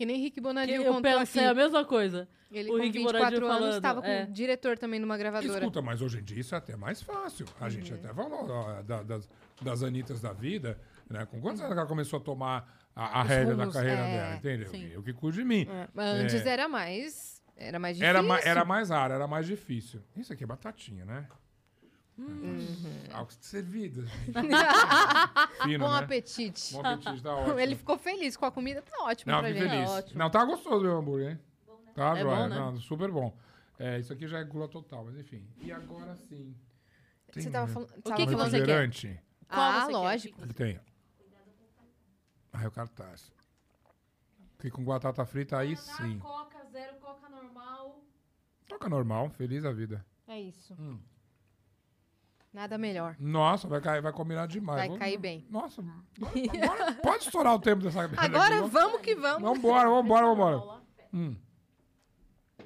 [0.00, 1.50] Que nem Rick Bonadio eu contou pensei aqui.
[1.50, 2.26] a mesma coisa.
[2.50, 4.24] Ele o com Rick 24 Bonadio anos estava com é.
[4.24, 5.58] diretor também numa gravadora.
[5.58, 7.44] Escuta, mas hoje em dia isso é até mais fácil.
[7.60, 7.70] A Uhum.
[7.70, 9.28] gente até falou ó, da- das,
[9.60, 11.26] das Anitas da vida, né?
[11.26, 14.68] Com quantos anos ela começou a tomar a, a rédea da carreira é, dela, entende?
[14.70, 14.90] sim.
[14.90, 15.68] Eu, que cuido de mim.
[15.70, 17.42] É, mas antes era mais.
[17.54, 18.08] Era mais difícil.
[18.16, 20.00] Era, ma- era mais raro, era mais difícil.
[20.16, 21.28] Isso aqui é batatinha, né?
[22.20, 22.86] Uhum.
[23.12, 24.04] Algo servido.
[25.62, 25.98] Fino, Bom né?
[25.98, 26.74] apetite.
[26.74, 27.58] Bom apetite, tá ótimo.
[27.58, 29.62] Ele ficou feliz com a comida, tá ótimo Não, pra gente.
[29.68, 29.88] feliz.
[29.88, 30.18] É ótimo.
[30.18, 31.40] Não, tá gostoso meu hambúrguer, hein?
[31.94, 32.36] Tá, É joia.
[32.36, 32.58] bom, né?
[32.58, 33.36] Não, super bom.
[33.78, 35.46] É, isso aqui já é gula total, mas enfim.
[35.58, 36.54] E agora sim.
[37.32, 37.90] Tem Você tava falando.
[37.96, 38.90] O tava que que falando- você quer?
[39.48, 39.92] Qual Ah, você quer?
[39.92, 40.42] lógico.
[40.42, 40.80] Ele tem.
[42.52, 43.32] Aí o cartaz.
[44.58, 46.18] Que com batata frita, aí sim.
[46.18, 48.04] Coca zero, Coca normal.
[48.68, 50.04] Toca normal, feliz a vida.
[50.28, 50.74] É isso.
[50.78, 51.00] Hum.
[52.52, 53.14] Nada melhor.
[53.18, 54.78] Nossa, vai, cair, vai combinar demais.
[54.80, 55.46] Vai Vou- cair bem.
[55.48, 55.82] Nossa,
[56.22, 59.42] agora, pode estourar o tempo dessa Agora aqui, vamos que vamos.
[59.42, 60.80] Vambora, vambora, vambora.
[61.14, 61.36] Hum.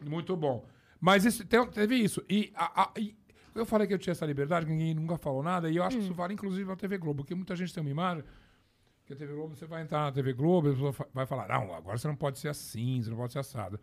[0.03, 0.67] Muito bom.
[1.01, 2.25] Mas isso, teve isso.
[2.29, 3.15] E, a- a- e
[3.55, 5.99] eu falei que eu tinha essa liberdade, que ninguém nunca falou nada, e eu acho
[5.99, 8.25] que isso vale inclusive na TV Globo, porque muita gente tem uma imagem
[9.05, 11.75] que a TV Globo, você vai entrar na TV Globo, a pessoa vai falar, não,
[11.75, 13.79] agora você não pode ser assim, você não pode ser assado.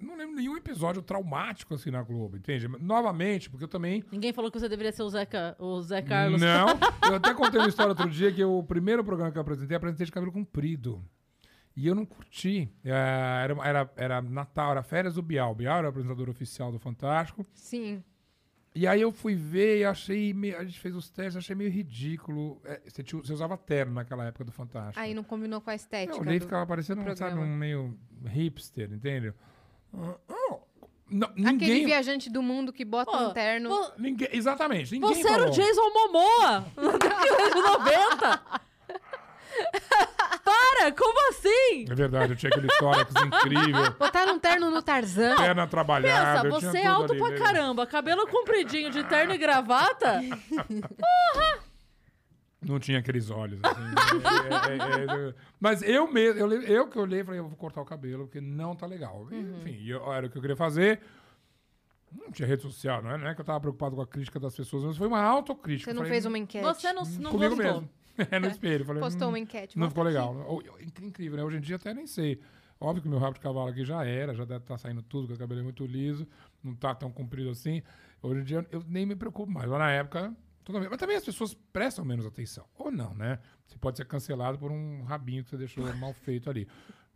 [0.00, 2.66] Eu não lembro nenhum episódio traumático assim na Globo, entende?
[2.80, 6.02] Novamente, porque eu também Ninguém falou que você deveria ser o Zé, Ca- o Zé
[6.02, 6.40] Carlos.
[6.40, 6.68] não,
[7.10, 9.76] eu até contei uma história outro dia que eu- o primeiro programa que eu apresentei,
[9.76, 11.04] apresentei de cabelo comprido.
[11.76, 12.68] E eu não curti.
[12.84, 12.90] É,
[13.44, 15.54] Era, era, era Natal, era férias do Bial.
[15.54, 17.46] Bial era o apresentador oficial do Fantástico.
[17.54, 18.02] Sim.
[18.74, 20.32] E aí eu fui ver e achei.
[20.32, 22.60] meio- a gente fez os testes, achei meio ridículo.
[22.64, 25.00] É, você, tinha- você usava terno naquela época do Fantástico.
[25.00, 26.16] Aí não combinou com a estética.
[26.16, 29.32] eu olhei e ficava parecendo, um, sabe, um meio hipster, entende?
[29.92, 30.56] Ah, ah,
[31.10, 33.70] não, Aquele ninguém, viajante do mundo que bota Pô, um terno.
[33.70, 34.28] vo- ninguém.
[34.30, 34.92] Exatamente.
[34.92, 35.54] Ninguém Você era o falou.
[35.54, 36.66] Jason Momoa
[37.54, 38.60] de 90.
[40.78, 41.84] Para, como assim?
[41.90, 43.90] É verdade, eu tinha aquele tórax incrível.
[43.98, 45.36] Botaram um terno no Tarzan.
[45.36, 46.40] perna Pensa, trabalhada.
[46.40, 47.44] tinha você é alto ali pra mesmo.
[47.44, 50.20] caramba, cabelo compridinho de terno e gravata.
[52.60, 53.60] Não tinha aqueles olhos.
[53.62, 53.80] assim.
[54.68, 57.56] É, é, é, é, mas eu mesmo, eu, eu que olhei e falei, eu vou
[57.56, 59.28] cortar o cabelo, porque não tá legal.
[59.30, 59.58] E, Uhum.
[59.58, 61.00] Enfim, eu- era o que eu queria fazer.
[62.10, 64.40] Não tinha rede social, não é, não é que eu tava preocupado com a crítica
[64.40, 65.90] das pessoas, mas foi uma autocrítica.
[65.90, 66.64] Você não falei, fez uma enquete.
[66.64, 67.74] Você não, não Comigo gostou.
[67.74, 67.90] mesmo.
[68.30, 68.84] É, no espelho.
[68.84, 69.78] Falei, Postou "Hum, uma enquete.
[69.78, 70.12] Não ficou aqui.
[70.12, 70.34] legal.
[71.02, 71.44] Incrível, né?
[71.44, 72.40] Hoje em dia até nem sei.
[72.80, 75.26] Óbvio que o meu rabo de cavalo aqui já era, já deve estar saindo tudo,
[75.26, 76.26] que o cabelo é muito liso,
[76.62, 77.82] não tá tão comprido assim.
[78.22, 79.68] Hoje em dia eu nem me preocupo mais.
[79.68, 80.32] Lá na época,
[80.64, 80.88] totalmente.
[80.90, 82.64] Mas também as pessoas prestam menos atenção.
[82.76, 83.38] Ou não, né?
[83.66, 86.68] Você pode ser cancelado por um rabinho que você deixou mal feito ali.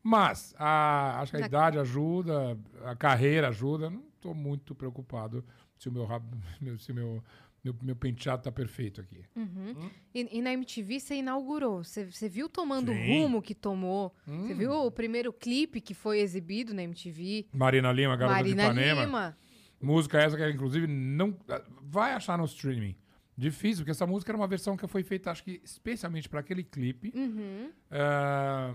[0.02, 3.88] Mas a- acho que a idade ajuda, a carreira ajuda.
[3.88, 5.44] Não estou muito preocupado
[5.78, 6.36] se o meu rabo,
[6.78, 7.22] se o meu,
[7.64, 9.22] meu, meu penteado tá perfeito aqui.
[9.36, 9.90] Uhum.
[10.12, 11.84] E, e na MTV você inaugurou.
[11.84, 13.22] Você, você viu tomando o Sim.
[13.22, 14.14] rumo que tomou.
[14.26, 14.42] Hum.
[14.42, 17.46] Você viu o primeiro clipe que foi exibido na MTV?
[17.52, 19.04] Marina Lima, garota Marina de Ipanema.
[19.04, 19.38] Lima.
[19.80, 21.36] Música essa que, inclusive, não
[21.82, 22.96] vai achar no streaming.
[23.36, 26.62] Difícil, porque essa música era uma versão que foi feita, acho que especialmente para aquele
[26.62, 27.12] clipe.
[27.14, 27.70] Uhum.
[27.90, 28.74] Ah,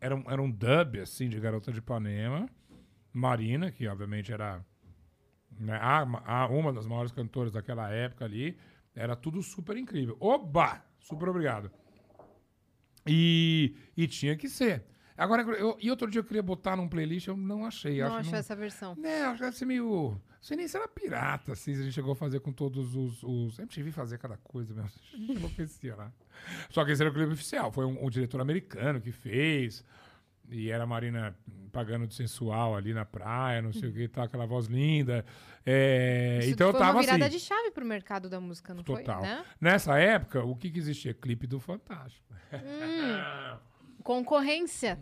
[0.00, 2.48] era, um, era um dub, assim, de Garota de Ipanema.
[3.12, 4.64] Marina, que obviamente era
[5.58, 8.58] né, a, a- uma das maiores cantoras daquela época ali.
[8.94, 10.16] Era tudo super incrível.
[10.20, 10.82] Oba!
[11.00, 11.70] Super obrigado.
[13.06, 14.84] E, e tinha que ser.
[15.16, 17.98] Agora, eu, e outro dia eu queria botar num playlist, eu não achei.
[18.00, 18.94] Não acho achou essa versão.
[18.96, 20.10] né, acho que ser meio.
[20.12, 22.94] Não sei nem se era pirata, assim, se a gente chegou a fazer com todos
[22.94, 23.22] os.
[23.24, 23.58] os...
[23.58, 24.90] MTV fazia cada coisa mesmo.
[25.12, 26.12] A gente enlouquecia lá.
[26.70, 27.72] Só que esse era o clipe oficial.
[27.72, 29.84] Foi um, um diretor americano que fez.
[30.50, 31.36] E era a Marina
[31.70, 35.24] pagando de sensual ali na praia, não sei o que, tá, aquela voz linda.
[35.64, 37.36] É, Isso então eu foi tava uma virada assim.
[37.36, 39.20] de chave pro mercado da música, não Total.
[39.20, 39.28] foi?
[39.28, 39.44] Né?
[39.60, 41.12] Nessa época, o que, que existia?
[41.12, 42.26] Clipe do Fantástico.
[42.52, 43.58] Hum.
[44.02, 44.98] Concorrência.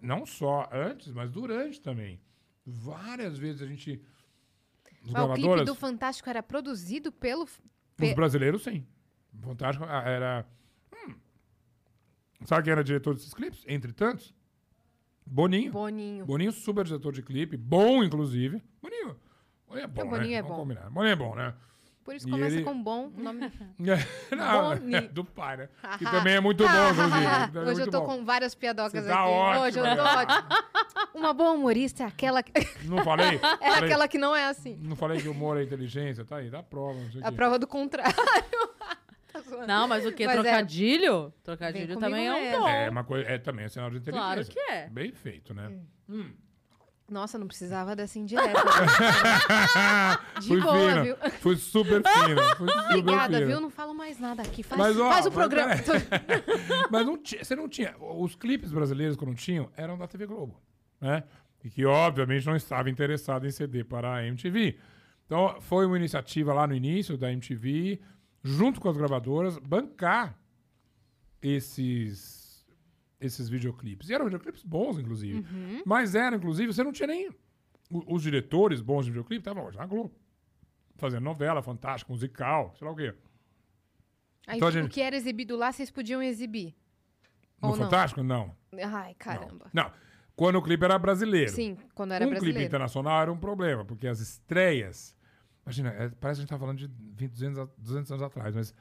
[0.00, 2.20] Não só antes, mas durante também.
[2.64, 4.00] Várias vezes a gente.
[5.04, 7.44] Os Ah, o clipe do Fantástico era produzido pelo.
[7.44, 7.58] Os
[7.96, 8.86] Pe- brasileiros, sim.
[9.42, 10.46] Fantástico ah, era.
[10.92, 11.14] Hum.
[12.46, 13.62] Sabe quem era diretor desses clipes?
[13.66, 14.34] Entre tantos?
[15.26, 15.72] Boninho.
[15.72, 16.24] Boninho.
[16.24, 17.56] Boninho, super diretor de clipe.
[17.56, 18.62] Bom, inclusive.
[18.80, 19.16] Boninho.
[19.68, 20.02] Boninho é bom.
[20.02, 20.36] O Boninho né?
[20.36, 20.62] é Vamos bom.
[20.62, 20.90] combinar.
[20.90, 21.54] Boninho é bom, né?
[22.04, 23.10] Por isso E começa ele- com bom.
[23.16, 23.50] O nome...
[24.30, 25.08] Não, Boninho.
[25.12, 25.68] do pai, né?
[25.98, 27.24] Que também é muito bom, inclusive.
[27.24, 28.06] É Hoje eu muito tô bom.
[28.06, 29.18] com várias piadocas Você aqui.
[29.18, 30.48] tá ótimo, Hoje eu tô ótimo.
[31.14, 32.52] Uma boa humorista é aquela que,
[32.84, 33.34] Não falei?
[33.34, 34.76] é Falei- aquela que não é assim.
[34.80, 36.24] Não falei que humor é inteligência?
[36.24, 36.94] Tá aí, dá prova.
[37.00, 38.14] Não sei o A prova do contrário.
[39.42, 39.66] Tá.
[39.66, 40.26] Não, mas o que?
[40.26, 40.42] Mas é.
[40.42, 41.32] Trocadilho?
[41.42, 42.68] Trocadilho Vem também é um dom.
[42.68, 44.34] É, uma coisa, é também é sinal de inteligência.
[44.34, 44.88] Claro que é.
[44.88, 45.78] Bem feito, né?
[47.08, 48.50] Nossa, não precisava dessa indireta.
[50.40, 51.02] De Fui boa, fina.
[51.04, 51.16] viu?
[51.40, 52.56] Fui super fina.
[52.56, 53.46] Fui super Obrigada, fina.
[53.46, 53.60] viu?
[53.60, 54.64] Não falo mais nada aqui.
[54.64, 55.74] Faz, Mas, ó, faz o mas programa.
[56.90, 57.94] Mas não tinha, você não tinha.
[58.00, 60.60] Os clipes brasileiros, quando tinham, eram da TV Globo.
[61.00, 61.22] Né?
[61.62, 64.76] E que, obviamente, não estava interessado em ceder para a MTV.
[65.26, 68.00] Então, foi uma iniciativa lá no início da MTV,
[68.46, 70.38] junto com as gravadoras, bancar
[71.42, 72.66] esses,
[73.20, 74.08] esses videoclipes.
[74.08, 75.38] E eram videoclipes bons, inclusive.
[75.40, 75.82] Uhum.
[75.84, 77.28] Mas eram, inclusive, você não tinha nem.
[77.90, 80.14] o- Os diretores bons de videoclipe estavam já na Globo.
[80.96, 83.14] Fazendo novela, fantástica, musical, sei lá o quê.
[84.46, 86.74] Aí, Então a o gente- que era exibido lá, vocês podiam exibir.
[87.60, 87.84] No Ou não?
[87.84, 88.22] Fantástico?
[88.22, 88.56] Não.
[88.82, 89.68] Ai, caramba.
[89.72, 89.90] Não.
[90.34, 91.50] Quando o clipe era brasileiro.
[91.50, 92.66] Sim, quando era um clipe brasileiro.
[92.68, 95.15] internacional era um problema, porque as estreias.
[95.66, 96.86] Imagina, é, parece que a gente tá falando de
[97.16, 98.74] 20, 200, a- 200 anos atrás, mas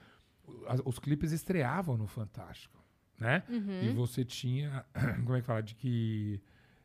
[0.67, 2.79] as- os clipes estreavam no Fantástico,
[3.19, 3.43] né?
[3.49, 3.81] Uhum.
[3.83, 4.85] E você tinha.
[5.25, 5.63] Como é que fala?
[5.63, 6.41] De que.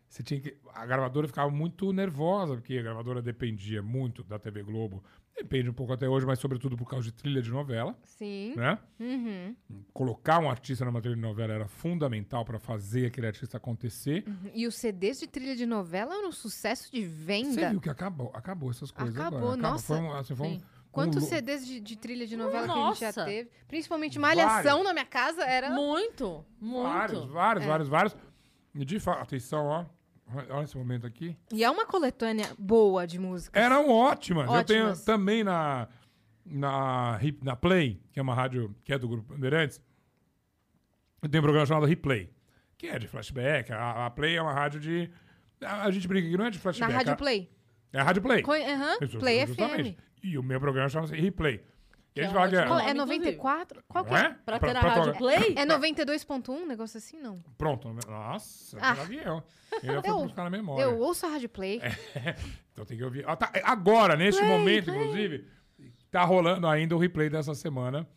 [0.09, 0.57] Você tinha que.
[0.75, 5.05] A gravadora ficava muito nervosa, porque a gravadora dependia muito da TV Globo.
[5.37, 8.55] Depende um pouco até hoje, mas sobretudo por causa de trilha de novela, Sim.
[8.57, 8.79] né?
[8.99, 9.57] Uhum.
[9.93, 14.23] Colocar um artista numa trilha de novela era fundamental para fazer aquele artista acontecer.
[14.27, 14.51] Uhum.
[14.55, 17.71] E os CDs de trilha de novela eram um sucesso de Você venda.
[17.71, 19.57] viu que acabou, acabou essas coisas Acabou, agora.
[19.57, 19.87] nossa.
[19.97, 20.61] Foi um, assim, foi um-.
[20.93, 23.25] Quantos um CDs de, de trilha de novela que a gente já Nossa.
[23.25, 23.49] teve?
[23.69, 24.85] Principalmente Malhação Vários.
[24.85, 25.71] na minha casa era.
[25.71, 26.83] Muito, muito.
[26.83, 28.17] Vários, vários, vários, vários.
[28.75, 29.85] E de fato, atenção, ó.
[30.51, 31.37] Olha esse momento aqui.
[31.53, 33.59] E é uma coletânea boa de música.
[33.59, 34.51] Eram ótimas.
[34.51, 35.89] Eu tenho também na,
[36.45, 39.81] na, na Play, que é uma rádio que é do Grupo Bandeirantes,
[41.23, 42.31] eu tenho um programa chamado Replay,
[42.79, 43.73] que é de flashback.
[43.73, 45.11] A, a Play é uma rádio de...
[45.63, 46.93] A, a gente brinca que não é de Na flashback.
[46.93, 47.51] Rádio a- Play.
[47.93, 48.43] É a Rádio Play.
[48.43, 49.93] Co- Isso, Play justamente.
[49.93, 49.99] FM.
[50.23, 51.63] E o meu programa chama-se Replay.
[52.15, 52.37] Que a é é...
[52.37, 53.85] ótimo Qual- é nome, 94?
[53.87, 54.19] Qual que é?
[54.19, 54.29] é?
[54.45, 55.55] Pra ter na tocar- Rádio Play?
[55.57, 57.41] É 92.1, um negócio assim, não.
[57.57, 57.89] Pronto.
[58.09, 58.95] Nossa, Ah.
[58.97, 59.43] já vi eu.
[59.83, 60.83] Eu fui buscar na memória.
[60.83, 61.81] Eu ouço a Rádio Play.
[62.73, 63.25] Então tem que ouvir.
[63.29, 65.45] Ah, tá, Agora, neste momento, inclusive,
[66.11, 68.09] tá rolando ainda o replay dessa semana,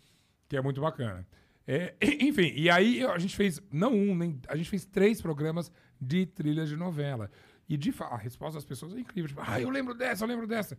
[0.48, 1.28] que é muito bacana.
[1.68, 4.40] É, enfim, e aí a gente fez, não um, nem.
[4.48, 5.70] A gente fez três programas
[6.00, 7.30] de trilhas de novela.
[7.68, 9.28] E de a resposta das pessoas é incrível.
[9.30, 10.78] Tipo, ah, eu lembro dessa, eu lembro dessa.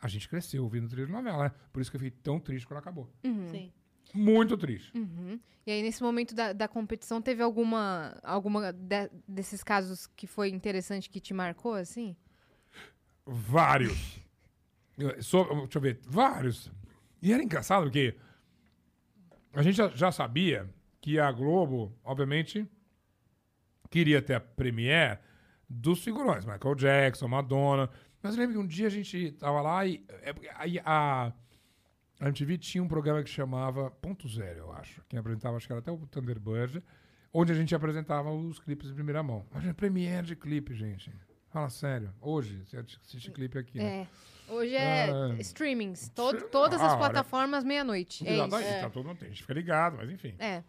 [0.00, 1.52] A gente cresceu ouvindo trilha de novela, né?
[1.72, 3.08] Por isso que eu fiquei tão triste quando acabou.
[3.50, 3.72] Sim.
[4.12, 4.96] Muito triste.
[4.96, 5.40] Uhum.
[5.66, 10.50] E aí, nesse momento da, da competição, teve alguma, alguma de- desses casos que foi
[10.50, 12.14] interessante que te marcou, assim?
[13.26, 14.20] Vários.
[14.98, 16.00] Eu- so- deixa eu ver.
[16.06, 16.70] Vários.
[17.22, 18.14] E era engraçado porque
[19.54, 20.68] a gente já, já sabia
[21.00, 22.68] que a Globo, obviamente,
[23.90, 25.18] queria ter a premiere
[25.68, 26.44] dos figurões.
[26.44, 27.88] Michael Jackson, Madonna.
[28.24, 30.02] Mas eu lembro que um dia a gente tava lá e...
[30.22, 31.30] é aí a,
[32.18, 35.02] a MTV tinha um programa que chamava Ponto Zero, eu acho.
[35.10, 36.82] Quem apresentava, acho que era até o Thunderbird.
[37.34, 39.44] Onde a gente apresentava os clipes de primeira mão.
[39.50, 41.12] Imagina, premiere de clipe, gente.
[41.50, 42.14] Fala sério.
[42.18, 44.08] Hoje, você assiste clipe aqui, né?
[44.48, 44.52] É.
[44.52, 45.36] Hoje é Ah.
[45.40, 46.08] streamings.
[46.08, 48.26] todas as plataformas, meia-noite.
[48.26, 48.44] É isso.
[48.46, 49.18] Exatamente, tá todo mundo.
[49.20, 50.34] A gente fica ligado, mas enfim.
[50.38, 50.64] É.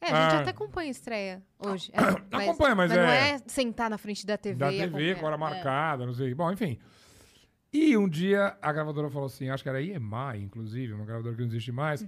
[0.00, 0.40] É, a gente Ah.
[0.42, 1.90] até acompanha a estreia hoje.
[1.92, 1.98] É,
[2.48, 6.06] Acompanha, mas não é- é sentar na frente da TV da TV, com hora marcada,
[6.06, 6.32] não sei.
[6.34, 6.78] Bom, enfim.
[7.72, 11.40] E um dia a gravadora falou assim, acho que era EMI, inclusive, uma gravadora que
[11.42, 12.06] não existe mais.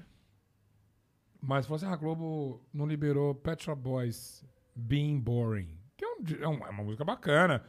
[1.43, 4.45] Mas falou assim: ah, a Globo não liberou Pet Shop Boys
[4.75, 5.77] Being Boring.
[5.97, 7.63] Que é, um é um- é uma música bacana.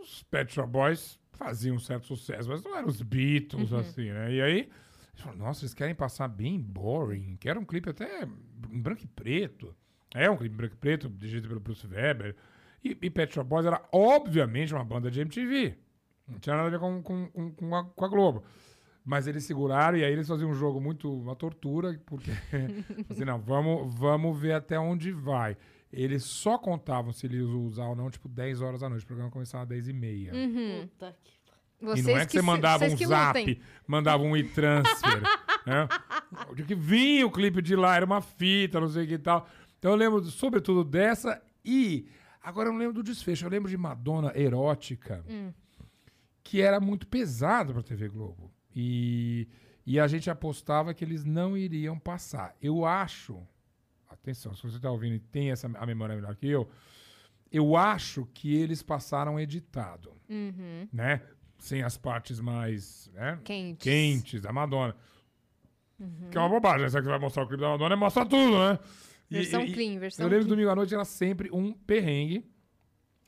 [0.00, 4.32] Os Pet Shop Boys faziam um certo sucesso, mas não eram os Beatles, assim, né?
[4.32, 4.70] E aí, eles
[5.16, 8.26] falaram, nossa, eles querem passar Being Boring, que era um clipe até
[8.70, 9.74] em branco e preto.
[10.14, 12.36] É um clipe branco e preto, dirigido pelo Bruce Weber.
[12.84, 15.76] E, e Pet Shop Boys era, obviamente, uma banda de MTV.
[16.28, 18.44] Não tinha nada a ver com, com, com, com a, com a Globo.
[19.04, 22.30] Mas eles seguraram e aí eles faziam um jogo muito, uma tortura, porque,
[23.10, 25.56] assim, não, vamos, vamos ver até onde vai.
[25.92, 29.02] Eles só contavam se eles usar ou não, tipo, 10 horas da noite.
[29.02, 30.32] O programa começava às 10 e meia.
[30.34, 30.88] Uhum.
[30.88, 31.32] Puta que...
[31.84, 33.60] Vocês e não é que, você se- mandava um que zap, lutem.
[33.88, 35.20] mandava um e-transfer.
[35.66, 35.88] né?
[36.56, 39.18] De que vinha o clipe de lá, era uma fita, não sei o que e
[39.18, 39.46] tal.
[39.78, 41.40] Então eu lembro, sobretudo, dessa.
[41.64, 42.06] E
[42.42, 43.44] agora eu não lembro do desfecho.
[43.44, 45.52] Eu lembro de Madonna erótica, Hum.
[46.42, 48.50] que era muito pesado pra TV Globo.
[48.74, 49.46] E,
[49.86, 52.54] e a gente apostava que eles não iriam passar.
[52.60, 53.40] Eu acho.
[54.08, 56.68] Atenção, se você tá ouvindo e tem essa, a memória melhor que eu.
[57.50, 60.88] Eu acho que eles passaram editado, Uhum.
[60.92, 61.20] né?
[61.58, 63.38] Sem as partes mais né?
[63.44, 63.84] Quentes.
[63.84, 64.96] quentes da Madonna.
[66.02, 66.30] Uhum.
[66.30, 66.88] Que é uma bobagem, né?
[66.88, 68.78] Você vai mostrar o clipe da Madonna, mostra tudo, né?
[69.30, 70.56] E- Versão e- clean, versão Eu lembro que clean.
[70.56, 72.44] domingo à noite era sempre um perrengue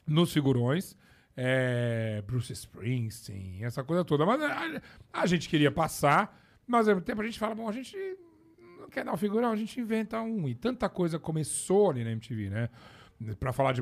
[0.07, 0.97] nos figurões.
[1.37, 4.25] é, Bruce Springsteen, essa coisa toda.
[4.25, 4.81] Mas a,
[5.13, 7.97] a gente queria passar, mas ao mesmo tempo a gente fala, bom, a gente
[8.79, 10.49] não quer dar um figurão, a gente inventa um.
[10.49, 12.69] E tanta coisa começou ali na MTV, né?
[13.41, 13.81] Pra falar de.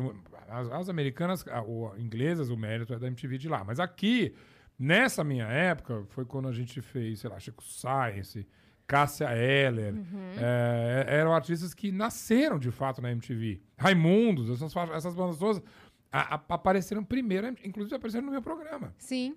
[0.49, 3.63] As, as americanas, a- o, inglesas, o mérito é da MTV de lá.
[3.65, 4.35] Mas aqui,
[4.79, 8.47] nessa minha época, foi quando a gente fez, sei lá, Chico Science,
[8.87, 9.95] Cássia Eller.
[10.39, 13.61] é, eram artistas que nasceram de fato na MTV.
[13.79, 15.63] Raimundos, essas, essas bandas todas
[16.11, 18.95] a- a- apareceram primeiro, inclusive apareceram no meu programa.
[18.99, 19.35] Sim.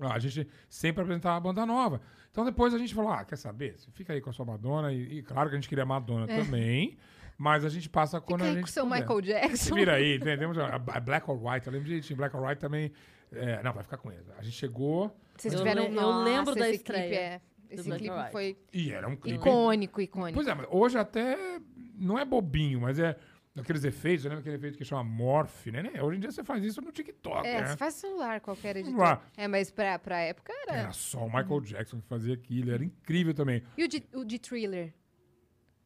[0.00, 2.00] A gente sempre apresentava a banda nova.
[2.32, 3.78] Então depois a gente falou: ah, quer saber?
[3.78, 4.92] Você fica aí com a sua Madonna.
[4.92, 6.96] E, e claro que a gente queria Madonna também.
[7.38, 8.64] Mas a gente passa quando Fica a aí gente.
[8.64, 9.00] com o seu puder.
[9.00, 9.74] Michael Jackson.
[9.74, 10.58] Vira aí, entendemos?
[10.58, 12.16] A, a Black or White, eu lembro direitinho.
[12.16, 12.92] Black or White também.
[13.32, 14.24] é, não, vai ficar com ele.
[14.38, 15.82] A gente chegou Vocês Eu tiveram...
[15.84, 17.40] le- eu Nossa, lembro da estreia é...
[17.70, 18.32] Esse Black clipe White.
[18.32, 19.38] foi e era um clipe.
[19.38, 20.34] icônico, icônico.
[20.34, 21.60] Pois é, mas hoje até
[21.96, 23.16] não é bobinho, mas é
[23.56, 25.82] aqueles efeitos, lembra aquele efeito que chama morph, né?
[25.82, 26.02] né?
[26.02, 27.66] Hoje em dia você faz isso no TikTok, É, né?
[27.68, 28.98] você faz celular, qualquer editor.
[28.98, 29.22] lá.
[29.36, 30.76] É, mas pra, pra época era...
[30.80, 33.62] Era só o Michael Jackson que fazia aquilo, era incrível também.
[33.76, 34.92] E o de, o de Thriller?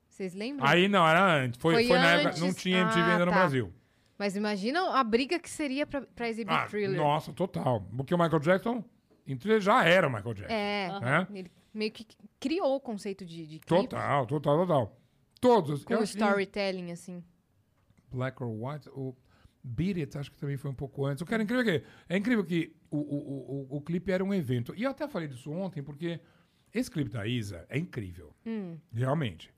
[0.09, 0.67] Vocês lembram?
[0.67, 1.61] Aí não, era antes.
[1.61, 2.29] Foi, Foi foi na época.
[2.31, 2.41] antes?
[2.43, 3.39] Não tinha MTV Ah, ainda no tá.
[3.39, 3.73] Brasil.
[4.19, 6.97] Mas imagina a briga que seria pra, pra exibir Ah, Thriller.
[6.97, 7.87] nossa, total.
[7.97, 8.85] Porque o Michael Jackson,
[9.25, 10.53] em thriller já era o Michael Jackson.
[10.55, 11.27] É, né?
[11.33, 12.07] ele meio que
[12.41, 15.01] criou o conceito de, de clipe Total, total, total.
[15.41, 15.85] Todos.
[15.85, 17.23] com Eu acho storytelling, assim.
[18.11, 19.15] Black or White, o
[19.63, 21.23] Beat It, acho que também foi um pouco antes.
[21.23, 24.25] O que era incrível é que, é incrível que o, o, o, o, clipe era
[24.25, 24.75] um evento.
[24.77, 26.21] E eu até falei disso ontem, porque
[26.75, 28.35] esse clipe da Isa é incrível.
[28.93, 29.49] Realmente.
[29.49, 29.55] Hum.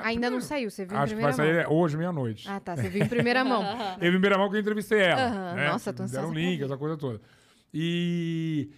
[0.00, 1.78] Ainda não saiu, você viu em Acho que vai primeira sair mão.
[1.78, 2.48] hoje, meia-noite.
[2.48, 3.62] Ah, tá, você viu em primeira mão.
[4.00, 5.54] Eu em primeira mão que eu entrevistei ela.
[5.54, 5.68] Né?
[5.68, 7.20] nossa, tô Deram ansiosa pra link, essa coisa toda.
[7.72, 8.70] E,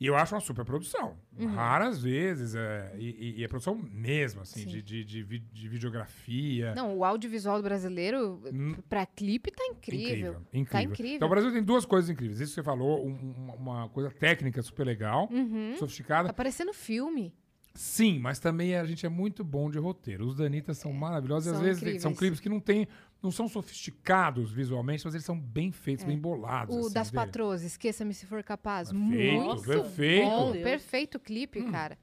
[0.00, 1.16] e eu acho uma super produção.
[1.38, 1.46] Uhum.
[1.54, 2.54] Raras vezes.
[2.54, 4.66] É, e, e- é produção mesmo, assim, Sim.
[4.68, 6.74] de, de, de, de videografia.
[6.74, 8.74] Não, o audiovisual brasileiro Hum.
[8.88, 10.06] pra clipe tá incrível.
[10.06, 10.70] Incrível, incrível.
[10.72, 11.16] Tá incrível.
[11.16, 12.40] Então o Brasil tem duas coisas incríveis.
[12.40, 15.74] Isso que você falou, um- um- uma coisa técnica super legal, Uhum.
[15.78, 16.28] sofisticada.
[16.28, 17.34] Tá parecendo filme.
[17.74, 20.26] Sim, mas também a gente é muito bom de roteiro.
[20.26, 21.46] Os Danitas são maravilhosos.
[21.46, 22.38] e às são vezes tem- são incríveis.
[22.38, 22.88] clipes que não tem,
[23.26, 26.74] não são sofisticados visualmente, mas eles são bem feitos, bem bolados.
[26.74, 26.78] É.
[26.78, 27.24] O assim, das dele.
[27.26, 28.90] patroas, Esqueça-me se for capaz.
[28.90, 30.24] Perfeito, Muito Nossa, perfeito.
[30.30, 31.70] bom, perfeito clipe, Hum.
[31.72, 31.98] cara.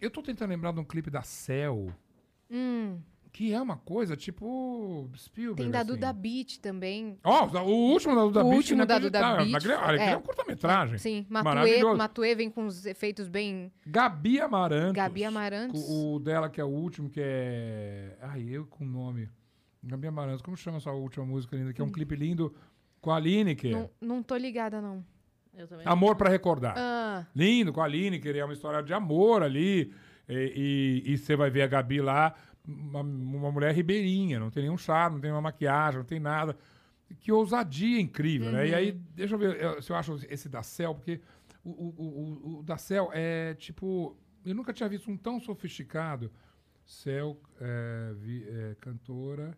[0.00, 1.92] Eu tô tentando lembrar de um clipe da Cell,
[2.50, 2.98] Hum,
[3.32, 5.62] que é uma coisa tipo Spielberg.
[5.62, 5.88] tem da assim.
[5.88, 7.18] Duda Beat também.
[7.24, 9.36] Ó, o último da Duda O Beat, último da Duda.
[9.36, 10.12] Beat, Naquele- olha, aquele é.
[10.12, 10.98] é um curta-metragem.
[10.98, 11.82] Sim, Matue.
[11.96, 13.72] Matue vem com os efeitos bem...
[13.86, 14.92] Gabi Amarantos.
[14.94, 15.82] Gabi Amarantos.
[15.88, 18.16] O, o dela, que é o último, que é.
[18.20, 19.28] Ai, eu com o nome.
[19.86, 20.42] Gabi Amarantos.
[20.42, 21.72] Como chama essa última música linda?
[21.72, 22.54] Que é um clipe lindo
[23.00, 23.72] com a Lineker.
[23.72, 25.04] Não, não tô ligada, não.
[25.56, 25.86] Eu também.
[25.86, 26.74] Amor pra recordar.
[26.76, 28.36] Ah, Lindo, com a Lineker.
[28.36, 29.92] É uma história de amor ali.
[30.28, 32.34] E você vai ver a Gabi lá,
[32.66, 34.38] uma, uma mulher ribeirinha.
[34.40, 36.56] Não tem nenhum charme, não tem uma maquiagem, não tem nada.
[37.20, 38.68] Que ousadia incrível, né?
[38.68, 41.20] E aí, deixa eu ver se eu acho esse da Cell, porque
[41.64, 42.04] o, o, o,
[42.56, 44.16] o- o da Cell é tipo.
[44.44, 46.30] Eu nunca tinha visto um tão sofisticado.
[46.84, 49.56] Cell, é, vi- é, cantora.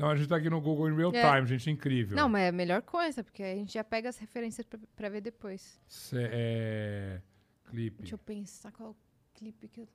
[0.00, 1.34] Então a gente tá aqui no Google em real É.
[1.36, 2.16] time, gente, incrível.
[2.16, 5.10] não, mas é a melhor coisa, porque a gente já pega as referências pra, pra
[5.10, 5.78] ver depois.
[6.14, 7.20] É,
[7.66, 7.98] clipe.
[7.98, 8.96] Deixa eu pensar qual
[9.34, 9.88] clipe que eu...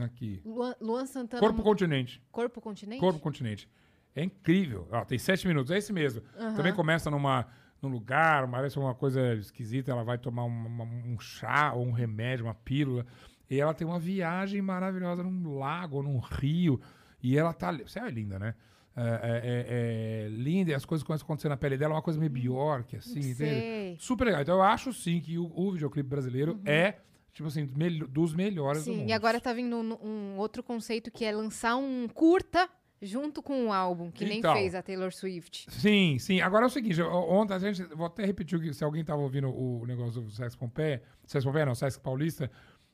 [0.00, 0.42] Aqui.
[0.44, 1.40] Luan, Luan Santana...
[1.40, 2.20] Corpo Continente.
[2.32, 2.98] Corpo Continente?
[3.00, 3.68] Corpo Continente.
[4.12, 4.88] É incrível.
[4.90, 6.22] Ó, tem sete minutos, é esse mesmo.
[6.56, 7.46] Também começa numa,
[7.80, 11.92] num lugar, parece uma coisa esquisita, ela vai tomar um, uma- um chá ou um
[11.92, 13.06] remédio, uma pílula,
[13.48, 16.80] e ela tem uma viagem maravilhosa num lago, num rio,
[17.24, 17.72] e ela tá...
[17.72, 18.54] Você é linda, né?
[18.96, 22.02] É, é- é- é linda, e as coisas começam a acontecer na pele dela, uma
[22.02, 23.96] coisa meio Bjork, assim, entende?
[23.98, 24.42] Super legal.
[24.42, 26.94] Então eu acho sim que o, o videoclipe brasileiro é,
[27.32, 28.94] tipo assim, dos, mel- dos melhores do Uhum.
[28.94, 29.10] Sim, mundo.
[29.10, 32.68] e agora tá vindo um, um outro conceito que é lançar um curta
[33.02, 34.54] junto com o álbum, que nem Então.
[34.54, 35.66] fez a Taylor Swift.
[35.72, 36.40] Sim, sim.
[36.40, 39.48] Agora é o seguinte, ontem a gente, vou até repetir que, se alguém tava ouvindo
[39.50, 42.44] o negócio do Sesc Pompeia, Sesc Pompeia não, Sesc Paulista,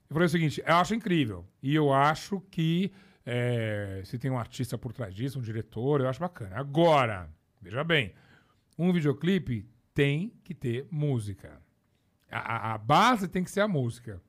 [0.09, 1.45] eu falei o seguinte, eu acho incrível.
[1.63, 2.91] E eu acho que
[3.25, 6.57] é, se tem um artista por trás disso, um diretor, eu acho bacana.
[6.57, 7.29] Agora,
[7.61, 8.13] veja bem,
[8.79, 11.61] um videoclipe tem que ter música.
[12.31, 12.39] A,
[12.71, 14.21] a- a base tem que ser a música.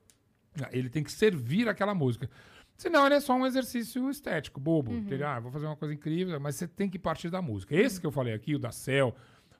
[0.70, 2.28] Ele tem que servir aquela música.
[2.76, 4.92] Senão ele é só um exercício estético, bobo.
[5.06, 5.28] entendeu?
[5.28, 7.74] Ah, vou fazer uma coisa incrível, mas você tem que partir da música.
[7.76, 9.14] Esse que eu falei aqui, o da Cel,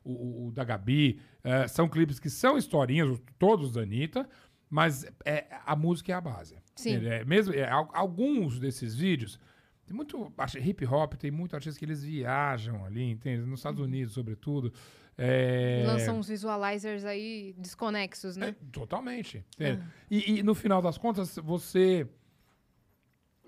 [0.04, 4.28] o, o- o da Gabi, eh, são clipes que são historinhas, os- todos da Anitta,
[4.72, 6.56] mas é, a música é a base.
[6.74, 7.04] Sim.
[7.06, 9.38] É mesmo, é, al- alguns desses vídeos,
[9.84, 13.42] tem muito hip hop, tem muito artista que eles viajam ali, entende?
[13.42, 14.72] Nos Estados Unidos, sobretudo.
[15.18, 15.84] É...
[15.86, 18.48] Lançam uns visualizers aí desconexos, né?
[18.48, 19.44] É, totalmente.
[19.60, 19.78] É.
[20.10, 22.08] E, e no final das contas, você.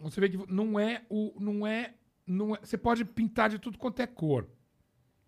[0.03, 1.33] Você vê que não é o.
[1.41, 1.95] Não é,
[2.27, 2.59] não é.
[2.63, 4.47] Você pode pintar de tudo quanto é cor.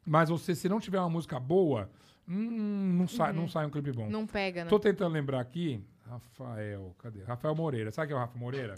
[0.05, 1.91] Mas você, se não tiver uma música boa,
[2.29, 4.09] hum, não, sai, não sai um clipe bom.
[4.09, 4.71] Não pega, né?
[4.71, 5.83] Tô tentando lembrar aqui.
[6.09, 7.23] Rafael, cadê?
[7.25, 7.91] Rafael Moreira.
[7.91, 8.75] Sabe quem é o Rafa Moreira?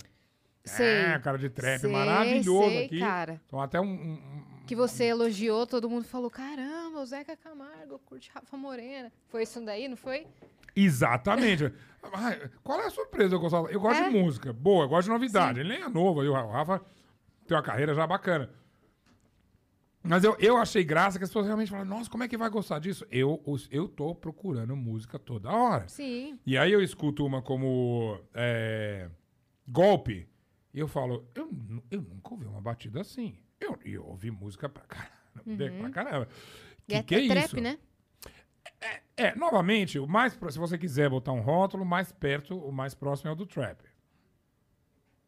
[0.65, 0.87] Sei.
[0.87, 2.99] É, cara de trap Sei, maravilhoso sei, aqui.
[3.01, 3.41] cara.
[3.47, 3.85] Então, até um.
[3.91, 9.11] um- Que você elogiou, todo mundo falou: caramba, o Zeca Camargo curte Rafa Morena.
[9.29, 10.27] Foi isso daí, não foi?
[10.77, 11.73] Exatamente.
[12.13, 13.35] Ai, Qual é a surpresa?
[13.35, 14.09] Eu gosto, eu gosto É?
[14.11, 15.61] de música boa, eu gosto de novidade.
[15.61, 16.81] Ele nem é novo, aí o Rafa
[17.47, 18.51] tem uma carreira já bacana.
[20.09, 22.49] Mas eu, eu achei graça que as pessoas realmente falaram, nossa, como é que vai
[22.49, 23.07] gostar disso?
[23.11, 25.87] Eu, eu tô procurando música toda hora.
[25.89, 26.39] Sim.
[26.47, 29.11] E aí eu escuto uma como é,
[29.67, 30.27] Golpe,
[30.73, 31.51] e eu falo, eu,
[31.91, 33.37] eu nunca ouvi uma batida assim.
[33.61, 35.79] Eu, eu ouvi música pra caramba.
[35.79, 36.29] Pra caramba.
[36.87, 37.61] Que, é, que é é trap, isso?
[37.61, 37.79] né?
[39.17, 43.29] É, novamente, o mais se você quiser botar um rótulo, mais perto, o mais próximo
[43.29, 43.83] é o do trap.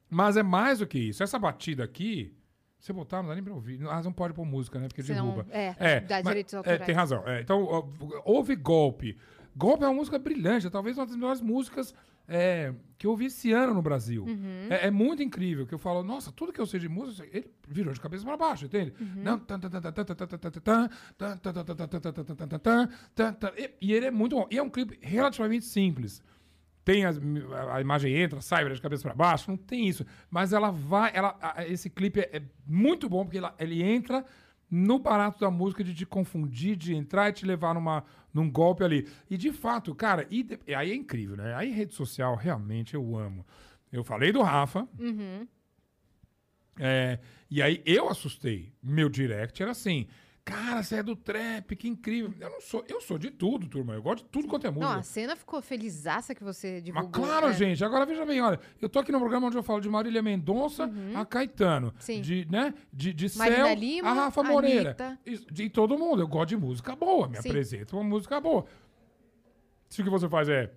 [0.08, 1.22] Mas é mais do que isso.
[1.22, 2.34] Essa batida aqui,
[2.80, 3.78] você botar, não dá nem pra ouvir.
[3.88, 4.88] Ah, não pode pôr música, né?
[4.88, 5.46] Porque Senão, derruba.
[5.50, 6.80] É, é dá mas, direitos autorais.
[6.80, 7.22] É, tem razão.
[7.26, 7.92] É, então,
[8.24, 9.18] houve golpe.
[9.54, 11.94] Golpe é uma música brilhante, talvez uma das melhores músicas
[12.26, 14.24] é, que eu ouvi esse ano no Brasil.
[14.24, 14.68] Uhum.
[14.70, 17.50] É, é, muito incrível, que eu falo, nossa, tudo que eu sei de música, ele
[17.68, 18.94] virou de cabeça para baixo, entende?
[23.80, 24.46] E ele é muito bom.
[24.50, 26.22] E é um clipe relativamente simples.
[26.84, 27.20] Tem as-
[27.70, 30.04] a imagem entra, sai, de cabeça para baixo, não tem isso.
[30.30, 34.24] Mas ela vai, ela, a- esse clipe é, é muito bom porque ela- ele entra
[34.70, 38.82] no barato da música de te confundir, de entrar e te levar numa, num golpe
[38.84, 39.08] ali.
[39.28, 41.54] E de fato, cara, e, e aí é incrível, né?
[41.54, 43.44] Aí rede social, realmente eu amo.
[43.92, 44.88] Eu falei do Rafa.
[44.98, 45.46] Uhum.
[46.78, 47.18] é,
[47.50, 48.72] e aí eu assustei.
[48.82, 50.06] Meu direct era assim.
[50.50, 52.34] Cara, você é do trap, que incrível.
[52.40, 53.94] Eu não sou, eu sou de tudo, turma.
[53.94, 54.92] Eu gosto de tudo quanto é música.
[54.92, 57.10] Não, a cena ficou felizaça que você Mas divulgou.
[57.24, 57.52] claro, né?
[57.54, 57.84] gente.
[57.84, 60.90] Agora veja bem, olha, eu tô aqui no programa onde eu falo de Marília Mendonça
[61.14, 61.88] a Caetano.
[61.88, 61.92] Uhum.
[61.98, 62.20] Sim.
[62.20, 64.96] De, né, de, de Marina Céu Lima, a Rafa Moreira.
[64.98, 65.18] Anitta.
[65.52, 66.22] De todo mundo.
[66.22, 67.28] Eu gosto de música boa.
[67.28, 67.48] Me Sim.
[67.48, 68.64] apresenta uma música boa.
[69.88, 70.70] Se o que você faz é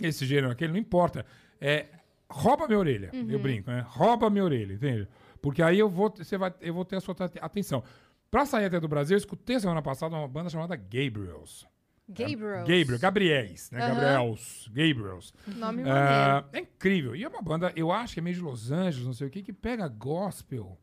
[0.00, 1.26] esse gênero, aquele, não importa.
[1.60, 1.86] É,
[2.28, 3.10] rouba minha orelha.
[3.12, 3.38] Eu Uhum.
[3.42, 3.84] brinco, né?
[3.88, 5.06] Rouba minha orelha, entende?
[5.42, 7.82] Porque aí eu vou, você vai, eu vou ter a sua ate- atenção.
[8.30, 11.66] Pra sair até do Brasil, eu escutei semana passada uma banda chamada Gabriels.
[12.08, 12.64] Gabriel.
[12.66, 13.80] Gabriel, Gabriels, né?
[13.80, 13.94] Aham.
[13.94, 15.34] Gabriels, Gabriels.
[15.56, 15.82] Nome.
[15.86, 17.14] Ah, é incrível.
[17.14, 19.30] E é uma banda, eu acho que é meio de Los Angeles, não sei o
[19.30, 20.76] que, que pega gospel.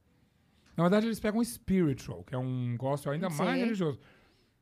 [0.76, 3.60] Na verdade, eles pegam spiritual, que é um gospel ainda mais Sei.
[3.64, 4.00] religioso.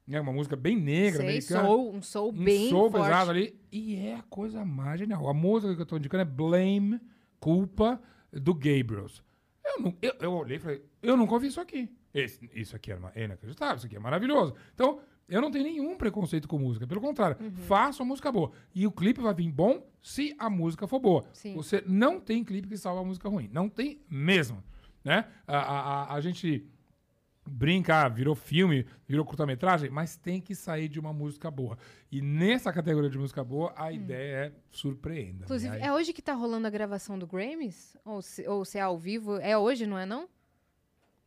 [0.09, 1.63] É uma música bem negra, Sei, americana.
[1.67, 3.03] soul, um soul um bem soul forte.
[3.05, 3.59] pesado ali.
[3.71, 5.27] E é a coisa mais genial.
[5.27, 6.99] A música que eu tô indicando é Blame,
[7.39, 7.99] Culpa,
[8.31, 9.23] do Gabriels.
[9.63, 11.91] Eu, não, eu, eu olhei e falei, eu nunca ouvi isso aqui.
[12.15, 14.55] Esse- isso aqui é, é inacreditável, isso aqui é maravilhoso.
[14.73, 16.87] Então, eu não tenho nenhum preconceito com música.
[16.87, 17.51] Pelo contrário, Uhum.
[17.51, 18.51] faça uma música boa.
[18.73, 21.25] E o clipe vai vir bom se a música for boa.
[21.33, 21.55] Sim.
[21.55, 23.49] Você não tem clipe que salva a música ruim.
[23.51, 24.63] Não tem mesmo.
[25.03, 25.25] Né?
[25.47, 26.67] A, a, a- a gente
[27.47, 31.77] brinca, virou filme, virou curta-metragem, mas tem que sair de uma música boa.
[32.11, 35.41] E nessa categoria de música boa, a ideia é surpreenda.
[35.41, 35.43] Hum.
[35.43, 37.95] Inclusive, é hoje que tá rolando a gravação do Grammys?
[38.03, 39.35] Ou se, ou se é ao vivo?
[39.37, 40.27] É hoje, não é não?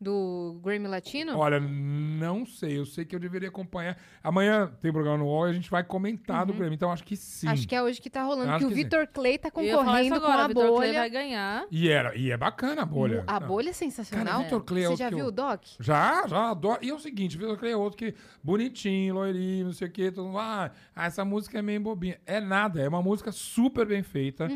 [0.01, 1.37] Do Grammy Latino?
[1.37, 2.77] Olha, não sei.
[2.77, 3.97] Eu sei que eu deveria acompanhar.
[4.23, 6.73] Amanhã tem programa no UOL e a gente vai comentar do Grêmio.
[6.73, 7.47] Então acho que sim.
[7.47, 7.53] Uhum.
[7.53, 8.73] Acho que é hoje que tá rolando, o que sim.
[8.73, 10.99] Vitor Clay tá concorrendo com agora, a Vitor Clay bolha.
[11.01, 11.65] vai ganhar.
[11.69, 13.25] E, era, e é bacana a bolha.
[13.27, 13.47] A Não.
[13.47, 14.25] bolha é sensacional.
[14.25, 15.63] Cara, Vitor Clay é Você já que viu eu- o Doc?
[15.81, 16.79] Já, já, adoro.
[16.81, 20.09] E é o seguinte, Vitor Clay é outro que bonitinho, loirinho, não sei o quê.
[20.13, 22.17] Todo mundo, ah, ah, essa música é meio bobinha.
[22.25, 24.47] É nada, é uma música super bem feita.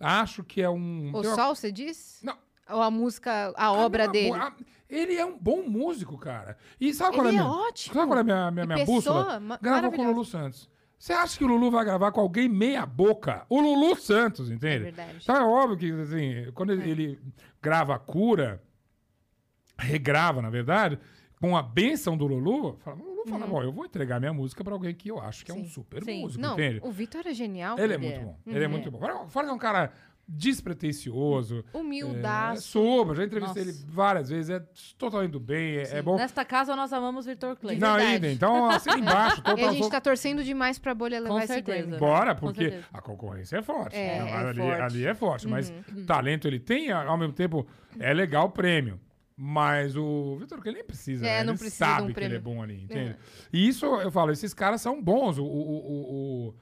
[0.00, 1.10] Acho que é um...
[1.14, 2.20] O tem uma- Sol, você diz?
[2.24, 2.36] Não.
[2.70, 4.34] Ou a música, a a obra minha dele?
[4.36, 4.52] a-
[4.88, 6.56] ele é um bom músico, cara.
[6.80, 7.94] E sabe qual Ele é, é minha, ótimo.
[7.94, 9.40] Sabe qual é a minha, minha, minha bússola?
[9.60, 10.06] Gravou com o.
[10.10, 10.68] Lulu Santos.
[10.98, 13.46] Você acha que o Lulu vai gravar com alguém meia boca?
[13.48, 14.76] O Lulu Santos, entende?
[14.88, 15.18] É verdade.
[15.22, 17.20] Então é óbvio que, assim, quando ele, ele
[17.62, 18.60] grava a cura,
[19.78, 20.98] regrava, na verdade,
[21.40, 23.32] com a benção do Lulu, fala, o Lulu Uhum.
[23.32, 25.58] fala, bom, eu vou entregar minha música pra alguém que eu acho que é um
[25.64, 25.68] Sim.
[25.68, 26.22] super Sim.
[26.22, 26.80] músico, Não, entende?
[26.82, 27.78] o Vitor é genial.
[27.78, 28.24] Ele é muito é.
[28.24, 28.72] bom, ele é Uhum.
[28.72, 28.98] muito bom.
[28.98, 29.92] Fora fora que é um cara
[30.28, 32.62] despretensioso, é, Humildaço.
[32.68, 33.78] soube, já entrevistei Nossa.
[33.78, 34.62] ele várias vezes, é
[34.98, 36.16] totalmente do bem, é, é bom.
[36.16, 37.78] Nesta casa nós amamos Victor Clay.
[37.78, 41.38] Não, ainda, então assina embaixo, E total, a gente tá torcendo demais pra bolha levar
[41.44, 41.96] esse certeza.
[41.96, 42.84] Bora, porque certeza.
[42.92, 43.96] a concorrência é forte.
[43.96, 44.82] É, Não, é ali, forte.
[44.82, 46.04] ali é forte, mas Uhum.
[46.06, 47.66] talento ele tem, ao mesmo tempo
[47.98, 49.00] é legal o prêmio.
[49.40, 51.44] Mas o Vitor que nem precisa, É, né?
[51.44, 53.16] não ele precisa de um sabe que ele é bom ali, entende?
[53.52, 55.38] E isso eu falo, esses caras são bons.
[55.38, 56.54] O, o, o, o,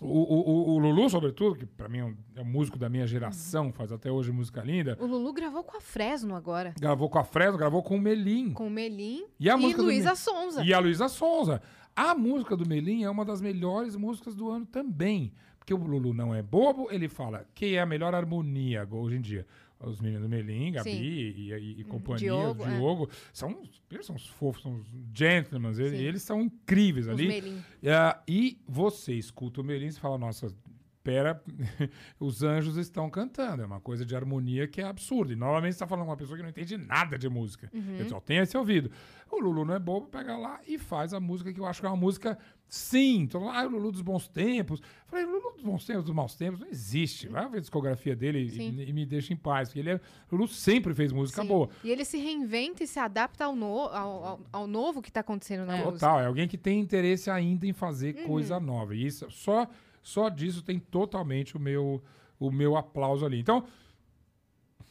[0.00, 3.06] o, o- o Lulu, sobretudo, que pra mim é um, é um músico da minha
[3.06, 6.74] geração, faz até hoje música linda, O Lulu gravou com a Fresno agora.
[6.80, 8.52] gravou com a Fresno, gravou com o Melim.
[8.52, 10.64] Com o Melim E a e do Luísa Me- Sonza.
[10.64, 11.60] E a Luísa Sonza.
[11.94, 15.32] A música do Melim é uma das melhores músicas do ano também.
[15.58, 19.20] Porque o Lulu não é bobo, ele fala que é a melhor harmonia hoje em
[19.20, 19.46] dia.
[19.84, 22.76] Os meninos do Melim, Gabi e, e- e companhia, Diogo, o é.
[22.76, 24.80] Diogo, são, eles são os fofos, são
[25.14, 27.26] gentlemen, eles, eles são incríveis Os ali.
[27.28, 27.62] Melim.
[27.82, 30.54] É, e você escuta o Melim e fala, nossa,
[31.02, 31.42] pera,
[32.18, 33.62] os anjos estão cantando.
[33.62, 35.32] É uma coisa de harmonia que é absurda.
[35.32, 37.68] E novamente você está falando com uma pessoa que não entende nada de música.
[37.74, 37.96] Uhum.
[37.98, 38.90] Ele só tem esse ouvido.
[39.30, 41.86] O Lulu não é bobo, pega lá e faz a música que eu acho que
[41.86, 42.38] é uma música,
[42.74, 43.20] sim.
[43.20, 44.80] Então, ah, o Lulu dos bons tempos.
[45.06, 47.28] Falei, Lulu dos bons tempos, dos maus tempos, não existe.
[47.28, 49.68] Vai ver a discografia dele e, e me deixa em paz.
[49.68, 49.94] Porque ele é,
[50.30, 51.48] o Lulu sempre fez música Sim.
[51.48, 51.68] boa.
[51.84, 55.20] E ele se reinventa e se adapta ao, no- ao, ao- ao novo que tá
[55.20, 55.92] acontecendo na música.
[55.92, 58.26] Total, é alguém que tem interesse ainda em fazer Uhum.
[58.26, 58.94] coisa nova.
[58.94, 59.68] E isso, só,
[60.02, 62.02] só disso tem totalmente o meu,
[62.40, 63.38] o meu aplauso ali.
[63.38, 63.64] Então,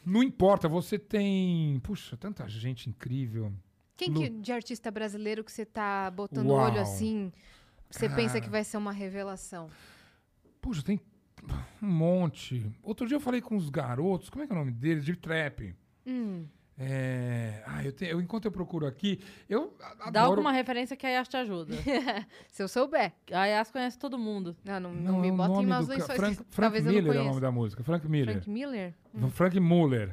[0.04, 1.78] não importa, você tem.
[1.82, 3.52] Puxa, tanta gente incrível.
[3.96, 6.64] Quem que, de artista brasileiro que você tá botando Uau.
[6.70, 7.32] olho assim,
[7.92, 8.40] você pensa Cara.
[8.40, 9.68] que vai ser uma revelação?
[10.60, 11.00] Puxa, tem
[11.82, 12.70] um monte.
[12.82, 15.04] Outro dia eu falei com os garotos, como é que é o nome deles?
[15.04, 15.74] De trap.
[16.06, 16.46] Hum,
[16.78, 17.62] É...
[17.66, 20.30] Ah, eu, te- eu- enquanto eu procuro aqui, eu a- Dá adoro...
[20.32, 21.74] alguma referência que a Yas te ajuda.
[22.50, 23.12] se eu souber.
[23.30, 24.56] A Yas conhece todo mundo.
[24.64, 26.16] Não, não, não, Não, me é bota em maus ca- lençóis.
[26.18, 27.84] Frank, Frank talvez Miller é o nome da música.
[27.84, 28.34] Frank Miller.
[28.36, 28.94] Frank Miller?
[29.12, 30.06] Do Frank Muller.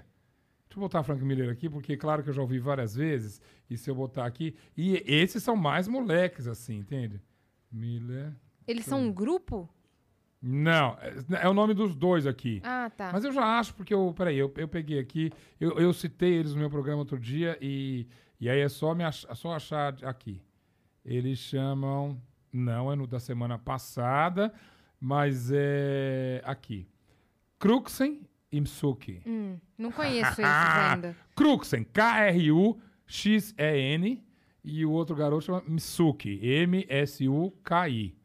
[0.68, 3.42] Deixa eu botar Frank Miller aqui, porque claro que eu já ouvi várias vezes.
[3.70, 4.56] E se eu botar aqui.
[4.78, 7.20] E esses são mais moleques, assim, entende?
[7.72, 8.34] Miller.
[8.68, 9.70] Eles são um grupo?
[10.42, 12.62] Não, é, é o nome dos dois aqui.
[12.64, 13.10] Ah, tá.
[13.12, 14.14] Mas eu já acho, porque eu.
[14.16, 15.32] Peraí, eu, eu peguei aqui.
[15.60, 18.08] Eu, eu citei eles no meu programa outro dia e,
[18.40, 20.42] e aí é só, me ach, só achar aqui.
[21.04, 22.22] Eles chamam.
[22.52, 24.52] Não, é no da semana passada,
[25.00, 26.88] mas é aqui.
[27.60, 28.22] Kruxen
[28.52, 29.22] e Msuki.
[29.28, 31.16] Hum, não conheço esses ainda.
[31.36, 32.80] Kruxen, K-R-U-X-E-N.
[34.64, 38.16] E o outro garoto chama Msuki, M-S-U-K-I.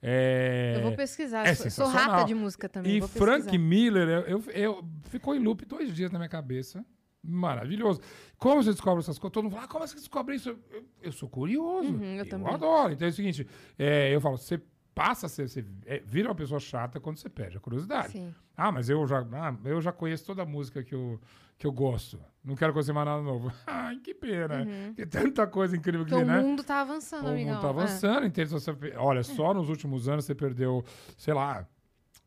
[0.00, 0.74] É...
[0.76, 1.46] Eu vou pesquisar.
[1.46, 2.98] é sou, rata de música também.
[2.98, 3.56] E Frank.
[3.58, 6.84] Miller, eu, eu, eu- ficou em loop dois dias na minha cabeça.
[7.22, 8.00] Maravilhoso.
[8.38, 9.32] Como você descobre essas coisas?
[9.32, 10.50] Todo mundo fala, ah, como você descobre isso?
[10.70, 11.88] Eu, eu sou curioso.
[11.88, 12.54] Uhum, eu também.
[12.54, 12.92] adoro.
[12.92, 13.46] Então é o seguinte,
[13.78, 14.60] é, eu falo, você
[14.96, 18.12] passa a ser, você é, vira uma pessoa chata quando você perde a curiosidade.
[18.12, 18.34] Sim.
[18.56, 21.20] Ah, mas eu já, ah, eu já conheço toda a música que eu,
[21.58, 22.18] que eu gosto.
[22.42, 23.52] Não quero conhecer mais nada novo.
[23.66, 24.66] Ai, que pena.
[24.96, 26.42] Tem tanta coisa incrível que Porque tem, o né?
[26.42, 27.52] mundo tá avançando, O amigão.
[27.52, 27.70] mundo tá É.
[27.70, 28.48] avançando, entende?
[28.48, 30.82] Você pe- olha, só nos últimos anos você perdeu,
[31.18, 31.66] sei lá,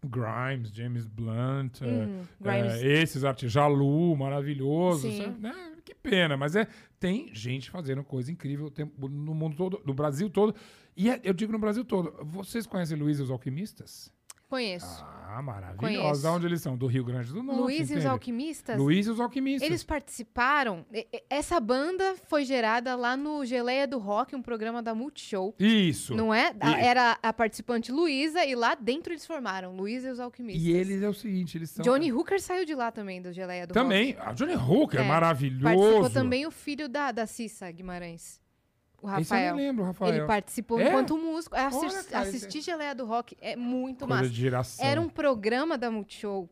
[0.06, 2.74] Grimes, James Blunt, eh, Uhum, Grimes.
[2.84, 5.10] eh, esses artistas, Jalu, maravilhoso.
[5.10, 5.24] Sim.
[5.24, 5.40] sabe?
[5.42, 5.69] Né?
[5.82, 6.68] Que pena, mas é
[7.00, 10.56] tem gente fazendo coisa incrível no mundo todo, no Brasil todo.
[10.96, 12.14] E é- eu digo no Brasil todo.
[12.26, 14.12] Vocês conhecem Luiz e os Alquimistas?
[14.50, 15.06] Conheço.
[15.32, 15.78] Ah, maravilhosos.
[15.80, 16.22] Conheço.
[16.22, 16.76] De onde eles são?
[16.76, 17.62] Do Rio Grande do Norte.
[17.62, 18.06] Luiz e os?
[18.08, 18.80] Alquimistas?
[18.80, 19.70] Luiz e os Alquimistas.
[19.70, 20.84] Eles participaram.
[21.30, 25.54] Essa banda foi gerada lá no Geleia do Rock, um programa da Multishow.
[25.60, 26.16] Isso.
[26.16, 26.52] Não é?
[26.60, 30.64] Era a participante Luísa e lá dentro eles formaram Luiz e os Alquimistas.
[30.64, 31.84] E eles é o seguinte, eles são...
[31.84, 34.18] Johnny Hooker saiu de lá também, do Geleia do Também.
[34.20, 35.08] A Johnny Hooker, É.
[35.08, 35.64] maravilhoso.
[35.64, 35.78] Rock.
[35.78, 38.42] Participou também o filho da, da Cissa Guimarães.
[39.02, 39.56] O Esse eu Rafael.
[39.56, 40.14] nem lembro, Rafael.
[40.14, 40.88] Ele participou É?
[40.90, 41.56] enquanto músico.
[41.56, 41.88] É, Olha,
[42.20, 44.30] assistir esse Geleia do Rock é muito Coisa massa.
[44.30, 44.86] de geração.
[44.86, 46.50] Era um programa da Multishow,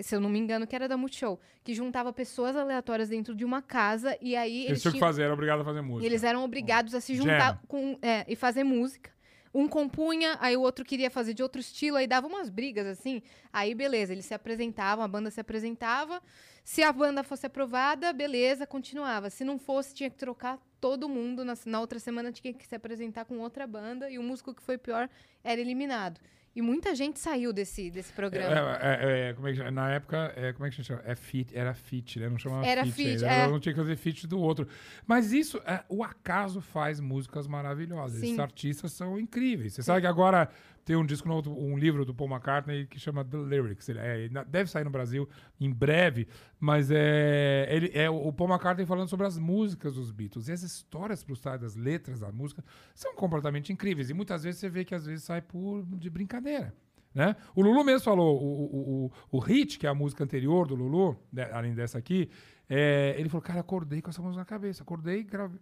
[0.00, 3.44] se eu não me engano, que era da Multishow, que juntava pessoas aleatórias dentro de
[3.44, 6.04] uma casa e aí Eles eles, tinham que fazer, era obrigado a fazer música.
[6.04, 9.10] e eles eram obrigados a se juntar com, é, e fazer música.
[9.54, 13.20] Um compunha, aí o outro queria fazer de outro estilo, aí dava umas brigas assim.
[13.52, 16.22] Aí beleza, eles se apresentavam, a banda se apresentava.
[16.64, 19.28] Se a banda fosse aprovada, beleza, continuava.
[19.28, 21.44] Se não fosse, tinha que trocar todo mundo.
[21.44, 24.60] Na, na outra semana tinha que se apresentar com outra banda e o músico que
[24.60, 25.08] foi pior
[25.44, 26.20] era eliminado.
[26.54, 28.76] E muita gente saiu desse, desse programa.
[28.78, 29.70] É, é, é, como é que?
[29.70, 31.02] Na época, é, como é que a gente chama?
[31.06, 32.28] É fit, era fit, né?
[32.28, 32.94] Não chamava Era fit.
[32.94, 33.48] fit, ainda, é.
[33.48, 34.68] Não tinha que fazer fit do outro.
[35.06, 38.20] Mas isso, é, o acaso faz músicas maravilhosas.
[38.20, 38.26] Sim.
[38.26, 39.72] Esses artistas são incríveis.
[39.72, 40.50] Você sabe que agora
[40.84, 43.88] tem um disco novo, um livro do Paul McCartney que chama The Lyrics.
[43.88, 45.28] Ele é, deve sair no Brasil
[45.60, 46.26] em breve,
[46.58, 50.48] mas é, ele, é o Paul McCartney falando sobre as músicas dos Beatles.
[50.48, 52.64] E as histórias por trás das letras da música
[52.94, 54.10] são completamente incríveis.
[54.10, 56.74] E muitas vezes você vê que às vezes sai por de brincadeira.
[57.14, 57.36] Né?
[57.54, 60.74] O Lulu mesmo falou, o, o, o, o Hit, que é a música anterior do
[60.74, 62.30] Lulu, né, além dessa aqui,
[62.68, 64.82] é, ele falou, cara, acordei com essa música na cabeça.
[64.82, 65.60] Acordei, gravei.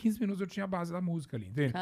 [0.00, 1.72] Em 15 minutos eu tinha a base da música ali, entende?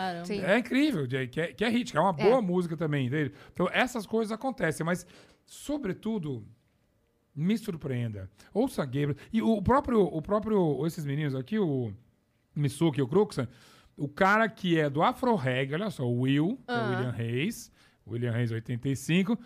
[0.45, 3.33] É incrível, de- que é, que é hit, que é uma boa música também, entende?
[3.53, 5.07] Então, essas coisas acontecem, mas,
[5.47, 6.45] sobretudo,
[7.35, 8.29] me surpreenda.
[8.53, 9.15] Ouça Gabriel.
[9.33, 11.93] E o próprio, o próprio, esses meninos aqui, o
[12.55, 13.49] Misuki e o Cruxan,
[13.97, 16.91] o cara que é do Afro Reggae, olha só, o Will, que é o.
[16.97, 17.73] William Reis,
[18.07, 19.39] William Reis 85.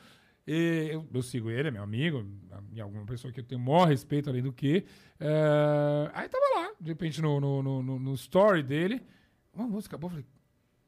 [0.46, 2.26] E eu, eu sigo ele, é meu amigo,
[2.72, 4.84] e alguma pessoa que eu tenho o maior respeito além do que.
[5.20, 9.00] É, aí tava lá, de repente, no, no, no, no- story dele,
[9.54, 10.08] uma música boa.
[10.10, 10.26] eu Falei,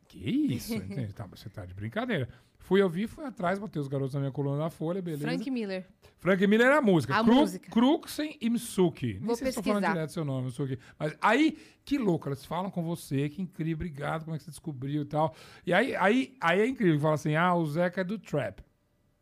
[0.09, 0.18] que
[0.55, 0.74] isso?
[0.76, 1.12] Entende?
[1.12, 2.28] tá, você tá de brincadeira.
[2.59, 5.22] Fui ouvir, fui atrás, botei os garotos na minha coluna da Folha, beleza.
[5.24, 5.86] Frank Miller.
[6.18, 7.14] Frank Miller era a música.
[7.14, 7.70] A Cru, música.
[7.70, 9.14] Cruxen e Misuki.
[9.14, 9.93] Nem Vou sei se estou falando pesquisar.
[9.94, 10.78] direto seu nome, Misuki.
[10.98, 14.51] Mas aí, que louco, elas falam com você, que incrível, obrigado, como é que você
[14.51, 15.35] descobriu e tal.
[15.66, 18.63] E aí, aí, aí é incrível, fala assim, ah, o Zeca é do trap.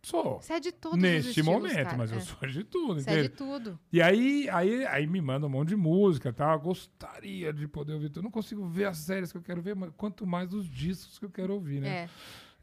[0.05, 0.41] Sou.
[0.41, 1.97] Você é de todos os Neste estilos, momento, cara.
[1.97, 2.21] mas eu É.
[2.23, 3.79] sou de tudo, Você é de tudo.
[3.93, 6.55] E aí, aí, aí me manda um monte de música tal.
[6.55, 8.19] Eu Gostaria de poder ouvir tudo.
[8.19, 11.21] Eu não consigo ver as séries que eu quero ver, mas quanto mais os discos
[11.21, 11.89] que eu quero ouvir, né?
[11.89, 12.09] É.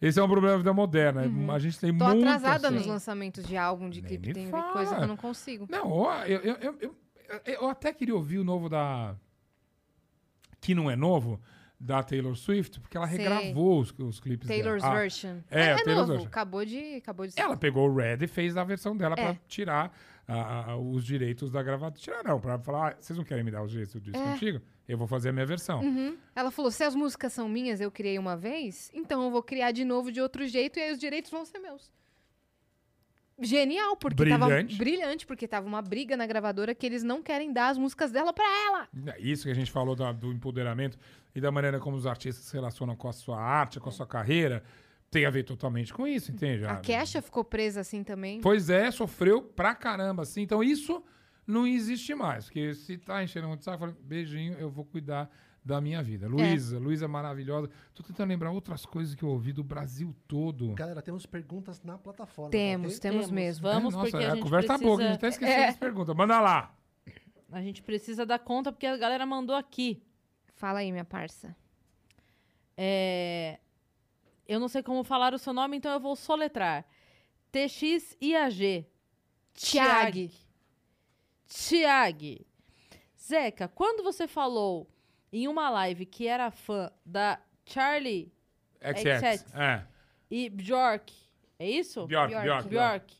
[0.01, 1.21] Esse é um problema da vida moderna.
[1.53, 2.25] A gente tem Tô muito.
[2.25, 2.77] atrasada assim.
[2.77, 4.33] nos lançamentos de álbum, de clipe.
[4.33, 4.73] Tem fala.
[4.73, 5.65] coisa que eu não consigo.
[5.69, 6.95] Não, ó, eu, eu, eu, eu,
[7.45, 9.15] eu até queria ouvir o novo da.
[10.61, 11.39] Que não é novo,
[11.79, 13.17] da Taylor Swift, porque ela Sei.
[13.17, 14.95] regravou os, os clipes Taylor's dela.
[14.95, 15.37] Ah, Version.
[15.49, 16.11] é, é, a Taylor's novo.
[16.11, 16.27] Version.
[16.27, 19.23] Acabou de, acabou de Ela pegou o Red e fez a versão dela É.
[19.23, 19.95] pra tirar
[20.27, 21.97] ah, ah, os direitos da gravata.
[21.97, 24.33] Tirar não, pra falar, ah, vocês não querem me dar os direitos do disco É.
[24.33, 24.61] antigo?
[24.87, 25.81] Eu vou fazer a minha versão.
[25.81, 26.17] Uhum.
[26.35, 29.71] Ela falou: se as músicas são minhas, eu criei uma vez, então eu vou criar
[29.71, 31.91] de novo de outro jeito e aí os direitos vão ser meus.
[33.41, 34.73] Genial, porque Brilhante.
[34.75, 38.11] tava brilhante, porque tava uma briga na gravadora que eles não querem dar as músicas
[38.11, 38.89] dela pra ela.
[39.15, 40.97] É Isso que a gente falou do empoderamento
[41.33, 44.07] e da maneira como os artistas se relacionam com a sua arte, com a sua
[44.07, 44.63] carreira,
[45.11, 46.65] tem a ver totalmente com isso, entende?
[46.65, 48.41] A Kesha ficou presa assim também.
[48.41, 50.41] Pois é, sofreu pra caramba, assim.
[50.41, 51.03] Então isso
[51.45, 52.45] não existe mais.
[52.45, 55.29] Porque se tá enchendo muito saco, eu falo, beijinho, eu vou cuidar
[55.63, 56.27] da minha vida.
[56.27, 57.69] Luísa, Luísa é maravilhosa.
[57.93, 60.73] Tô tentando lembrar outras coisas que eu ouvi do Brasil todo.
[60.73, 62.51] Galera, temos perguntas na plataforma.
[62.51, 63.11] Temos, ok?
[63.11, 63.63] temos, mesmo.
[63.63, 64.89] Vamos, É, nossa, porque a, a, gente conversa precisa...
[64.89, 66.15] tá boa, a gente até esqueceu das perguntas.
[66.15, 66.75] Manda lá.
[67.51, 70.03] A gente precisa dar conta, porque a galera mandou aqui.
[70.59, 71.55] Fala aí, minha parça.
[72.75, 73.59] É,
[74.45, 76.85] Eu não sei como falar o seu nome, então eu vou soletrar.
[77.49, 78.85] TXIAG.
[79.53, 80.31] Tiag.
[81.47, 82.45] Tiag.
[83.17, 84.85] Zeca, quando você falou
[85.31, 88.29] em uma live que era fã da Charlie
[88.81, 89.39] XX.
[89.41, 89.55] XX.
[89.55, 89.85] É.
[90.29, 91.13] e Bjork,
[91.57, 92.05] é isso?
[92.05, 92.43] Bjork, Bjork.
[92.45, 92.69] Bjork, Bjork.
[92.69, 93.17] Bjork.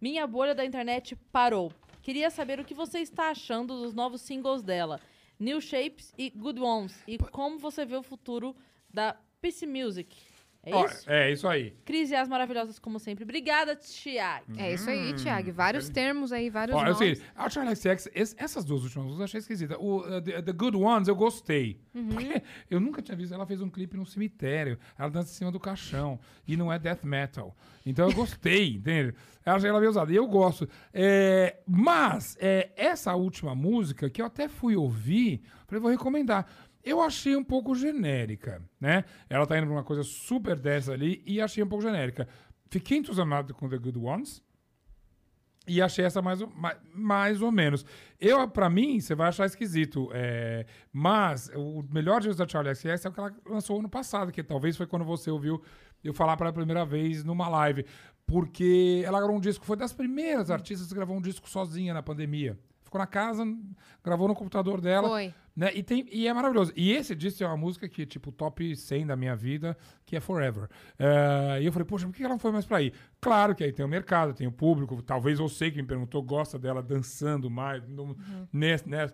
[0.00, 1.70] Minha bolha da internet parou.
[2.02, 4.98] Queria saber o que você está achando dos novos singles dela,
[5.38, 8.56] New Shapes e Good Ones, e como você vê o futuro
[8.92, 10.16] da PC Music.
[10.70, 11.10] É Ó, isso?
[11.10, 11.72] é isso aí.
[11.84, 13.24] Cris e as maravilhosas, como sempre.
[13.24, 14.44] Obrigada, Tiag.
[14.56, 15.50] É isso aí, Tiag.
[15.50, 16.98] Vários termos aí, vários Hum, Ó, é o nomes.
[17.18, 17.72] seguinte, a Charlie
[18.14, 19.78] es- essas duas últimas músicas eu achei esquisita.
[19.78, 21.80] O uh, the, The Good Ones eu gostei.
[21.94, 22.08] Uhum.
[22.08, 23.32] Porque eu nunca tinha visto.
[23.34, 24.78] Ela fez um clipe no cemitério.
[24.98, 26.18] Ela dança em cima do caixão.
[26.46, 27.56] E não é death metal.
[27.84, 29.14] Então eu gostei, entende?
[29.44, 30.12] Eu achei ela bem usada.
[30.12, 30.68] E eu gosto.
[30.92, 36.46] É, mas, é, essa última música, que eu até fui ouvir, falei, vou recomendar.
[36.88, 39.04] Eu achei um pouco genérica, né?
[39.28, 42.26] Ela tá indo pra uma coisa super dessa ali e achei um pouco genérica.
[42.70, 44.42] Fiquei entusiasmado com The Good Ones.
[45.66, 47.84] E achei essa mais, mais, mais ou menos.
[48.18, 50.08] Eu, pra mim, você vai achar esquisito.
[50.14, 54.32] é, mas o melhor disco da Charlie XCX é o que ela lançou ano passado,
[54.32, 55.62] que talvez foi quando você ouviu
[56.02, 57.84] eu falar pela primeira vez numa live.
[58.26, 62.02] Porque ela gravou um disco, foi das primeiras artistas que gravou um disco sozinha na
[62.02, 62.58] pandemia.
[62.82, 63.44] Ficou na casa,
[64.02, 65.08] gravou no computador dela.
[65.08, 65.34] Foi.
[65.58, 65.72] Né?
[65.74, 66.72] E, tem, e é maravilhoso.
[66.76, 69.76] E esse disco é uma música que, tipo, top 100 da minha vida,
[70.06, 70.68] que é Forever.
[70.96, 72.92] É, e eu falei, poxa, por que ela não foi mais pra aí?
[73.20, 75.02] Claro que aí tem o mercado, tem o público.
[75.02, 78.16] Talvez você que me perguntou gosta dela dançando mais, no,
[78.52, 79.12] nesse- nessa,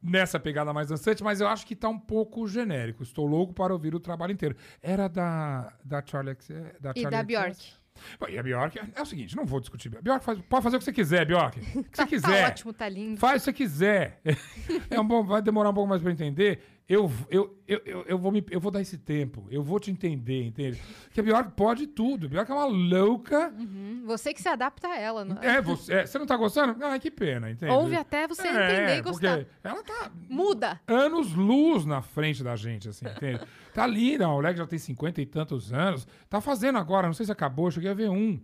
[0.00, 3.02] nessa pegada mais dançante, mas eu acho que tá um pouco genérico.
[3.02, 4.54] Estou louco para ouvir o trabalho inteiro.
[4.80, 6.48] Era da, da Charlie X-
[6.80, 7.26] da E Charlie da XCX?
[7.26, 7.83] Bjork.
[8.28, 9.88] E a Bjork, é o seguinte, não vou discutir.
[9.88, 11.58] Bjork faz- pode fazer o que você quiser, Bjork.
[11.60, 12.42] O que você Tá, quiser.
[12.42, 13.20] tá ótimo, tá lindo.
[13.20, 14.20] Faz se você quiser.
[14.90, 18.18] É um bom, vai demorar um pouco mais pra entender eu, eu, eu, eu, eu
[18.18, 20.78] vou me, eu vou dar esse tempo, eu vou te entender, entende?
[21.12, 22.26] Que a Bjork pode tudo.
[22.26, 23.54] A Bjork é uma louca.
[23.58, 24.02] Uhum.
[24.04, 25.24] Você que se adapta a ela.
[25.24, 26.76] Não É, você, é, você não tá gostando?
[26.84, 27.72] Ai, que pena, entende?
[27.72, 29.38] Ouve até você entender e gostar.
[29.38, 30.78] Porque ela tá Muda.
[30.86, 33.40] anos luz na frente da gente, assim, entende?
[33.72, 36.06] Tá linda, a mulher que já tem 50 e tantos anos.
[36.28, 38.38] Tá fazendo agora, não sei se acabou, eu cheguei a ver um.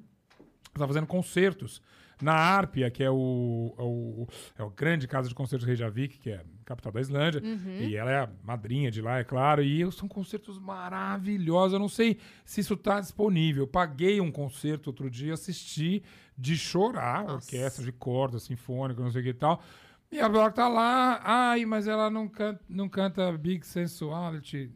[0.72, 1.82] Tá fazendo concertos
[2.22, 4.28] na Árpia, que é o, é o,
[4.58, 7.40] é o grande casa de concertos Reykjavik, que é a capital da Islândia.
[7.88, 9.62] E ela é a madrinha de lá, é claro.
[9.62, 11.72] E são concertos maravilhosos.
[11.74, 13.64] Eu não sei se isso tá disponível.
[13.64, 16.02] Eu paguei um concerto outro dia, assisti
[16.36, 19.62] de chorar, orquestra de corda, sinfônica, não sei o que e tal.
[20.12, 24.72] E a Bjork tá lá, ai, mas ela não canta, não canta Big Sensuality.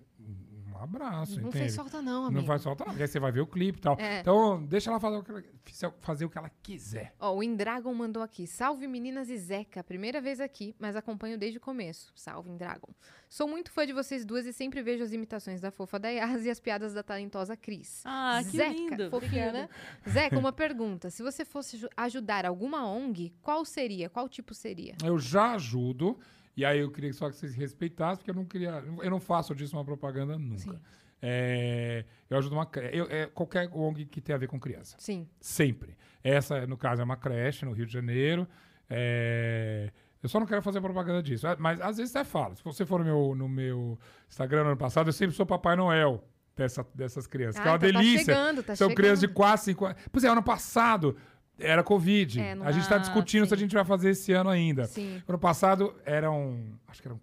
[0.84, 1.58] Um abraço, Não entende?
[1.64, 2.46] fez falta não, Não amigo.
[2.46, 3.96] faz falta, não, porque aí você vai ver o clipe e tal.
[3.98, 4.20] É.
[4.20, 7.14] Então, deixa ela fazer o que ela, fazer o que ela quiser.
[7.18, 8.46] Ó, o Indragon mandou aqui.
[8.46, 9.82] Salve meninas e Zeca.
[9.82, 12.12] Primeira vez aqui, mas acompanho desde o começo.
[12.14, 12.92] Salve, Indragon.
[13.28, 16.44] Sou muito fã de vocês duas e sempre vejo as imitações da fofa da Yas
[16.44, 18.02] e as piadas da talentosa Cris.
[18.04, 19.10] Ah, que Zeca, lindo.
[19.10, 19.16] Fofinho,
[19.48, 19.52] Obrigada.
[19.52, 19.68] né?
[20.08, 21.10] Zeca, uma pergunta.
[21.10, 24.08] Se você fosse ju- ajudar alguma ONG, qual seria?
[24.10, 24.94] Qual tipo seria?
[25.04, 26.18] Eu já ajudo,
[26.56, 28.82] e aí eu queria só que vocês respeitassem, porque eu não queria.
[29.02, 30.80] Eu não faço disso uma propaganda nunca.
[31.26, 34.96] É, eu ajudo uma eu, é, qualquer ONG que tenha a ver com criança.
[34.98, 35.26] Sim.
[35.40, 35.96] Sempre.
[36.22, 38.46] Essa, no caso, é uma creche no Rio de Janeiro.
[38.90, 39.90] É,
[40.22, 41.46] eu só não quero fazer propaganda disso.
[41.46, 42.54] Ah, Mas às vezes até falo.
[42.56, 43.98] Se você for no meu, no meu
[44.28, 46.22] Instagram no ano passado, eu sempre sou Papai Noel
[46.56, 47.60] dessa, dessas crianças.
[47.60, 48.24] que é Ah, uma então tá delícia.
[48.24, 49.36] chegando, tá São crianças de chegando.
[49.36, 50.02] 4, 5 anos.
[50.12, 51.16] Pois é, ano passado
[51.58, 52.40] era Covid.
[52.40, 53.62] É, a gente está discutindo se a sim.
[53.64, 54.84] gente vai fazer esse ano ainda.
[54.86, 55.22] Sim.
[55.28, 57.20] Ano passado eram, acho que eram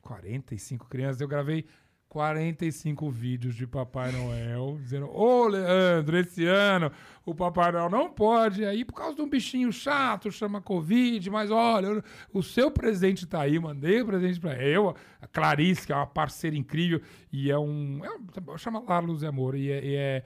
[0.00, 1.20] 45 crianças.
[1.20, 1.64] Eu gravei
[2.08, 6.92] 45 vídeos de Papai Noel dizendo: Ô Leandro, esse ano
[7.24, 11.50] o Papai Noel não pode aí por causa de um bichinho chato, chama Covid, mas
[11.50, 12.02] olha, eu-
[12.32, 16.06] o seu presente tá aí, mandei o presente pra eu, a Clarice, que é uma
[16.06, 17.00] parceira incrível,
[17.32, 18.02] e é um.
[18.04, 19.84] É um chama lá Luz e Amor, e é.
[19.84, 20.24] E, é,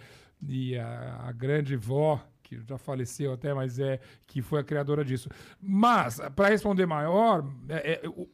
[0.49, 5.05] e a, a grande vó que já faleceu até, mas é que foi a criadora
[5.05, 5.29] disso.
[5.61, 8.29] Mas, para responder maior, é- é, o-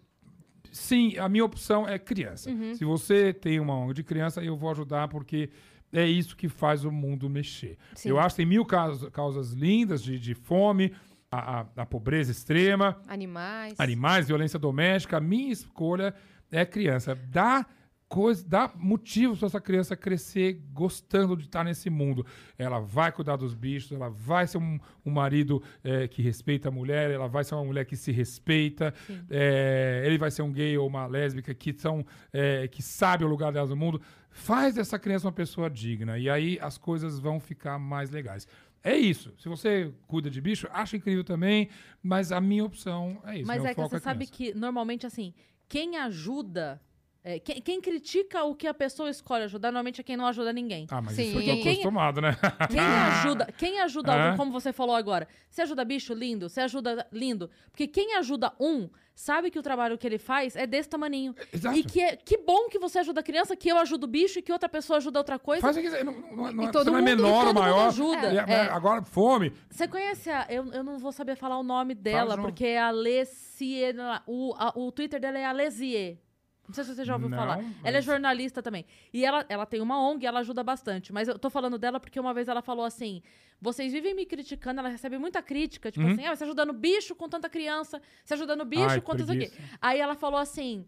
[0.71, 2.51] sim, a minha opção é criança.
[2.51, 2.75] Uhum.
[2.75, 5.51] Se você tem uma ONG de criança, eu vou ajudar porque
[5.93, 7.77] é isso que faz o mundo mexer.
[7.95, 8.11] Sim.
[8.11, 10.93] Eu acho que tem mil causas, causas lindas de, de fome,
[11.31, 13.75] a, a- a pobreza extrema, Animais.
[13.79, 15.17] animais, violência doméstica.
[15.17, 16.15] A minha escolha
[16.51, 17.15] é criança.
[17.15, 17.67] Dá
[18.13, 22.27] coisa, dá motivos para essa criança crescer gostando de estar nesse mundo.
[22.59, 26.71] Ela vai cuidar dos bichos, ela vai ser um, um marido eh, que respeita a
[26.71, 28.93] mulher, ela vai ser uma mulher que se respeita,
[29.31, 33.29] eh, ele vai ser um gay ou uma lésbica que são eh, que sabe o
[33.29, 33.99] lugar delas no mundo.
[34.29, 38.47] Faz dessa criança uma pessoa digna e aí as coisas vão ficar mais legais.
[38.85, 39.33] É isso.
[39.39, 41.71] Se você cuida de bicho, acho incrível também,
[42.03, 43.47] mas a minha opção é isso.
[43.47, 45.33] Mas meu é que você sabe que, normalmente, assim,
[45.67, 46.79] quem ajuda.
[47.25, 50.53] É, quem, quem critica o que a pessoa escolhe ajudar, normalmente é quem não ajuda
[50.53, 50.87] ninguém.
[50.91, 51.23] Ah, mas Sim.
[51.29, 52.37] isso eu tô quem- acostumado, né?
[52.69, 54.21] Quem ajuda, quem ajuda É.
[54.23, 57.49] alguém, como você falou agora, você ajuda bicho lindo, você ajuda lindo.
[57.71, 61.33] Porque quem ajuda um, sabe que o trabalho que ele faz é desse tamaninho.
[61.53, 61.77] Exato.
[61.79, 64.39] E que é que bom que você ajuda a criança, que eu ajudo o bicho
[64.41, 65.61] e que outra pessoa ajuda outra coisa.
[65.63, 66.05] Faz o que quiser.
[66.05, 67.87] Não, não, não, E é- todo você não é mundo- e menor ou todo maior.
[67.89, 68.27] ajuda.
[68.49, 68.61] É, É.
[68.71, 69.53] Agora, fome.
[69.71, 70.47] Você conhece a.
[70.49, 73.95] Eu, eu não vou saber falar o nome dela, porque é a Lecie.
[74.27, 76.19] O, a- o Twitter dela é a Lesie.
[76.67, 77.57] Não sei se você já ouviu Não, falar.
[77.61, 78.87] mas- Ela é jornalista também.
[79.13, 81.13] E ela, ela tem uma ONG, ela ajuda bastante.
[81.13, 83.21] Mas eu tô falando dela porque uma vez ela falou assim:
[83.61, 85.91] vocês vivem me criticando, ela recebe muita crítica.
[85.91, 86.13] Tipo Uhum.
[86.13, 89.51] assim, ah, você ajudando bicho com tanta criança, você ajudando bicho Ai, com isso aqui.
[89.81, 90.87] Aí ela falou assim: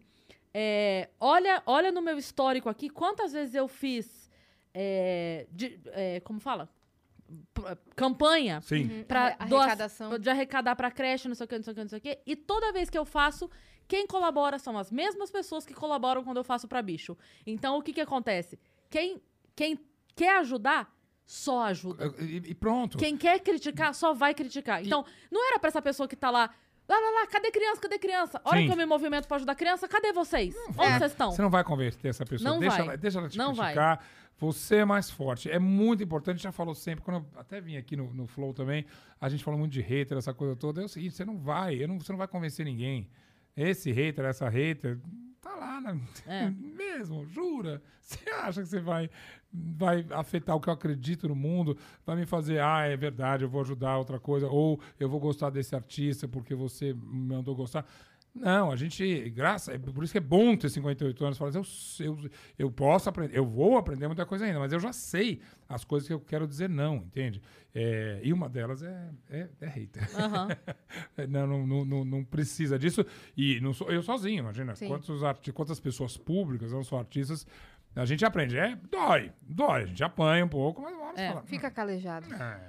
[0.53, 4.25] é, olha, olha no meu histórico aqui, quantas vezes eu fiz.
[4.77, 6.67] é, de- é, como fala?
[7.53, 9.03] P- campanha Sim.
[9.07, 10.19] pra Arre- doa- arrecadação.
[10.19, 12.01] de arrecadar pra creche, não sei o que, não sei o que, não sei o
[12.01, 12.19] que.
[12.25, 13.49] E toda vez que eu faço,
[13.87, 17.17] quem colabora são as mesmas pessoas que colaboram quando eu faço pra bicho.
[17.45, 18.59] Então, o que que acontece?
[18.89, 19.21] Quem,
[19.55, 19.79] quem
[20.15, 20.93] quer ajudar,
[21.25, 22.13] só ajuda.
[22.19, 22.97] E, e pronto.
[22.97, 24.85] Quem quer criticar, só vai criticar.
[24.85, 26.49] Então, não era pra essa pessoa que tá lá,
[26.87, 28.39] lá, lá, lá, cadê criança, cadê criança?
[28.45, 28.67] Olha Sim.
[28.67, 30.55] que eu me movimento pra ajudar criança, cadê vocês?
[30.77, 30.99] Onde É.
[30.99, 31.31] vocês estão?
[31.31, 32.47] Você não vai converter essa pessoa.
[32.51, 32.85] Não deixa, vai.
[32.85, 33.73] Ela, deixa ela te Não vai.
[34.37, 35.49] Você é mais forte.
[35.49, 38.85] É muito importante, já falou sempre, quando eu até vim aqui no, no Flow também,
[39.19, 40.81] a gente falou muito de hater, essa coisa toda.
[40.81, 43.09] É o seguinte, você não vai, não, você não vai convencer ninguém.
[43.55, 44.99] Esse hater, essa hater,
[45.41, 45.99] tá lá, né?
[46.27, 46.49] É.
[46.51, 47.81] Mesmo, jura?
[48.01, 49.09] Você acha que você vai,
[49.51, 51.77] vai afetar o que eu acredito no mundo?
[52.05, 55.49] Vai me fazer, ah, é verdade, eu vou ajudar outra coisa, ou eu vou gostar
[55.49, 57.85] desse artista porque você me mandou gostar.
[58.35, 62.03] Não, a gente, graça, é por isso que é bom ter 58 anos, falar assim,
[62.03, 62.29] eu, eu,
[62.59, 65.39] eu posso aprender, eu vou aprender muita coisa ainda, mas eu já sei
[65.69, 67.41] as coisas que eu quero dizer não, entende?
[67.73, 70.09] É, e uma delas é, é, é hater.
[70.19, 70.49] Aham.
[71.29, 73.05] não, não, não, não, precisa disso.
[73.37, 74.75] E não sou eu sozinho, imagina.
[74.75, 74.87] Sim.
[74.89, 77.47] Quantos arti quantas pessoas públicas, não só artistas,
[77.95, 78.57] a gente aprende.
[78.57, 79.83] É, dói, dói.
[79.83, 82.27] A gente apanha um pouco, mas uma hora É, você fala, Fica calejado.
[82.33, 82.59] "Ah,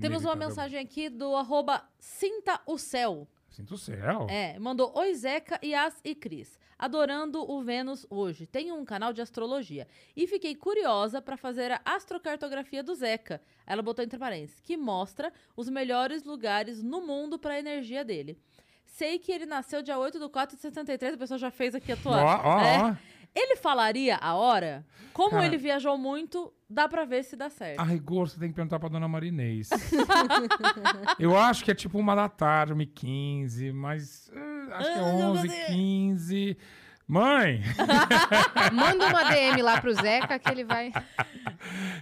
[0.00, 3.28] Temos uma inevitável." mensagem aqui do arroba Sinta o Céu.
[3.52, 4.26] Sinto o céu.
[4.30, 6.58] É, mandou Oi Zeca, Yas e Cris.
[6.78, 8.46] Adorando o Vênus hoje.
[8.46, 9.86] Tenho um canal de astrologia.
[10.16, 13.40] E fiquei curiosa pra fazer a astrocartografia do Zeca.
[13.66, 18.38] Ela botou entre parênteses, que mostra os melhores lugares no mundo pra energia dele.
[18.86, 21.92] Sei que ele nasceu dia 8 do 4 de 63, a pessoa já fez aqui
[21.92, 22.22] a tua.
[22.22, 22.78] Ó, ó, É.
[22.82, 22.96] ó.
[23.34, 24.84] Ele falaria a hora?
[25.12, 27.78] Como Cara- ele viajou muito, dá pra ver se dá certo.
[27.80, 29.68] A rigor, você tem que perguntar pra dona Marinês.
[31.18, 35.00] eu acho que é tipo uma da tarde, 1 15 mas eh, acho que é
[35.00, 35.64] Ah, não 11 sei.
[35.66, 36.56] 15
[37.06, 37.60] Mãe!
[38.72, 40.90] Manda uma DM lá pro Zeca que ele vai.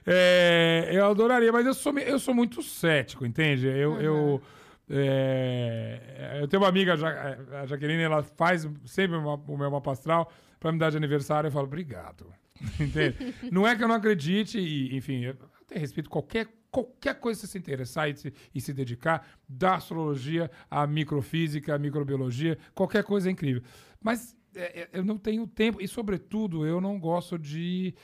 [0.07, 3.67] É, eu adoraria, mas eu sou, eu sou muito cético, entende?
[3.67, 4.43] Eu, eu,
[4.89, 9.93] é, eu tenho uma amiga, a Ja- a Jaqueline, ela faz sempre o meu mapa
[9.93, 11.49] astral pra me dar de aniversário.
[11.49, 12.33] Eu falo, obrigado.
[12.79, 13.35] Entende?
[13.51, 15.35] não é que eu não acredite, e, enfim, eu
[15.67, 19.77] tenho respeito qualquer, qualquer coisa que você se interessar e se, e se dedicar, da
[19.77, 23.63] astrologia à microfísica, à microbiologia, qualquer coisa é incrível.
[23.99, 27.95] Mas é, é, eu não tenho tempo, e sobretudo, eu não gosto de.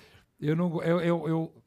[0.41, 0.83] Eu não.
[0.83, 1.63] Eu, eu, eu,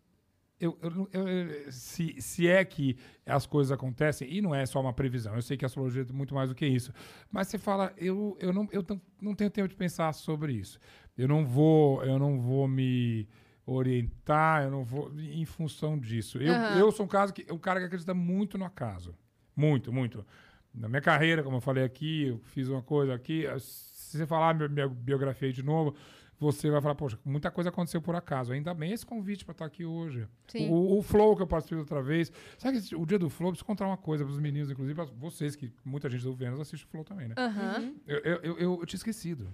[0.60, 4.94] eu, eu eu- se, se é que as coisas acontecem, e não é só uma
[4.94, 6.92] previsão, eu sei que a astrologia é muito mais do que isso,
[7.32, 8.86] mas você fala, eu, eu, não, eu
[9.22, 10.80] não- tenho tempo de pensar sobre isso.
[11.18, 13.28] Eu não vou, eu não vou me
[13.66, 16.38] orientar, eu não vou em função disso.
[16.40, 16.78] Eu, Aham.
[16.78, 19.16] eu sou um, caso que, um cara que acredita muito no acaso.
[19.56, 20.26] Muito, muito.
[20.74, 23.46] Na minha carreira, como eu falei aqui, eu fiz uma coisa aqui.
[23.60, 25.96] Se você falar minha, minha biografia aí de novo,
[26.40, 28.54] você vai falar, poxa, muita coisa aconteceu por acaso.
[28.54, 30.26] Ainda bem esse convite para estar aqui hoje.
[30.70, 32.32] O, o Flow que eu participei outra vez.
[32.58, 34.96] Sabe que o dia do Flow, eu preciso contar uma coisa para os meninos, inclusive
[34.96, 37.36] para vocês, que muita gente do Vênus assiste o Flow também, né?
[37.38, 37.94] Aham.
[38.08, 39.48] Eu, eu, eu, eu- eu tinha esquecido.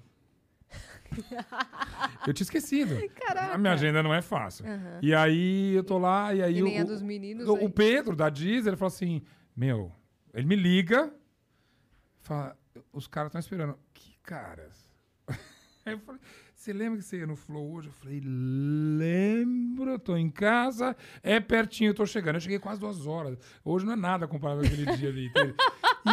[2.28, 2.96] eu tinha esquecido.
[3.52, 4.66] A minha agenda não é fácil.
[4.66, 5.00] Aham.
[5.02, 7.48] E aí eu tô lá, e aí E o, o- dos meninos.
[7.48, 9.22] o, o Pedro, da Disney, ele falou assim:
[9.56, 9.92] Meu,
[10.34, 11.14] ele me liga,
[12.22, 12.58] fala,
[12.92, 13.78] os caras estão esperando.
[13.94, 14.90] Que caras?
[15.86, 16.20] Aí eu falei,
[16.66, 17.88] você lembra que você ia no Flow hoje?
[17.90, 22.36] Eu falei, lembro, eu tô em casa, é pertinho, eu tô chegando.
[22.36, 23.38] Eu cheguei quase duas horas.
[23.64, 25.28] Hoje não é nada comparado com aquele dia ali.
[25.28, 25.54] entende?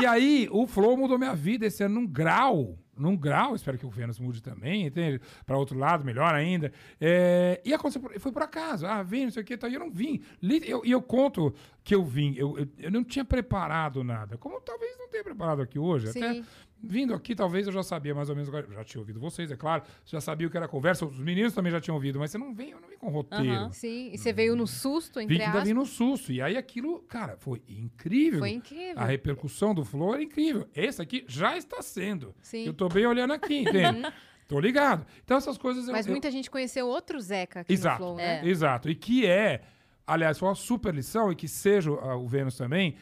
[0.01, 2.79] E aí, o Flow mudou minha vida esse ano num grau.
[2.95, 5.19] Num grau, espero que o Vênus mude também, entende?
[5.47, 6.71] Para outro lado, melhor ainda.
[7.01, 8.87] É, e aconteceu, foi por acaso.
[8.87, 10.21] Ah, vim, não sei o que, e eu não vim.
[10.43, 12.35] Li- eu- E eu, conto que eu vim.
[12.37, 14.37] Eu, eu, eu não tinha preparado nada.
[14.37, 16.11] Como talvez não tenha preparado aqui hoje.
[16.11, 16.45] Até Sim.
[16.83, 18.53] Vindo aqui, talvez eu já sabia mais ou menos.
[18.53, 19.83] eu Já tinha ouvido vocês, é claro.
[20.05, 21.07] Já sabia o que era conversa.
[21.07, 23.51] Os meninos também já tinham ouvido, mas você não vem, eu não vim com roteiro.
[23.53, 23.73] Aham.
[23.73, 24.11] Sim.
[24.13, 25.65] E você veio no susto, Vim, entre ainda aspas.
[25.69, 26.33] vim no susto.
[26.33, 28.41] E aí aquilo, cara, foi incrível.
[28.41, 28.99] Foi incrível.
[29.01, 30.69] A repercussão do Flow era incrível.
[30.75, 32.35] Esse aqui já está sendo.
[32.43, 32.65] Sim.
[32.67, 34.03] Eu tô bem olhando aqui, entende?
[34.49, 35.07] tô ligado.
[35.25, 37.99] Então essas coisas eu, Mas eu- muita gente conheceu outro Zeca aqui Exato.
[37.99, 38.41] Flow, né?
[38.45, 38.49] É.
[38.49, 38.91] Exato.
[38.91, 39.63] E que é,
[40.07, 42.97] aliás, foi uma super lição e que seja o Vênus também,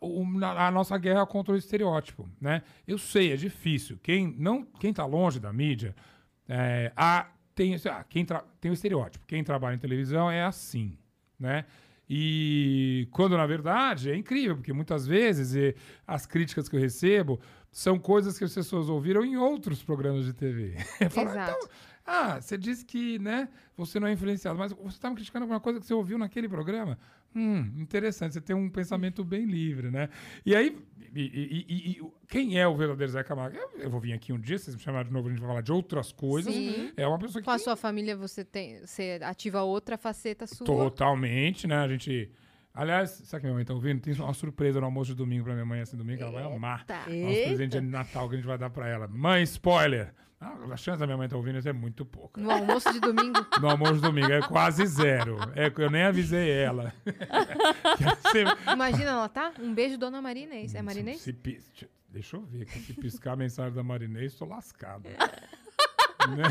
[0.00, 2.62] a- nossa guerra contra o estereótipo, né?
[2.86, 3.98] Eu sei, é difícil.
[4.02, 5.94] Quem não, quem tá longe da mídia,
[6.48, 9.24] é, a, tem, ah, quem tra- tem o estereótipo.
[9.26, 10.98] Quem trabalha em televisão é assim,
[11.38, 11.64] né?
[12.12, 17.38] E quando, na verdade, é incrível, porque muitas vezes eh, as críticas que eu recebo
[17.70, 20.74] são coisas que as pessoas ouviram em outros programas de TV.
[21.10, 21.56] Falam, Exato.
[21.56, 21.68] então,
[22.04, 25.60] ah, você disse que, né, você não é influenciado, mas você está me criticando alguma
[25.60, 26.98] coisa que você ouviu naquele programa?
[27.34, 30.08] Hum, interessante, você tem um pensamento bem livre, né?
[30.44, 30.76] E aí,
[31.14, 33.56] e, e- e- quem é o verdadeiro Zé Camargo?
[33.56, 35.40] Eu, eu vou vir aqui um dia, se vocês me chamarem de novo, a gente
[35.40, 36.52] vai falar de outras coisas.
[36.52, 36.92] Sim.
[36.96, 40.66] É uma pessoa que Com a sua família, você, tem, você ativa outra faceta sua.
[40.66, 41.76] Totalmente, né?
[41.76, 42.30] A gente.
[42.72, 44.00] Aliás, sabe que minha mãe tá ouvindo?
[44.00, 46.80] Tem uma surpresa no almoço de domingo pra minha mãe esse domingo, ela vai amar.
[47.08, 47.26] Eita.
[47.26, 49.08] Nosso presente de Natal que a gente vai dar pra ela.
[49.08, 50.14] Mãe, spoiler!
[50.40, 52.40] A chance da minha mãe estar ouvindo isso é muito pouca.
[52.40, 53.44] No almoço de domingo.
[53.60, 55.36] No almoço de domingo é quase zero.
[55.54, 56.94] É, eu nem avisei ela.
[58.72, 59.52] Imagina, ela tá?
[59.60, 60.74] Um beijo, dona Marinês.
[60.74, 61.20] É Marinês?
[61.20, 61.60] Se pi-
[62.08, 62.80] Deixa eu ver aqui.
[62.80, 65.04] Se piscar a mensagem da Marinês, tô lascado.
[66.36, 66.42] Né?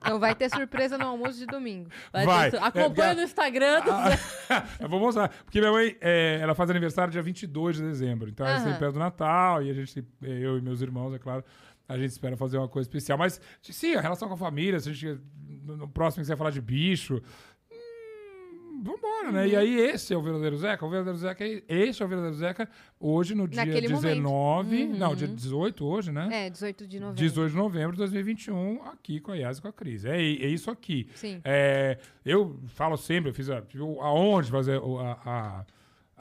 [0.00, 1.90] Então vai ter surpresa no almoço de domingo.
[2.10, 2.50] Vai Vai.
[2.50, 3.80] ter- É, Acompanha ga- no Instagram.
[3.82, 5.28] do Ah, eu vou mostrar.
[5.44, 8.30] Porque minha mãe, é, ela faz aniversário dia 22 de dezembro.
[8.30, 8.64] Então, é Aham.
[8.64, 9.62] sempre perto do Natal.
[9.62, 11.44] E a gente, é, eu e meus irmãos, é claro,
[11.88, 13.18] a gente espera fazer uma coisa especial.
[13.18, 15.20] Mas, sim, a relação com a família, se a gente,
[15.64, 17.22] no, próximo quiser falar de bicho...
[17.70, 19.48] hum, vambora, né?
[19.48, 20.84] E aí esse é o verdadeiro Zeca.
[20.84, 24.16] O verdadeiro Zeca é esse é o verdadeiro Zeca hoje no dia Naquele momento.
[24.16, 26.46] 19, não, dia 18 hoje, né?
[26.46, 27.22] É, 18 de novembro.
[27.22, 30.04] 18 de novembro de 2021, aqui com a Yas e com a Cris.
[30.04, 31.08] É, é isso aqui.
[31.14, 31.40] Sim.
[31.44, 35.64] É, eu falo sempre, eu fiz a, tive aonde fazer a, a,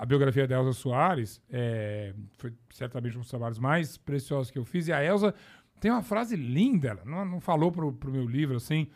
[0.03, 1.41] a biografia da Elza Soares.
[1.49, 4.89] é, foi certamente um dos trabalhos mais preciosos que eu fiz.
[4.89, 5.33] E a Elza
[5.79, 8.89] tem uma frase linda, ela não, não falou pro, pro meu livro assim.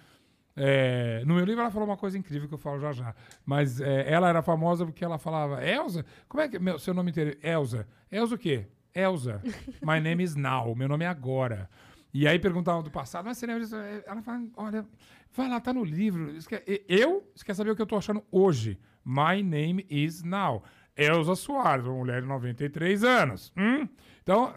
[0.53, 3.15] é, no meu livro ela falou uma coisa incrível que eu falo já já.
[3.45, 7.11] Mas é, ela era famosa porque ela falava, Elza, como é que meu, seu nome
[7.11, 7.37] inteiro?
[7.41, 7.87] Elza.
[8.11, 8.67] Elza o quê?
[8.93, 9.41] Elza.
[9.81, 10.75] My name is now.
[10.75, 11.69] Meu nome é agora.
[12.13, 13.77] E aí perguntavam do passado, mas você lembra disso?
[14.05, 14.85] Ela fala, olha,
[15.31, 16.33] vai lá, tá no livro.
[16.85, 18.77] Eu, você quer saber o que eu tô achando hoje?
[19.05, 20.63] My name is now.
[20.97, 23.53] Elza Soares, uma mulher de 93 anos.
[23.55, 23.87] Hum?
[24.23, 24.53] Então,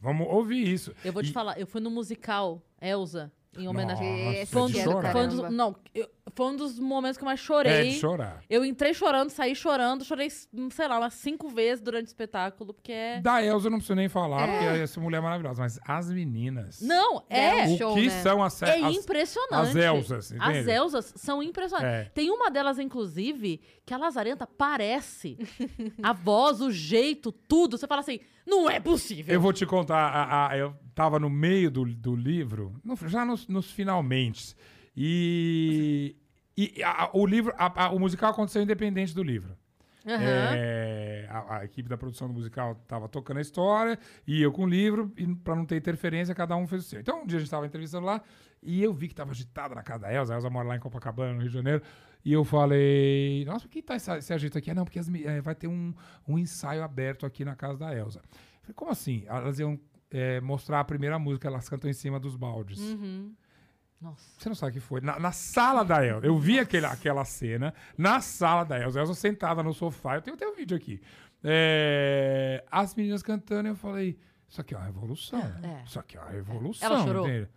[0.00, 0.92] vamos ouvir isso.
[1.04, 4.24] Eu vou te E- falar, eu fui no musical Elsa, em homenagem.
[4.40, 5.50] Nossa, Foi um, dos, é foi um dos- caramba.
[5.50, 7.88] não, eu- foi um dos momentos que eu mais É chorei.
[7.90, 8.42] de chorar.
[8.50, 12.90] Eu entrei chorando, saí chorando, chorei, sei lá, umas cinco vezes durante o espetáculo, porque
[12.92, 13.20] é.
[13.20, 14.52] Da Elza eu não preciso nem falar, É.
[14.58, 15.62] porque essa mulher é maravilhosa.
[15.62, 16.80] Mas as meninas.
[16.80, 17.44] Não, é.
[17.60, 18.22] É O show, que né?
[18.22, 19.54] são as, É as, impressionante.
[19.70, 20.70] as Elzas, As entende?
[20.70, 22.06] Elzas são impressionantes.
[22.08, 22.10] É.
[22.12, 25.38] Tem uma delas, inclusive, que a Lazarenta parece.
[26.02, 27.78] a voz, o jeito, tudo.
[27.78, 29.34] Você fala assim, não é possível.
[29.34, 33.24] Eu vou te contar, a- a- eu tava no meio do, do livro, no- já
[33.24, 34.54] nos, nos finalmente,
[34.96, 36.16] e,
[36.56, 37.52] e a- o livro,
[37.92, 39.56] o musical aconteceu independente do livro.
[40.06, 40.20] Aham.
[40.20, 44.64] É, a, a equipe da produção do musical tava tocando a história, e eu com
[44.64, 47.00] o livro, e pra não ter interferência, cada um fez o seu.
[47.00, 48.22] Então, um dia a gente tava entrevistando lá,
[48.62, 50.80] e eu vi que tava agitada na casa da Elza, a Elza mora lá em
[50.80, 51.82] Copacabana, no Rio de Janeiro,
[52.24, 54.70] e eu falei, nossa, por que tá esse, esse agito aqui?
[54.70, 55.92] Ah, não, porque as é, vai ter um,
[56.26, 58.22] um ensaio aberto aqui na casa da Elza.
[58.62, 59.24] Falei, como assim?
[59.26, 59.78] Elas iam
[60.10, 62.78] é, mostrar a primeira música, elas cantam em cima dos baldes.
[62.80, 63.34] Uhum.
[64.04, 64.22] Nossa.
[64.38, 65.00] Você não sabe o que foi.
[65.00, 66.26] Na, na sala da Elza.
[66.26, 69.00] Eu vi aquele, aquela cena na sala da Elza.
[69.00, 70.16] Elza sentada no sofá.
[70.16, 71.00] Eu tenho até o vídeo aqui.
[71.42, 74.18] É, as meninas cantando, eu falei:
[74.48, 75.40] Isso aqui é uma revolução.
[75.62, 75.84] É.
[75.86, 76.86] Isso aqui é uma revolução.
[76.86, 77.26] Ela chorou?
[77.28, 77.48] entende?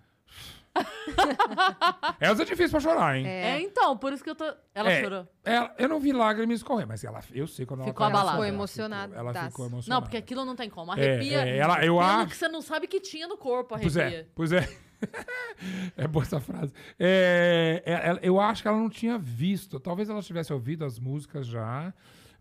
[2.22, 3.26] Elza é difícil pra chorar, hein?
[3.28, 3.60] É.
[3.62, 4.46] então, por isso que eu tô.
[4.76, 5.28] Ela É, chorou.
[5.44, 8.26] Ela- eu não vi lágrimas escorrer, mas ela, eu sei quando ela Ficou abalada.
[8.28, 9.46] sala, Ficou ela emocionada, Ela tá.
[9.50, 9.96] ficou emocionada.
[10.00, 10.92] Não, porque aquilo não tem como.
[10.94, 11.48] É, Arrepia.
[11.48, 14.20] é, ela- eu acho- que você não sabe que tinha no corpo, Pois arrepia.
[14.20, 14.70] é, pois é.
[15.98, 16.74] é boa essa frase.
[17.00, 19.80] É, é, ela- eu acho que ela não tinha visto.
[19.80, 21.94] Talvez ela tivesse ouvido as músicas já,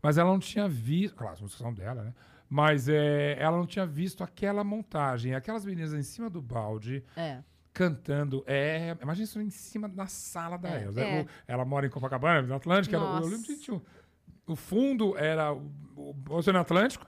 [0.02, 1.14] mas ela não tinha visto.
[1.16, 2.14] Claro, as músicas são dela, né?
[2.48, 7.42] Mas é, ela não tinha visto aquela montagem, aquelas meninas em cima do balde É.
[7.72, 8.44] cantando.
[8.46, 11.00] É, imagina isso em cima na sala da É, Elza.
[11.02, 11.22] é.
[11.22, 12.94] O- Ela mora em Copacabana, no Atlântico.
[12.94, 13.80] era o- eu lembro que tinha
[14.46, 17.04] o fundo era o, o Oceano Atlântico.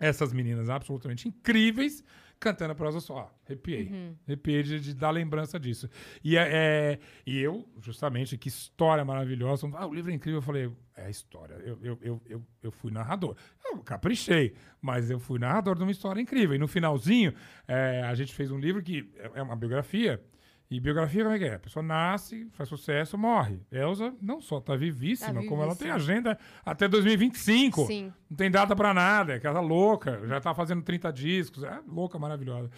[0.00, 2.02] Essas meninas absolutamente incríveis
[2.44, 3.34] cantando prosa só.
[3.46, 3.88] Arrepiei.
[3.88, 4.14] Uhum.
[4.26, 5.88] Arrepiei de, de dar lembrança disso.
[6.22, 9.68] E, é, é- e eu, justamente, que história maravilhosa.
[9.74, 10.38] Ah, o livro é incrível.
[10.38, 11.54] Eu falei, é a história.
[11.54, 13.34] Eu, eu, eu, eu, eu fui narrador.
[13.64, 16.54] Eu caprichei, mas eu fui narrador de uma história incrível.
[16.54, 17.34] E no finalzinho,
[17.66, 20.22] é, a gente fez um livro que é é uma biografia.
[20.70, 21.54] E biografia, como é que é?
[21.54, 23.60] A pessoa nasce, faz sucesso, morre.
[23.70, 25.94] Elza não só tá vivíssima, Tá como ela tem vivíssima.
[26.14, 27.86] agenda até 2025.
[27.86, 28.12] Sim.
[28.30, 32.18] Não tem data pra nada, é aquela louca, já tá fazendo 30 discos, é louca,
[32.18, 32.70] maravilhosa.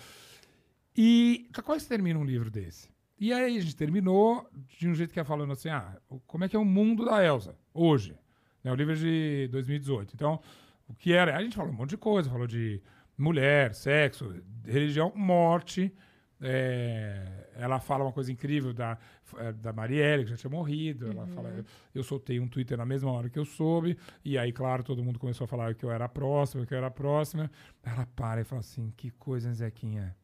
[0.96, 2.88] E quase se termina um livro desse?
[3.18, 4.46] E aí a gente terminou
[4.78, 5.96] de um jeito que é falando assim, ah,
[6.26, 8.14] como é que é o mundo da Elsa hoje?
[8.62, 10.12] Né, o livro é de 2018.
[10.14, 10.40] Então,
[10.88, 11.36] o que era?
[11.36, 12.82] A gente falou um monte de coisa, falou de
[13.16, 14.34] mulher, sexo,
[14.66, 15.94] religião, morte.
[16.40, 18.98] É, ela fala uma coisa incrível da,
[19.38, 21.10] eh, da Marielle, que já tinha morrido.
[21.10, 21.64] Ela fala, eu,
[21.94, 23.96] eu soltei um Twitter na mesma hora que eu soube.
[24.24, 26.78] E aí, claro, todo mundo começou a falar que eu era a próxima, que eu
[26.78, 27.50] era a próxima.
[27.82, 30.14] Ela para e fala assim: que coisa, Zequinha.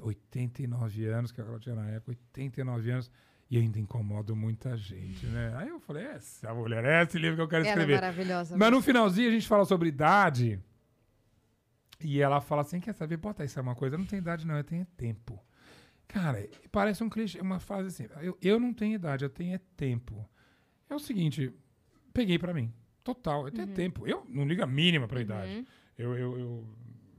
[0.00, 3.10] 89 anos, que ela tinha na época, 89 anos,
[3.50, 5.52] e ainda incomodo muita gente, né?
[5.56, 7.94] Aí eu falei, essa mulher, é esse livro que eu quero é escrever.
[7.94, 8.56] maravilhosa.
[8.56, 10.60] Mas no finalzinho a gente fala sobre idade,
[12.02, 14.46] e ela fala assim, quer saber, bota isso é uma coisa, eu não tenho idade
[14.46, 15.38] não, eu tenho é tempo.
[16.08, 19.60] Cara, parece um clichê, uma frase assim, eu, eu não tenho idade, eu tenho é
[19.76, 20.28] tempo.
[20.88, 21.52] É o seguinte,
[22.12, 22.72] peguei pra mim,
[23.04, 24.06] total, eu tenho tempo.
[24.06, 25.64] Eu não ligo a mínima pra idade.
[25.96, 26.64] Eu, eu, eu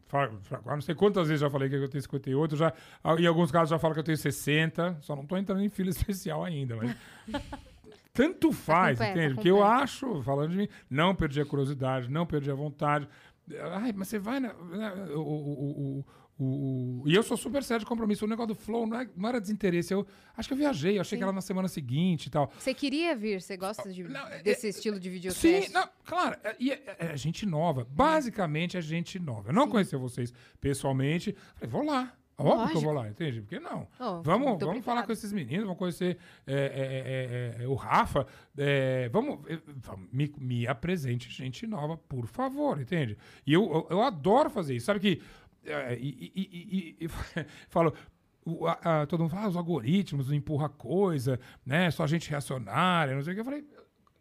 [0.07, 2.73] falo- falo- não sei quantas vezes já falei que eu tenho 58, já,
[3.17, 5.89] em alguns casos já falo que eu tenho 60, só não tô entrando em fila
[5.91, 6.93] especial ainda, mas
[8.13, 9.29] tanto faz, completo, entende?
[9.29, 13.07] tá Porque eu acho, falando de mim, não perdi a curiosidade, não perdi a vontade.
[13.59, 14.53] Ai, mas você vai na.
[14.53, 16.05] na- o, o, o,
[16.43, 18.25] o- e eu sou super sério de compromisso.
[18.25, 19.93] O negócio do flow não, é- não era desinteresse.
[19.93, 20.05] Eu
[20.35, 22.51] acho que eu viajei, eu achei que era na semana seguinte e tal.
[22.57, 23.41] Você queria vir?
[23.41, 25.39] Você gosta de, Não, é- desse estilo de videocast?
[25.67, 26.37] Sim, não, claro.
[26.43, 27.85] É, e é, é gente nova.
[27.89, 29.49] Basicamente é gente nova.
[29.49, 31.35] Eu não conhecia vocês pessoalmente.
[31.55, 32.13] Falei, vou lá.
[32.41, 32.81] Óbvio que eu Lógico.
[32.81, 33.41] vou lá, entende?
[33.41, 33.87] Porque não.
[33.99, 38.25] Oh, Vamos, vamos falar com esses meninos, vamos conhecer é, é, é, é, o Rafa.
[38.57, 39.59] é, vamos, é,
[40.11, 43.17] me, me apresente gente nova, por favor, entende?
[43.45, 44.85] E eu, eu, eu adoro fazer isso.
[44.87, 45.21] Sabe que.
[45.65, 47.07] é, e, e- e- e-
[47.69, 47.93] falo.
[48.45, 51.91] o- a- a- todo mundo fala, ah, os algoritmos empurra coisa, né?
[51.91, 53.41] Só gente reacionária, não sei o que.
[53.41, 53.63] Eu falei,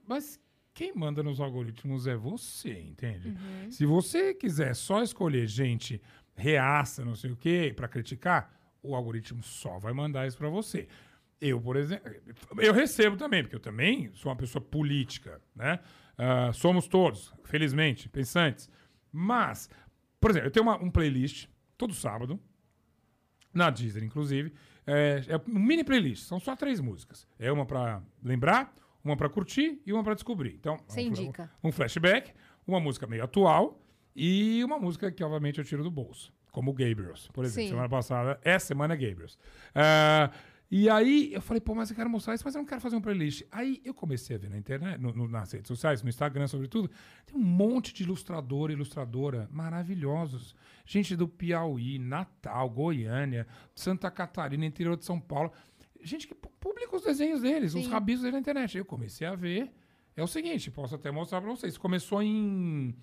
[0.07, 0.39] mas
[0.75, 3.35] quem manda nos algoritmos é você, entende?
[3.71, 6.01] Se você quiser só escolher gente
[6.41, 8.53] reaça, não sei o quê, pra criticar,
[8.83, 10.89] o algoritmo só vai mandar isso pra você.
[11.41, 12.11] Eu, por exemplo,
[12.59, 15.79] eu recebo também, porque eu também sou uma pessoa política, né?
[16.19, 18.69] Ah, somos todos, felizmente, pensantes.
[19.13, 19.69] Mas,
[20.21, 21.49] por exemplo, eu tenho uma, um playlist
[21.79, 22.39] todo sábado,
[23.53, 24.53] na Deezer, inclusive.
[24.87, 27.27] É, é um mini playlist, são só três músicas.
[27.39, 30.55] É uma pra lembrar, uma pra curtir e uma pra descobrir.
[30.55, 31.51] Então, Você um fla- indica.
[31.65, 32.33] um flashback,
[32.67, 33.81] uma música meio atual
[34.21, 36.33] e uma música que, obviamente, eu tiro do bolso.
[36.53, 37.63] Como Gabriels, por exemplo.
[37.63, 37.69] Sim.
[37.71, 39.39] Semana passada, essa semana é Gabriels.
[39.75, 40.31] Ah,
[40.69, 42.97] e aí eu falei, pô, mas eu quero mostrar isso, mas eu não quero fazer
[42.97, 43.43] um playlist.
[43.53, 46.91] Aí eu comecei a ver na internet, no- no- nas redes sociais, no Instagram, sobretudo,
[47.25, 50.55] tem um monte de ilustrador e ilustradora maravilhosos.
[50.85, 55.53] Gente do Piauí, Natal, Goiânia, Santa Catarina, interior de São Paulo.
[56.03, 57.91] Gente que pu- publica os desenhos deles, os Sim.
[57.91, 58.77] rabiscos deles na internet.
[58.77, 59.71] Eu comecei a ver.
[60.17, 61.79] É o seguinte, posso até mostrar pra vocês.
[61.79, 62.95] Começou em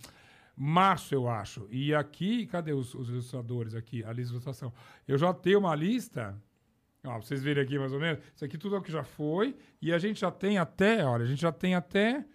[0.58, 1.68] março, eu acho.
[1.70, 4.04] E aqui, cadê os, os ilustradores aqui?
[4.04, 4.74] A lista de ilustração.
[5.08, 6.36] Eu já tenho uma lista.
[7.06, 8.20] Ó, pra vocês verem aqui mais ou menos.
[8.36, 9.56] Isso aqui tudo é o que já foi.
[9.80, 12.26] E a gente já tem até, olha, a gente já tem até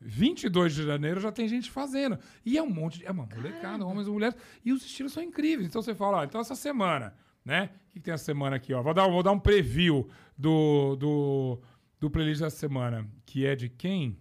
[0.00, 2.18] 22 de janeiro já tem gente fazendo.
[2.44, 3.06] E é um monte de.
[3.06, 4.36] É uma molecada, homens e mulheres.
[4.64, 5.66] E os estilos são incríveis.
[5.66, 7.70] Então você fala, ó, então essa semana, né?
[7.88, 8.82] O que, que tem essa semana aqui, ó?
[8.82, 11.60] Vou dar, vou dar um preview do, do,
[11.98, 13.08] do playlist dessa semana.
[13.24, 14.18] Que é de quem?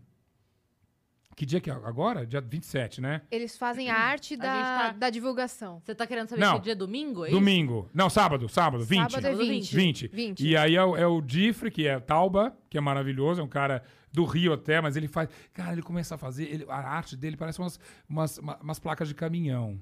[1.36, 2.26] Que dia que é agora?
[2.26, 3.22] Dia 27, né?
[3.32, 5.82] Eles fazem a arte da, gente tá- da divulgação.
[5.84, 6.56] Você tá querendo saber Não.
[6.58, 7.26] que dia é domingo?
[7.26, 7.38] É isso?
[7.40, 7.90] Domingo.
[7.94, 9.00] Não, sábado, sábado, 20.
[9.12, 9.76] Sábado é Sábado 20.
[9.76, 10.08] 20.
[10.10, 10.48] 20.
[10.48, 13.48] E aí é o, é o Difre, que é Tauba, que é maravilhoso, é um
[13.48, 15.28] cara do Rio até, mas ele faz.
[15.54, 16.44] Cara, ele começa a fazer.
[16.44, 19.80] ele- a arte dele parece umas, umas, uma- umas placas de caminhão.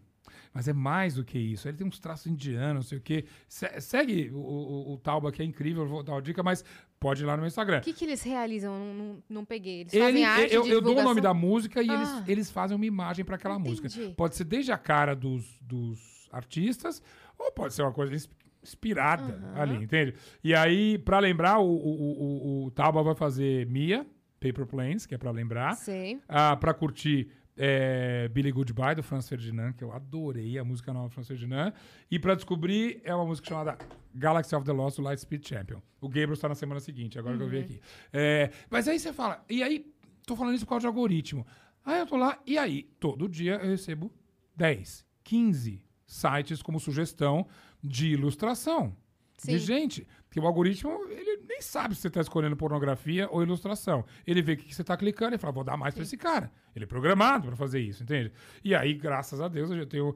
[0.54, 1.68] Mas é mais do que isso.
[1.68, 3.24] Ele tem uns traços indianos, não sei o quê.
[3.48, 6.64] Se- segue o, o, o Tauba, que é incrível, vou dar uma dica, mas
[7.00, 7.78] pode ir lá no meu Instagram.
[7.78, 8.78] O que, que eles realizam?
[8.78, 9.82] Não, não, não peguei.
[9.82, 11.94] Eles Ele- fazem arte eu, eu dou o nome da música e Ah.
[11.94, 13.82] eles, eles fazem uma imagem para aquela Entendi.
[13.82, 14.14] música.
[14.18, 17.02] Pode ser desde a cara dos, dos artistas,
[17.40, 18.30] ou pode ser uma coisa ins-
[18.62, 19.24] inspirada
[19.54, 19.62] Aham.
[19.62, 20.14] ali, entende?
[20.44, 24.06] E aí, para lembrar, o, o, o, o Tauba vai fazer Mia,
[24.40, 25.76] Paper Planes, que é para lembrar.
[25.76, 26.20] Sei.
[26.28, 27.30] Ah, para curtir
[27.64, 31.72] é, Billy Goodbye, do Franz Ferdinand, que eu adorei a música nova do Franz Ferdinand.
[32.10, 33.78] E para descobrir, é uma música chamada
[34.16, 35.80] Galaxy of the Lost, do Lightspeed Champion.
[36.02, 37.80] O Gabriel está na semana seguinte, agora que eu vi aqui.
[38.12, 39.86] É, mas aí você fala, e aí,
[40.26, 41.46] tô falando isso por causa de algoritmo.
[41.86, 44.12] Aí eu tô lá, e aí, todo dia eu recebo
[44.56, 47.46] 10, 15 sites como sugestão
[47.84, 48.98] de ilustração.
[49.38, 49.52] Sim.
[49.52, 50.08] De gente.
[50.32, 54.06] Porque o algoritmo, ele nem sabe se você está escolhendo pornografia ou ilustração.
[54.26, 56.50] Ele vê o que você está clicando e fala, vou dar mais para esse cara.
[56.74, 58.32] Ele é programado para fazer isso, entende?
[58.64, 60.16] E aí, graças a Deus, eu já tenho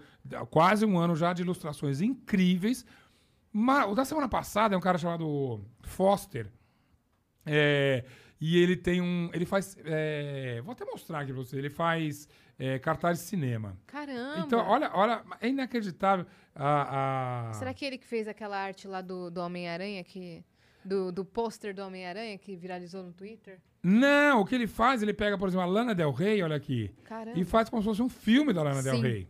[0.50, 2.86] quase um ano já de ilustrações incríveis.
[3.52, 6.50] Mas, o da semana passada é um cara chamado Foster.
[7.46, 8.06] É,
[8.40, 9.30] e ele tem um.
[9.34, 9.78] Ele faz.
[9.84, 11.58] é, vou até mostrar aqui pra você.
[11.58, 13.78] Ele faz é, cartaz de cinema.
[13.88, 14.40] Caramba.
[14.46, 16.26] Então, olha, olha, é inacreditável.
[16.56, 20.44] A, a- Será que ele que fez aquela arte lá do, do Homem-Aranha que.
[20.84, 23.60] Do, do pôster do Homem-Aranha que viralizou no Twitter?
[23.82, 26.92] Não, o que ele faz, ele pega, por exemplo, a Lana Del Rey, olha aqui,
[27.06, 27.40] Caramba.
[27.40, 29.02] e faz como se fosse um filme da Lana Del Sim.
[29.02, 29.28] Rey.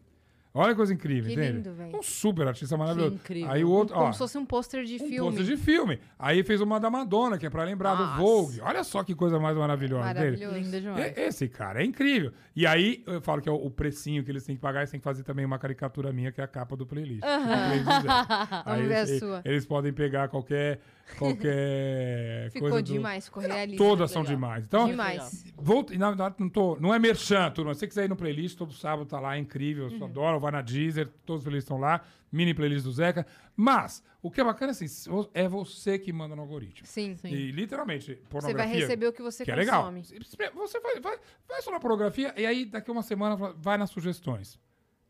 [0.57, 1.69] Olha que coisa incrível, Que entende?
[1.69, 1.97] lindo.
[1.97, 3.15] Um super artista maravilhoso.
[3.15, 3.51] incrível.
[3.51, 5.19] Aí o outro, Como ó, se fosse um pôster de um filme.
[5.19, 5.99] pôster de filme.
[6.17, 8.13] Aí fez uma da Madonna, que é pra lembrar Nossa.
[8.13, 8.61] do Vogue.
[8.61, 10.05] Olha só que coisa mais maravilhosa?
[10.05, 10.55] Maravilhoso.
[10.55, 11.17] Linda demais.
[11.17, 12.31] Esse cara é incrível.
[12.55, 14.91] E aí, eu falo que é o, o precinho que eles têm que pagar, eles
[14.91, 17.21] têm que fazer também uma caricatura minha, que é a capa do playlist.
[18.65, 19.41] Vamos ver a eles, sua.
[19.43, 20.79] eles podem pegar qualquer,
[21.17, 23.83] qualquer Ficou coisa do- demais, ficou realista.
[23.83, 24.35] Todas são Legal.
[24.35, 24.65] demais.
[24.65, 25.45] Então, Demais.
[25.55, 27.73] Vou, na verdade, não, tô, não é merchan, turma.
[27.73, 29.85] Se você quiser ir no playlist, todo sábado tá lá, é incrível.
[29.87, 29.97] Uhum.
[29.99, 32.01] Eu adoro, vai na Deezer, todos os playlists estão lá.
[32.31, 33.25] Mini playlist do Zeca.
[33.55, 34.85] Mas, o que é bacana assim,
[35.33, 36.85] é você que manda no algoritmo.
[36.85, 37.15] Sim.
[37.15, 37.29] Sim.
[37.29, 38.71] E literalmente, Você pornografia.
[38.73, 39.83] vai receber o que você que é legal.
[39.83, 40.01] consome.
[40.55, 41.17] Você vai, vai,
[41.47, 44.59] vai só na pornografia e aí daqui uma semana vai nas sugestões.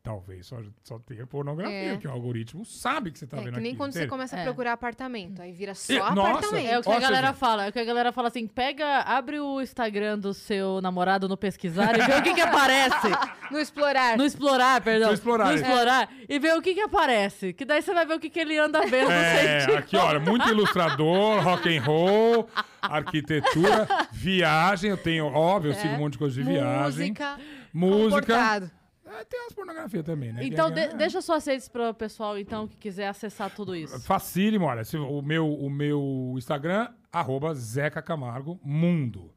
[0.06, 1.98] Talvez só, só tenha pornografia, É.
[1.98, 4.10] que o algoritmo sabe que você tá É, vendo que nem aquilo, quando você entende?
[4.12, 4.44] começa a É.
[4.44, 5.42] procurar apartamento.
[5.42, 6.68] Aí vira só E- nossa, apartamento.
[6.70, 7.66] É o que Ó, a galera fala.
[7.66, 11.36] É o que a galera fala assim: pega, abre o Instagram do seu namorado no
[11.36, 12.96] pesquisar e vê o que que aparece.
[13.52, 14.18] No explorar.
[14.18, 15.10] No explorar, perdão.
[15.10, 15.56] No explorar, No é.
[15.56, 16.10] explorar.
[16.28, 17.54] E vê o que que aparece.
[17.54, 19.96] Que daí você vai ver o que que ele anda vendo É, sem te aqui,
[19.98, 22.50] olha, muito ilustrador, rock and roll,
[22.82, 24.90] arquitetura, viagem.
[24.90, 27.10] Eu tenho, óbvio, eu sigo um monte de coisa de viagem.
[27.10, 27.38] Música.
[27.74, 28.10] Música.
[28.22, 28.72] comportado.
[29.20, 30.46] É, tem umas pornografia também, né?
[30.46, 34.00] Então, é- de- deixa suas redes para o pessoal, então, que quiser acessar tudo isso.
[34.02, 34.84] Facílimo, olha.
[35.10, 39.32] o, meu, o meu Instagram, arroba Zeca Camargo Mundo.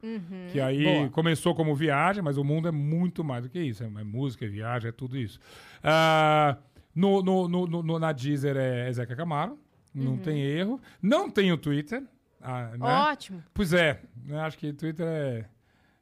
[0.51, 1.09] Que aí Boa.
[1.09, 3.83] começou como viagem, mas o mundo é muito mais do que isso.
[3.83, 5.39] É, é música, é viagem, é tudo isso.
[5.83, 6.57] Ah,
[6.93, 9.57] no, no, no, no- na Deezer é Zeca Camargo.
[9.93, 10.79] Não tem erro.
[11.01, 12.03] Não tem o Twitter.
[12.41, 12.85] ah, né?
[13.11, 13.43] Ótimo.
[13.53, 14.01] Pois é.
[14.27, 15.45] eu Acho que Twitter é,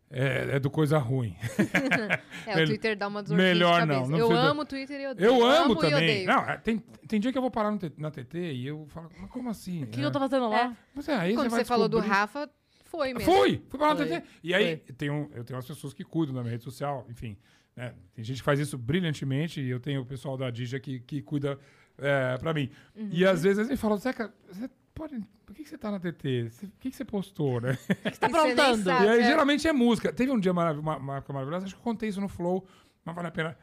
[0.09, 1.35] é, é do coisa ruim.
[2.47, 4.11] É, o Twitter dá uma dorzinha melhor de não, cabeça.
[4.11, 5.27] não eu amo o Twitter e eu odeio.
[5.27, 5.95] Eu amo e também.
[5.95, 6.27] odeio.
[6.27, 8.85] Não, é, tem, tem dia que eu vou parar no T- na TT e eu
[8.87, 9.83] falo, mas como assim?
[9.83, 10.73] O que eu tô fazendo lá?
[10.95, 12.49] Mas é, aí Quando vai você falou do Rafa,
[12.85, 13.29] foi mesmo.
[13.33, 13.61] Fui!
[13.69, 14.21] Fui parar no Foi.
[14.21, 14.27] TT.
[14.43, 17.35] E aí, tem um, eu tenho umas pessoas que cuidam da minha rede social, enfim.
[17.75, 21.01] né, Tem gente que faz isso brilhantemente e eu tenho o pessoal da Dija que,
[21.01, 21.59] que cuida
[21.97, 22.69] é, pra mim.
[22.95, 23.29] E Uhum.
[23.29, 25.19] às vezes eles me falam, Zeca, você pode...
[25.45, 26.49] Por que, que você tá na TT?
[26.49, 27.71] Você- Por que, que você postou, né?
[27.89, 28.89] O que você tá aprontando?
[28.89, 30.11] E aí, geralmente é música.
[30.11, 32.65] Teve um dia marav uma, uma época maravilhosa, acho que eu contei isso no Flow,
[33.05, 33.57] mas vale a pena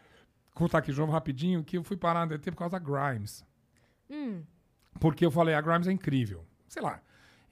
[0.54, 3.44] contar aqui de novo rapidinho, que eu fui parar na TT por causa da Grimes.
[4.08, 4.42] Hum,
[5.00, 6.44] Porque eu falei, a Grimes é incrível.
[6.68, 7.00] Sei lá.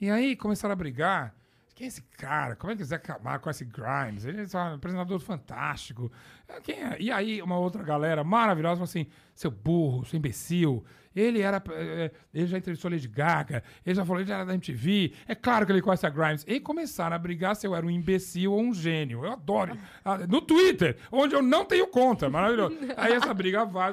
[0.01, 1.35] E aí começaram a brigar.
[1.75, 2.55] Quem é esse cara?
[2.55, 4.25] Como é que o Zé Camargo conhece Grimes?
[4.27, 6.13] Ele é um apresentador fantástico.
[6.63, 6.97] Quem é?
[7.01, 10.85] E aí uma outra galera maravilhosa falou assim, seu burro, seu imbecil.
[11.15, 11.63] Ele era.
[11.71, 13.63] eh, Ele já entrevistou a Lady Gaga.
[13.85, 15.13] Ele já falou, ele já era da MTV.
[15.29, 16.45] É claro que ele conhece a Grimes.
[16.49, 19.25] E começaram a brigar se eu era um imbecil ou um gênio.
[19.25, 19.77] Eu adoro.
[20.05, 22.29] Ah, No Twitter, onde eu não tenho conta.
[22.31, 22.77] Maravilhoso.
[22.97, 23.93] Aí essa briga vai.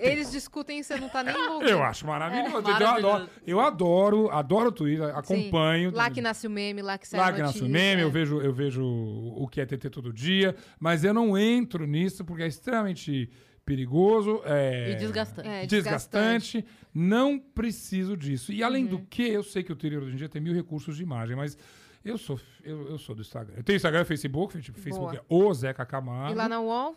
[0.00, 1.70] eles discutem e você não tá nem envolvido.
[1.70, 2.48] Eu acho maravilhoso.
[2.48, 3.30] É, Eu adoro, maravilhoso.
[3.46, 5.12] eu adoro, adoro o Twitter, Sim.
[5.14, 5.90] acompanho.
[5.92, 8.04] Lá que nasce o meme, lá que sai Lá que nasce o meme, é.
[8.04, 12.24] eu vejo, eu vejo o que é TT todo dia, mas eu não entro nisso
[12.24, 13.30] porque é extremamente
[13.68, 14.40] perigoso.
[14.46, 15.48] É, E desgastante.
[15.48, 16.64] É, desgastante.
[16.94, 18.50] Não preciso disso.
[18.50, 18.90] E além Uhum.
[18.90, 21.36] do que, eu sei que o Twitter hoje em dia tem mil recursos de imagem,
[21.36, 21.56] mas
[22.02, 23.54] eu sou, eu, eu sou do Instagram.
[23.58, 26.32] Eu tenho Instagram e Facebook, tipo, Facebook é o Zeca Camargo.
[26.32, 26.96] E lá na UOL,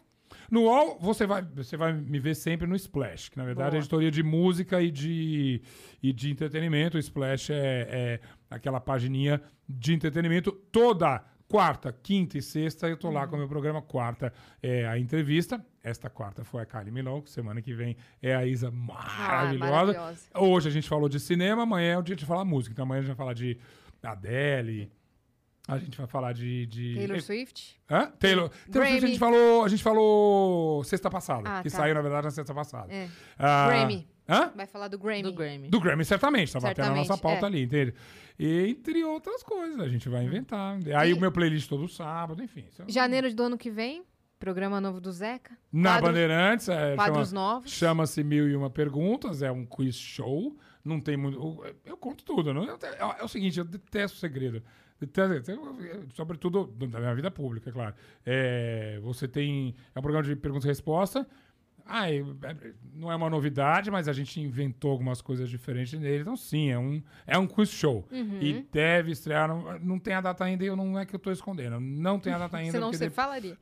[0.50, 3.78] No UOL, você vai, você vai me ver sempre no Splash, que na verdade Boa.
[3.78, 5.62] é editoria de música e de,
[6.02, 6.96] e de entretenimento.
[6.96, 8.20] O Splash é, é
[8.50, 11.22] aquela pagininha de entretenimento toda
[11.52, 12.88] quarta, quinta e sexta.
[12.88, 13.82] Eu tô lá com o meu programa.
[13.82, 14.32] Quarta
[14.64, 15.64] é a entrevista.
[15.84, 17.30] Esta quarta foi a Kylie Minogue.
[17.30, 19.70] Semana que vem é a Isa maravilhosa.
[19.72, 20.22] maravilhosa.
[20.36, 22.72] Hoje a gente falou de cinema, amanhã é o dia de falar música.
[22.74, 23.58] Então amanhã a gente vai falar de
[24.02, 24.92] Adele.
[25.68, 26.66] A gente vai falar de.
[26.66, 27.80] de Taylor Swift.
[27.90, 28.12] Hã?
[28.20, 28.50] Taylor.
[28.72, 31.78] Taylor Swift a gente falou, a gente falou sexta passada, Ah, que tá.
[31.78, 32.92] saiu na verdade na sexta passada.
[32.92, 33.08] É.
[33.38, 34.08] Ah, Grammy.
[34.32, 34.52] Hã?
[34.56, 35.24] Vai falar do Grammy.
[35.24, 35.68] Do Grammy.
[35.70, 37.48] Do Grammy, certamente, tá batendo a nossa pauta é.
[37.48, 37.94] ali, entende?
[38.40, 40.78] E, entre outras coisas, a gente vai inventar.
[40.96, 42.64] Aí E- o meu playlist todo sábado, enfim.
[42.80, 44.04] é- Janeiro do ano que vem,
[44.40, 45.56] programa novo do Zeca.
[45.72, 47.72] Na quadros- Bandeirantes, é, Quadros chama- novos.
[47.72, 50.58] chama-se Mil e Uma Perguntas, é um quiz show.
[50.84, 51.38] Não tem muito.
[51.38, 52.52] Eu, eu conto tudo.
[52.54, 52.78] Não, é,
[53.20, 54.64] é o seguinte, eu detesto segredo.
[56.14, 57.96] Sobretudo da minha vida pública, é claro.
[58.26, 59.76] É, você tem.
[59.96, 61.28] É um programa de pergunta e resposta.
[61.86, 62.24] Ah, é-
[62.94, 66.22] não é uma novidade, mas a gente inventou algumas coisas diferentes nele.
[66.22, 68.08] Então, sim, é um, é um quiz show.
[68.12, 68.40] Uhum.
[68.42, 69.48] E deve estrear.
[69.48, 71.80] Não, não tem a data ainda e eu não é que eu tô escondendo.
[71.80, 72.72] Não tem a data ainda.
[72.72, 73.58] Senão você deve- falaria.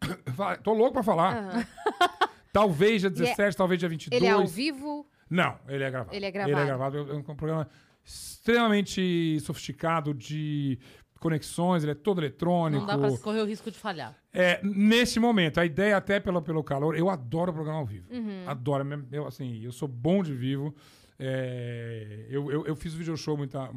[0.36, 1.36] Fala- Tô louco pra falar.
[1.36, 1.66] Aham.
[2.52, 4.20] Talvez dia E é- 17, talvez dia 22.
[4.22, 5.06] Ele é ao vivo?
[5.30, 6.16] Não, ele é gravado.
[6.16, 6.66] Ele é Ele é gravado.
[6.96, 7.12] gravado.
[7.12, 7.68] É um programa
[8.04, 10.78] extremamente sofisticado de
[11.18, 12.80] conexões, ele é todo eletrônico.
[12.80, 14.16] Não dá pra correr o risco de falhar.
[14.32, 18.06] É, nesse momento, a ideia até pelo, pelo calor, eu adoro o programa ao vivo.
[18.12, 18.44] Uhum.
[18.46, 18.84] Adoro.
[18.84, 19.06] mesmo.
[19.10, 20.74] Eu, assim, eu sou bom de vivo.
[21.20, 23.68] É, eu, eu, eu fiz o video show muita,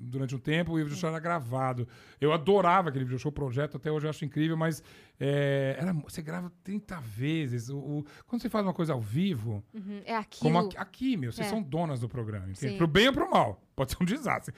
[0.00, 1.86] durante um tempo e o video show era gravado.
[2.20, 4.82] Eu adorava aquele video show projeto, até hoje eu acho incrível, mas
[5.20, 7.68] é, era, você grava 30 vezes.
[7.70, 10.00] O, o- quando você faz uma coisa ao vivo, Uhum.
[10.04, 10.42] É aquilo.
[10.42, 11.50] como aqui, aqui, meu, vocês É.
[11.50, 12.72] são donas do programa, entende?
[12.72, 12.76] Sim.
[12.76, 13.62] Pro bem ou pro mal.
[13.76, 14.52] Pode ser um desastre.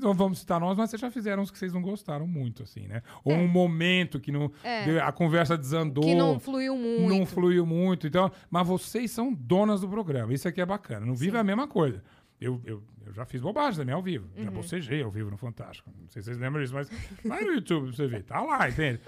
[0.00, 2.86] Não, vamos citar nós, mas vocês já fizeram uns que vocês não gostaram muito, assim,
[2.86, 3.02] né?
[3.24, 3.36] Ou É.
[3.36, 4.98] um momento que não, É.
[5.00, 6.04] a conversa desandou.
[6.04, 7.08] Que não fluiu muito.
[7.08, 8.06] Não fluiu muito.
[8.06, 10.32] Então, mas vocês são donas do programa.
[10.32, 11.04] Isso aqui é bacana.
[11.06, 12.02] No vivo é a mesma coisa.
[12.40, 14.28] Eu, eu, eu já fiz bobagem também ao vivo.
[14.36, 14.56] Já Uhum.
[14.56, 15.90] bocejei ao vivo no Fantástico.
[15.98, 16.90] Não sei se vocês lembram disso, mas
[17.24, 18.22] vai no YouTube pra você ver.
[18.24, 19.00] Tá lá, entende?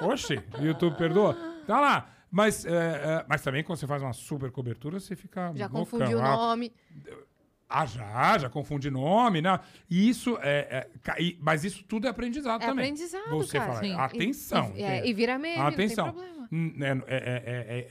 [0.00, 1.34] Oxi, o YouTube perdoa?
[1.66, 2.10] Tá lá.
[2.32, 5.52] Mas, é, é, mas também quando você faz uma super cobertura, você fica.
[5.54, 5.80] Já loucão.
[5.80, 6.72] confundiu o Ah, nome.
[7.06, 7.12] Ah,
[7.86, 9.58] já, já confunde nome, né?
[9.88, 10.88] E isso é.
[11.06, 12.86] é e- mas isso tudo é aprendizado É também.
[12.86, 13.72] aprendizado, Você cara.
[13.74, 13.94] fala, Sim.
[13.94, 14.72] atenção.
[14.74, 15.08] E, é, entende?
[15.10, 16.06] e vira meme, Atenção.
[16.06, 16.48] não tem problema.
[16.52, 17.42] Hum, É, é-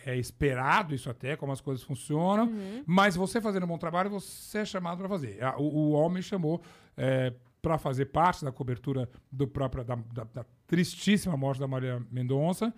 [0.05, 2.45] é- é- é esperado isso até, como as coisas funcionam.
[2.47, 2.83] Uhum.
[2.85, 5.41] Mas você fazendo um bom trabalho, você é chamado para fazer.
[5.43, 6.61] A- O, o homem chamou
[7.61, 12.73] para fazer parte da cobertura do próprio, da, da- da tristíssima morte da Maria Mendonça.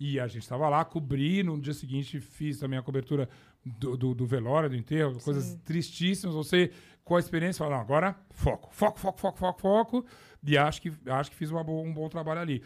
[0.00, 1.42] E a gente estava lá, cobri.
[1.42, 3.28] No dia seguinte, fiz também a cobertura
[3.64, 6.34] do, do, do velório, do enterro, coisas tristíssimas.
[6.34, 6.70] Você,
[7.04, 10.04] com a experiência, fala: não, agora foco, foco, foco, foco, foco, foco.
[10.44, 12.62] E acho que, acho que fiz uma boa- um bom trabalho ali.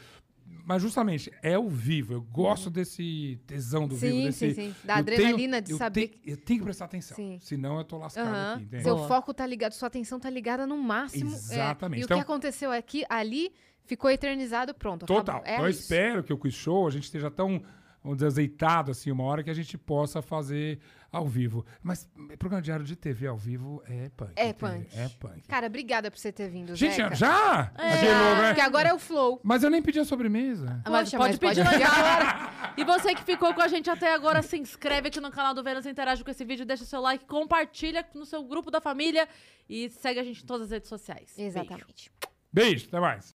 [0.65, 2.13] mas justamente é ao vivo.
[2.15, 4.33] Eu gosto desse tesão do Sim, vivo.
[4.33, 4.75] sim, Desse, sim.
[4.85, 7.17] Da eu adrenalina tenho- de eu saber tenho- eu tenho que prestar atenção.
[7.17, 7.39] Sim.
[7.43, 8.83] Senão eu tô lascado aqui, entende?
[8.85, 9.09] Seu Boa.
[9.09, 11.31] foco tá ligado, sua atenção tá ligada no máximo.
[11.31, 11.35] é.
[11.35, 12.01] Exatamente.
[12.01, 13.53] E Então- o que aconteceu aqui, ali,
[13.85, 15.05] ficou eternizado, pronto.
[15.05, 15.37] Total.
[15.37, 15.47] acabou.
[15.51, 15.81] É então eu isso.
[15.83, 17.61] espero que o quiz show a gente esteja tão,
[18.07, 20.79] vamos dizer, azeitado assim uma hora que a gente possa fazer
[21.11, 21.65] ao vivo.
[21.83, 22.09] Mas
[22.39, 24.33] programa diário de TV ao vivo é punk.
[24.37, 24.87] É punk.
[24.97, 25.49] É punk.
[25.49, 27.15] Cara, obrigada por você ter vindo, gente, Zeca.
[27.15, 27.73] já?
[27.77, 28.03] É.
[28.03, 28.49] Né?
[28.49, 29.41] Porque agora é o flow.
[29.43, 30.83] Mas eu nem pedi a sobremesa.
[30.89, 32.75] Mas Poxa, pode mas pedir pode lá agora.
[32.77, 35.63] E você que ficou com a gente até agora, se inscreve aqui no canal do
[35.63, 39.29] Vênus, interage com esse vídeo, deixa seu like, compartilha no seu grupo da família
[39.69, 41.33] e segue a gente em todas as redes sociais.
[41.37, 41.59] Beijo.
[41.59, 42.13] Exatamente.
[42.53, 43.35] Beijo, até mais.